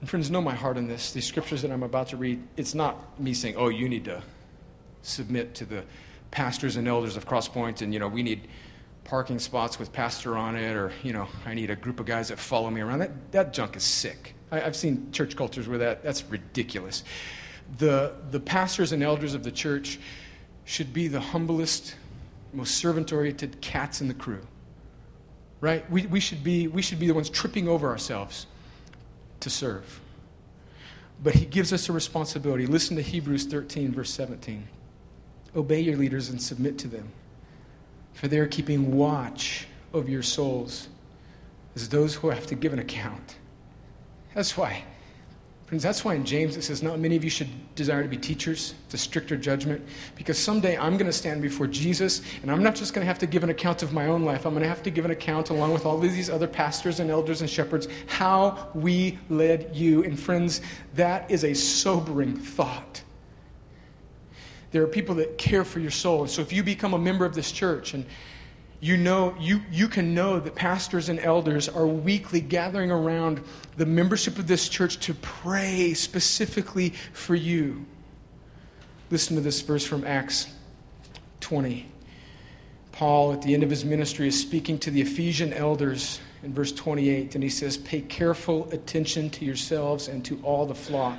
And 0.00 0.08
friends, 0.08 0.30
know 0.30 0.40
my 0.40 0.54
heart 0.54 0.76
in 0.76 0.88
this. 0.88 1.12
These 1.12 1.26
scriptures 1.26 1.62
that 1.62 1.70
I'm 1.70 1.82
about 1.82 2.08
to 2.08 2.16
read, 2.16 2.42
it's 2.56 2.74
not 2.74 3.20
me 3.20 3.34
saying, 3.34 3.56
oh, 3.56 3.68
you 3.68 3.88
need 3.88 4.04
to 4.06 4.22
submit 5.02 5.54
to 5.56 5.64
the 5.64 5.84
pastors 6.30 6.76
and 6.76 6.88
elders 6.88 7.16
of 7.16 7.26
Crosspoint, 7.26 7.82
and, 7.82 7.92
you 7.92 7.98
know, 7.98 8.08
we 8.08 8.22
need 8.22 8.48
parking 9.10 9.40
spots 9.40 9.76
with 9.76 9.92
pastor 9.92 10.36
on 10.36 10.54
it, 10.54 10.76
or, 10.76 10.92
you 11.02 11.12
know, 11.12 11.26
I 11.44 11.52
need 11.52 11.68
a 11.68 11.74
group 11.74 11.98
of 11.98 12.06
guys 12.06 12.28
that 12.28 12.38
follow 12.38 12.70
me 12.70 12.80
around. 12.80 13.00
That, 13.00 13.32
that 13.32 13.52
junk 13.52 13.74
is 13.76 13.82
sick. 13.82 14.36
I, 14.52 14.62
I've 14.62 14.76
seen 14.76 15.10
church 15.10 15.34
cultures 15.34 15.66
where 15.66 15.78
that, 15.78 16.04
that's 16.04 16.22
ridiculous. 16.26 17.02
The, 17.78 18.14
the 18.30 18.38
pastors 18.38 18.92
and 18.92 19.02
elders 19.02 19.34
of 19.34 19.42
the 19.42 19.50
church 19.50 19.98
should 20.64 20.92
be 20.92 21.08
the 21.08 21.18
humblest, 21.18 21.96
most 22.52 22.76
servant 22.76 23.12
oriented 23.12 23.60
cats 23.60 24.00
in 24.00 24.06
the 24.06 24.14
crew. 24.14 24.46
Right? 25.60 25.90
We, 25.90 26.06
we, 26.06 26.20
should 26.20 26.44
be, 26.44 26.68
we 26.68 26.80
should 26.80 27.00
be 27.00 27.08
the 27.08 27.14
ones 27.14 27.28
tripping 27.28 27.66
over 27.66 27.88
ourselves 27.88 28.46
to 29.40 29.50
serve. 29.50 30.00
But 31.20 31.34
he 31.34 31.46
gives 31.46 31.72
us 31.72 31.88
a 31.88 31.92
responsibility. 31.92 32.64
Listen 32.64 32.94
to 32.94 33.02
Hebrews 33.02 33.46
13, 33.46 33.92
verse 33.92 34.10
17. 34.10 34.68
Obey 35.56 35.80
your 35.80 35.96
leaders 35.96 36.28
and 36.28 36.40
submit 36.40 36.78
to 36.78 36.86
them 36.86 37.10
for 38.20 38.28
they 38.28 38.38
are 38.38 38.46
keeping 38.46 38.94
watch 38.94 39.66
over 39.94 40.10
your 40.10 40.22
souls 40.22 40.88
as 41.74 41.88
those 41.88 42.14
who 42.14 42.28
have 42.28 42.46
to 42.46 42.54
give 42.54 42.74
an 42.74 42.78
account. 42.78 43.36
That's 44.34 44.58
why. 44.58 44.84
Friends, 45.64 45.82
that's 45.82 46.04
why 46.04 46.16
in 46.16 46.26
James 46.26 46.54
it 46.54 46.62
says, 46.62 46.82
Not 46.82 46.98
many 46.98 47.16
of 47.16 47.24
you 47.24 47.30
should 47.30 47.48
desire 47.76 48.02
to 48.02 48.10
be 48.10 48.18
teachers. 48.18 48.74
It's 48.84 48.92
a 48.92 48.98
stricter 48.98 49.38
judgment. 49.38 49.80
Because 50.16 50.36
someday 50.36 50.76
I'm 50.76 50.98
going 50.98 51.06
to 51.06 51.14
stand 51.14 51.40
before 51.40 51.66
Jesus, 51.66 52.20
and 52.42 52.50
I'm 52.50 52.62
not 52.62 52.74
just 52.74 52.92
going 52.92 53.02
to 53.02 53.08
have 53.08 53.18
to 53.20 53.26
give 53.26 53.42
an 53.42 53.48
account 53.48 53.82
of 53.82 53.94
my 53.94 54.04
own 54.04 54.22
life. 54.22 54.44
I'm 54.44 54.52
going 54.52 54.64
to 54.64 54.68
have 54.68 54.82
to 54.82 54.90
give 54.90 55.06
an 55.06 55.12
account, 55.12 55.48
along 55.48 55.72
with 55.72 55.86
all 55.86 55.96
of 55.96 56.02
these 56.02 56.28
other 56.28 56.48
pastors 56.48 57.00
and 57.00 57.10
elders 57.10 57.40
and 57.40 57.48
shepherds, 57.48 57.88
how 58.06 58.68
we 58.74 59.18
led 59.30 59.74
you. 59.74 60.04
And 60.04 60.20
friends, 60.20 60.60
that 60.94 61.30
is 61.30 61.44
a 61.44 61.54
sobering 61.54 62.36
thought. 62.36 63.02
There 64.72 64.82
are 64.82 64.86
people 64.86 65.14
that 65.16 65.36
care 65.38 65.64
for 65.64 65.80
your 65.80 65.90
soul. 65.90 66.22
And 66.22 66.30
so 66.30 66.42
if 66.42 66.52
you 66.52 66.62
become 66.62 66.94
a 66.94 66.98
member 66.98 67.24
of 67.24 67.34
this 67.34 67.50
church 67.50 67.94
and 67.94 68.04
you 68.80 68.96
know 68.96 69.34
you, 69.38 69.60
you 69.70 69.88
can 69.88 70.14
know 70.14 70.40
that 70.40 70.54
pastors 70.54 71.08
and 71.08 71.18
elders 71.20 71.68
are 71.68 71.86
weekly 71.86 72.40
gathering 72.40 72.90
around 72.90 73.42
the 73.76 73.86
membership 73.86 74.38
of 74.38 74.46
this 74.46 74.68
church 74.68 74.98
to 75.00 75.14
pray 75.14 75.92
specifically 75.94 76.90
for 77.12 77.34
you. 77.34 77.84
Listen 79.10 79.36
to 79.36 79.42
this 79.42 79.60
verse 79.60 79.84
from 79.84 80.06
acts 80.06 80.48
20 81.40 81.86
paul 82.92 83.32
at 83.32 83.42
the 83.42 83.54
end 83.54 83.62
of 83.62 83.70
his 83.70 83.84
ministry 83.84 84.28
is 84.28 84.38
speaking 84.38 84.78
to 84.78 84.90
the 84.90 85.00
ephesian 85.00 85.52
elders 85.52 86.20
in 86.42 86.52
verse 86.52 86.72
28 86.72 87.34
and 87.34 87.42
he 87.42 87.50
says 87.50 87.76
pay 87.78 88.00
careful 88.02 88.68
attention 88.72 89.30
to 89.30 89.44
yourselves 89.44 90.08
and 90.08 90.24
to 90.24 90.40
all 90.42 90.66
the 90.66 90.74
flock 90.74 91.18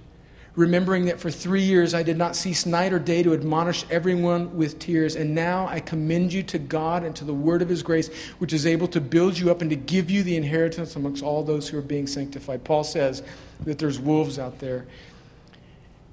remembering 0.55 1.05
that 1.05 1.19
for 1.19 1.31
three 1.31 1.63
years 1.63 1.93
I 1.93 2.03
did 2.03 2.17
not 2.17 2.35
cease 2.35 2.65
night 2.65 2.91
or 2.91 2.99
day 2.99 3.23
to 3.23 3.33
admonish 3.33 3.85
everyone 3.89 4.55
with 4.57 4.79
tears. 4.79 5.15
And 5.15 5.33
now 5.33 5.67
I 5.67 5.79
commend 5.79 6.33
you 6.33 6.43
to 6.43 6.59
God 6.59 7.03
and 7.03 7.15
to 7.15 7.25
the 7.25 7.33
word 7.33 7.61
of 7.61 7.69
his 7.69 7.83
grace, 7.83 8.09
which 8.39 8.51
is 8.53 8.65
able 8.65 8.87
to 8.89 8.99
build 8.99 9.37
you 9.37 9.49
up 9.49 9.61
and 9.61 9.69
to 9.69 9.75
give 9.75 10.11
you 10.11 10.23
the 10.23 10.35
inheritance 10.35 10.95
amongst 10.95 11.23
all 11.23 11.43
those 11.43 11.69
who 11.69 11.77
are 11.77 11.83
being 11.83 12.07
sanctified. 12.07 12.63
Paul 12.63 12.83
says 12.83 13.23
that 13.65 13.77
there's 13.77 13.99
wolves 13.99 14.39
out 14.39 14.59
there. 14.59 14.87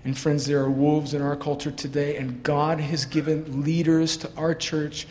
And 0.04 0.16
friends, 0.16 0.46
there 0.46 0.60
are 0.60 0.70
wolves 0.70 1.12
in 1.12 1.20
our 1.20 1.36
culture 1.36 1.72
today, 1.72 2.16
and 2.16 2.42
God 2.44 2.78
has 2.78 3.04
given 3.04 3.64
leaders 3.64 4.16
to 4.18 4.30
our 4.36 4.54
church 4.54 5.08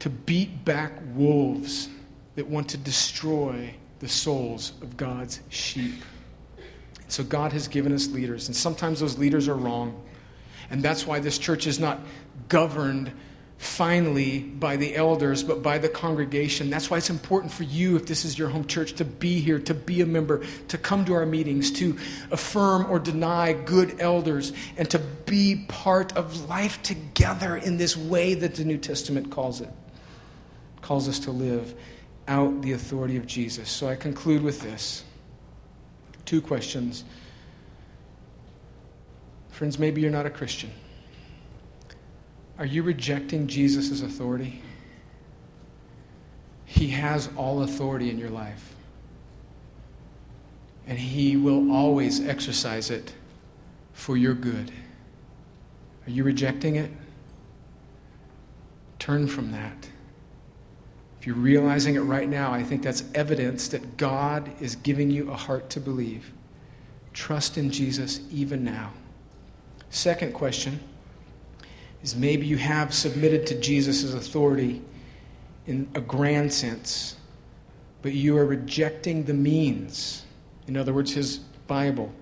to 0.00 0.10
beat 0.10 0.64
back 0.64 0.92
wolves 1.14 1.88
that 2.36 2.46
want 2.46 2.68
to 2.68 2.76
destroy 2.76 3.74
the 4.00 4.08
souls 4.08 4.72
of 4.82 4.98
God's 4.98 5.40
sheep. 5.48 5.94
So 7.08 7.22
God 7.22 7.52
has 7.52 7.68
given 7.68 7.92
us 7.92 8.08
leaders, 8.08 8.48
and 8.48 8.56
sometimes 8.56 9.00
those 9.00 9.18
leaders 9.18 9.48
are 9.48 9.56
wrong. 9.56 10.02
And 10.70 10.82
that's 10.82 11.06
why 11.06 11.20
this 11.20 11.38
church 11.38 11.66
is 11.66 11.78
not 11.78 12.00
governed 12.48 13.12
finally 13.58 14.40
by 14.40 14.76
the 14.76 14.96
elders, 14.96 15.44
but 15.44 15.62
by 15.62 15.78
the 15.78 15.88
congregation. 15.88 16.70
That's 16.70 16.90
why 16.90 16.96
it's 16.96 17.10
important 17.10 17.52
for 17.52 17.62
you, 17.62 17.96
if 17.96 18.04
this 18.04 18.24
is 18.24 18.38
your 18.38 18.48
home 18.48 18.66
church, 18.66 18.94
to 18.94 19.04
be 19.04 19.40
here, 19.40 19.58
to 19.60 19.74
be 19.74 20.00
a 20.00 20.06
member, 20.06 20.44
to 20.68 20.76
come 20.76 21.04
to 21.04 21.14
our 21.14 21.24
meetings, 21.24 21.70
to 21.72 21.96
affirm 22.30 22.86
or 22.90 22.98
deny 22.98 23.52
good 23.52 24.00
elders, 24.00 24.52
and 24.76 24.90
to 24.90 24.98
be 24.98 25.64
part 25.68 26.16
of 26.16 26.48
life 26.48 26.82
together 26.82 27.56
in 27.56 27.76
this 27.76 27.96
way 27.96 28.34
that 28.34 28.54
the 28.56 28.64
New 28.64 28.78
Testament 28.78 29.30
calls 29.30 29.60
it. 29.60 29.70
calls 30.82 31.08
us 31.08 31.18
to 31.20 31.30
live 31.30 31.74
out 32.28 32.62
the 32.62 32.72
authority 32.72 33.16
of 33.16 33.26
Jesus. 33.26 33.70
So 33.70 33.88
I 33.88 33.96
conclude 33.96 34.42
with 34.42 34.60
this 34.60 35.04
two 36.24 36.40
questions. 36.40 37.04
Friends, 39.50 39.78
maybe 39.78 40.00
you're 40.00 40.10
not 40.10 40.26
a 40.26 40.30
Christian. 40.30 40.70
Are 42.58 42.66
you 42.66 42.82
rejecting 42.82 43.46
Jesus' 43.46 44.02
authority? 44.02 44.62
He 46.64 46.88
has 46.88 47.28
all 47.36 47.62
authority 47.62 48.10
in 48.10 48.18
your 48.18 48.30
life. 48.30 48.74
And 50.86 50.98
He 50.98 51.36
will 51.36 51.72
always 51.72 52.26
exercise 52.26 52.90
it 52.90 53.14
for 53.92 54.16
your 54.16 54.34
good. 54.34 54.72
Are 56.06 56.10
you 56.10 56.24
rejecting 56.24 56.76
it? 56.76 56.90
Turn 58.98 59.26
from 59.26 59.52
that. 59.52 59.88
If 61.24 61.28
you're 61.28 61.36
realizing 61.36 61.94
it 61.94 62.00
right 62.00 62.28
now, 62.28 62.52
I 62.52 62.62
think 62.62 62.82
that's 62.82 63.02
evidence 63.14 63.68
that 63.68 63.96
God 63.96 64.52
is 64.60 64.76
giving 64.76 65.10
you 65.10 65.30
a 65.30 65.34
heart 65.34 65.70
to 65.70 65.80
believe. 65.80 66.30
Trust 67.14 67.56
in 67.56 67.70
Jesus 67.70 68.20
even 68.30 68.62
now. 68.62 68.92
Second 69.88 70.34
question 70.34 70.78
is 72.02 72.14
maybe 72.14 72.44
you 72.44 72.58
have 72.58 72.92
submitted 72.92 73.46
to 73.46 73.58
Jesus' 73.58 74.12
authority 74.12 74.82
in 75.66 75.88
a 75.94 76.00
grand 76.02 76.52
sense, 76.52 77.16
but 78.02 78.12
you 78.12 78.36
are 78.36 78.44
rejecting 78.44 79.24
the 79.24 79.32
means. 79.32 80.26
In 80.66 80.76
other 80.76 80.92
words, 80.92 81.14
his 81.14 81.38
Bible, 81.66 82.12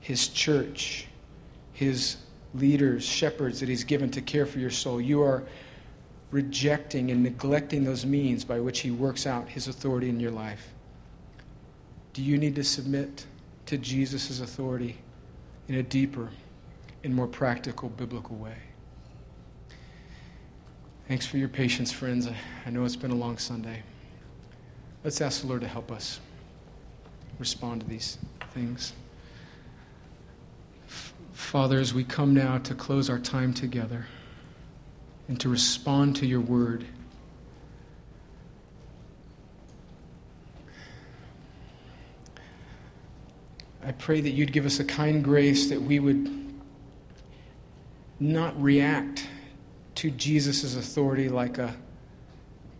his 0.00 0.28
church, 0.28 1.08
his 1.74 2.16
leaders, 2.54 3.04
shepherds 3.04 3.60
that 3.60 3.68
he's 3.68 3.84
given 3.84 4.10
to 4.12 4.22
care 4.22 4.46
for 4.46 4.60
your 4.60 4.70
soul. 4.70 4.98
You 4.98 5.20
are 5.20 5.44
rejecting 6.30 7.10
and 7.10 7.22
neglecting 7.22 7.84
those 7.84 8.04
means 8.04 8.44
by 8.44 8.60
which 8.60 8.80
he 8.80 8.90
works 8.90 9.26
out 9.26 9.48
his 9.48 9.68
authority 9.68 10.08
in 10.08 10.18
your 10.18 10.30
life. 10.30 10.68
Do 12.12 12.22
you 12.22 12.38
need 12.38 12.54
to 12.56 12.64
submit 12.64 13.26
to 13.66 13.78
Jesus' 13.78 14.40
authority 14.40 14.98
in 15.68 15.76
a 15.76 15.82
deeper 15.82 16.30
and 17.04 17.14
more 17.14 17.26
practical 17.26 17.88
biblical 17.90 18.36
way? 18.36 18.56
Thanks 21.08 21.26
for 21.26 21.36
your 21.36 21.48
patience, 21.48 21.92
friends. 21.92 22.28
I 22.66 22.70
know 22.70 22.84
it's 22.84 22.96
been 22.96 23.12
a 23.12 23.16
long 23.16 23.38
Sunday. 23.38 23.82
Let's 25.04 25.20
ask 25.20 25.42
the 25.42 25.46
Lord 25.46 25.60
to 25.60 25.68
help 25.68 25.92
us 25.92 26.18
respond 27.38 27.82
to 27.82 27.86
these 27.86 28.18
things. 28.52 28.92
Father, 31.32 31.78
as 31.78 31.94
we 31.94 32.02
come 32.02 32.34
now 32.34 32.58
to 32.58 32.74
close 32.74 33.08
our 33.08 33.20
time 33.20 33.54
together 33.54 34.06
and 35.28 35.40
to 35.40 35.48
respond 35.48 36.16
to 36.16 36.26
your 36.26 36.40
word, 36.40 36.86
I 43.84 43.92
pray 43.92 44.20
that 44.20 44.30
you'd 44.30 44.52
give 44.52 44.66
us 44.66 44.80
a 44.80 44.84
kind 44.84 45.22
grace 45.22 45.68
that 45.68 45.80
we 45.80 46.00
would 46.00 46.28
not 48.18 48.60
react 48.60 49.28
to 49.96 50.10
Jesus' 50.10 50.74
authority 50.74 51.28
like 51.28 51.58
a 51.58 51.76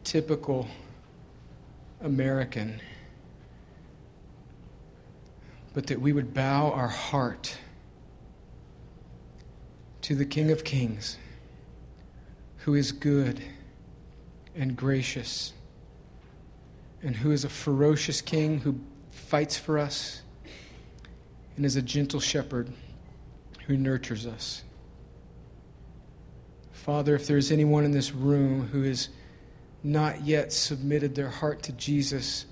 typical 0.03 0.67
American, 2.01 2.81
but 5.75 5.87
that 5.87 6.01
we 6.01 6.13
would 6.13 6.35
bow 6.35 6.73
our 6.73 6.89
heart 6.89 7.57
to 10.03 10.15
the 10.15 10.25
King 10.25 10.51
of 10.51 10.65
Kings, 10.65 11.19
who 12.67 12.75
is 12.75 12.91
good 12.91 13.41
and 14.57 14.77
gracious, 14.77 15.53
and 17.01 17.15
who 17.15 17.31
is 17.31 17.45
a 17.45 17.49
ferocious 17.49 18.21
king 18.21 18.59
who 18.59 18.81
fights 19.09 19.57
for 19.57 19.79
us 19.79 20.23
and 21.57 21.65
is 21.65 21.77
a 21.77 21.83
gentle 21.83 22.19
shepherd 22.19 22.69
who 23.69 23.77
nurtures 23.77 24.27
us. 24.27 24.65
Father, 26.73 27.15
if 27.15 27.29
there's 27.29 27.53
anyone 27.53 27.85
in 27.85 27.93
this 27.93 28.11
room 28.11 28.67
who 28.67 28.83
has 28.83 29.11
not 29.85 30.23
yet 30.23 30.53
submitted 30.53 31.15
their 31.15 31.31
heart 31.31 31.63
to 31.63 31.73
Jesus, 31.73 32.47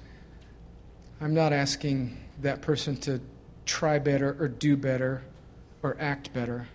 I'm 1.21 1.35
not 1.35 1.53
asking 1.53 2.17
that 2.41 2.63
person 2.63 2.97
to 2.99 3.21
try 3.67 3.99
better 3.99 4.37
or 4.39 4.47
do 4.47 4.77
better 4.77 5.25
or 5.83 5.97
act 5.99 6.33
better. 6.33 6.69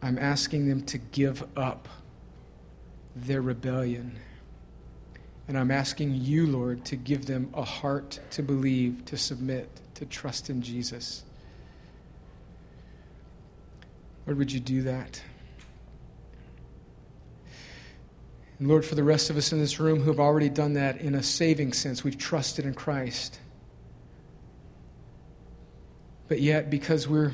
I'm 0.00 0.18
asking 0.18 0.66
them 0.66 0.82
to 0.86 0.96
give 0.96 1.46
up 1.58 1.88
their 3.16 3.42
rebellion. 3.42 4.16
And 5.48 5.58
I'm 5.58 5.70
asking 5.70 6.14
you, 6.14 6.46
Lord, 6.46 6.84
to 6.86 6.96
give 6.96 7.26
them 7.26 7.50
a 7.54 7.62
heart 7.62 8.20
to 8.30 8.42
believe, 8.42 9.04
to 9.06 9.16
submit, 9.16 9.68
to 9.94 10.04
trust 10.04 10.50
in 10.50 10.60
Jesus. 10.60 11.24
Lord, 14.26 14.38
would 14.38 14.52
you 14.52 14.60
do 14.60 14.82
that? 14.82 15.22
And 18.58 18.68
Lord, 18.68 18.84
for 18.84 18.94
the 18.94 19.04
rest 19.04 19.30
of 19.30 19.36
us 19.36 19.52
in 19.52 19.58
this 19.58 19.78
room 19.78 20.00
who 20.00 20.10
have 20.10 20.20
already 20.20 20.48
done 20.48 20.74
that 20.74 21.00
in 21.00 21.14
a 21.14 21.22
saving 21.22 21.72
sense, 21.72 22.02
we've 22.02 22.18
trusted 22.18 22.64
in 22.64 22.74
Christ. 22.74 23.38
But 26.28 26.40
yet, 26.40 26.70
because 26.70 27.06
we're, 27.06 27.32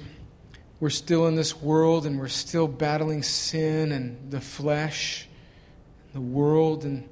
we're 0.80 0.90
still 0.90 1.26
in 1.28 1.34
this 1.34 1.60
world 1.62 2.04
and 2.06 2.18
we're 2.18 2.28
still 2.28 2.68
battling 2.68 3.22
sin 3.22 3.92
and 3.92 4.30
the 4.30 4.40
flesh, 4.40 5.28
the 6.12 6.20
world 6.20 6.84
and 6.84 7.08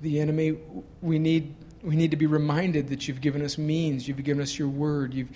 the 0.00 0.20
enemy, 0.20 0.58
we 1.00 1.18
need, 1.18 1.54
we 1.82 1.96
need 1.96 2.10
to 2.10 2.16
be 2.16 2.26
reminded 2.26 2.88
that 2.88 3.06
you've 3.06 3.20
given 3.20 3.42
us 3.42 3.58
means, 3.58 4.08
you've 4.08 4.22
given 4.22 4.42
us 4.42 4.58
your 4.58 4.68
word, 4.68 5.14
you've, 5.14 5.30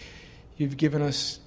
you've 0.56 0.76
given 0.76 1.02
us 1.02 1.40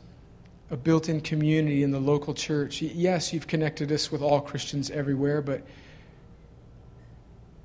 a 0.72 0.78
built 0.78 1.10
in 1.10 1.20
community 1.20 1.84
in 1.84 1.91
the 1.91 1.99
local 1.99 2.34
church. 2.34 2.82
Yes, 2.82 3.34
you've 3.34 3.47
connected 3.47 3.91
us 3.91 4.12
with 4.12 4.22
all 4.22 4.39
Christians 4.39 4.89
everywhere, 4.91 5.41
but 5.41 5.64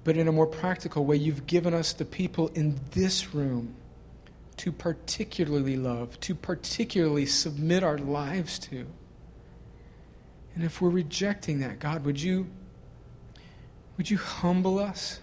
but 0.05 0.19
in 0.19 0.29
a 0.29 0.33
more 0.33 0.47
practical 0.47 1.07
way, 1.07 1.17
you've 1.17 1.47
given 1.47 1.73
us 1.73 1.95
the 1.95 2.05
people 2.05 2.49
in 2.49 2.79
this 2.91 3.35
room 3.35 3.75
to 4.59 4.71
particularly 4.71 5.77
love, 5.77 6.21
to 6.21 6.35
particularly 6.35 7.25
submit 7.27 7.83
our 7.83 7.99
lives 7.99 8.59
to. 8.59 8.87
And 10.55 10.63
if 10.63 10.81
we're 10.81 10.91
rejecting 10.91 11.61
that, 11.61 11.81
God, 11.81 12.05
would 12.05 12.21
you 12.21 12.47
would 13.97 14.11
you 14.11 14.19
humble 14.19 14.79
us? 14.79 15.21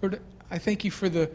Lord, 0.00 0.20
I 0.50 0.58
thank 0.58 0.84
you 0.84 0.90
for 0.90 1.08
the 1.08 1.30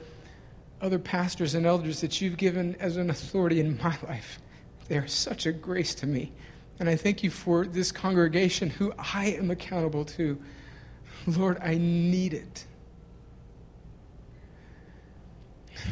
other 0.82 1.00
pastors 1.00 1.56
and 1.56 1.66
elders 1.66 2.02
that 2.02 2.22
you've 2.22 2.38
given 2.38 2.76
as 2.80 2.97
an 2.97 3.10
authority 3.10 3.60
in 3.60 3.78
my 3.78 3.97
life. 4.08 4.39
They 4.88 4.97
are 4.97 5.08
such 5.08 5.45
a 5.45 5.52
grace 5.52 5.93
to 5.95 6.08
me. 6.08 6.32
And 6.80 6.88
I 6.88 6.95
thank 6.95 7.24
you 7.24 7.30
for 7.30 7.66
this 7.66 7.91
congregation 7.91 8.70
who 8.70 8.93
I 8.97 9.26
am 9.38 9.52
accountable 9.52 10.06
to. 10.06 10.39
Lord, 11.28 11.58
I 11.62 11.76
need 11.76 12.34
it. 12.34 12.66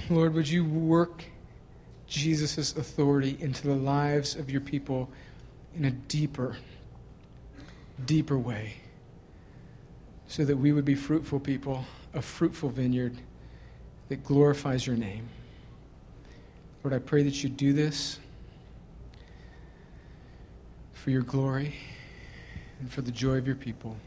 Lord, 0.09 0.33
would 0.33 0.47
you 0.47 0.63
work 0.63 1.25
Jesus' 2.07 2.75
authority 2.75 3.37
into 3.41 3.67
the 3.67 3.75
lives 3.75 4.35
of 4.35 4.49
your 4.49 4.61
people 4.61 5.09
in 5.75 5.85
a 5.85 5.91
deeper, 5.91 6.55
deeper 8.05 8.37
way 8.37 8.75
so 10.27 10.43
that 10.45 10.57
we 10.57 10.71
would 10.71 10.85
be 10.85 10.95
fruitful 10.95 11.39
people, 11.39 11.85
a 12.13 12.21
fruitful 12.21 12.69
vineyard 12.69 13.15
that 14.09 14.23
glorifies 14.23 14.85
your 14.85 14.95
name. 14.95 15.27
Lord, 16.83 16.93
I 16.93 16.99
pray 16.99 17.23
that 17.23 17.43
you 17.43 17.49
do 17.49 17.73
this 17.73 18.19
for 20.93 21.11
your 21.11 21.21
glory 21.21 21.75
and 22.79 22.91
for 22.91 23.01
the 23.01 23.11
joy 23.11 23.37
of 23.37 23.47
your 23.47 23.55
people. 23.55 23.97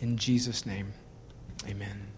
In 0.00 0.16
Jesus' 0.16 0.66
name, 0.66 0.92
amen. 1.66 2.08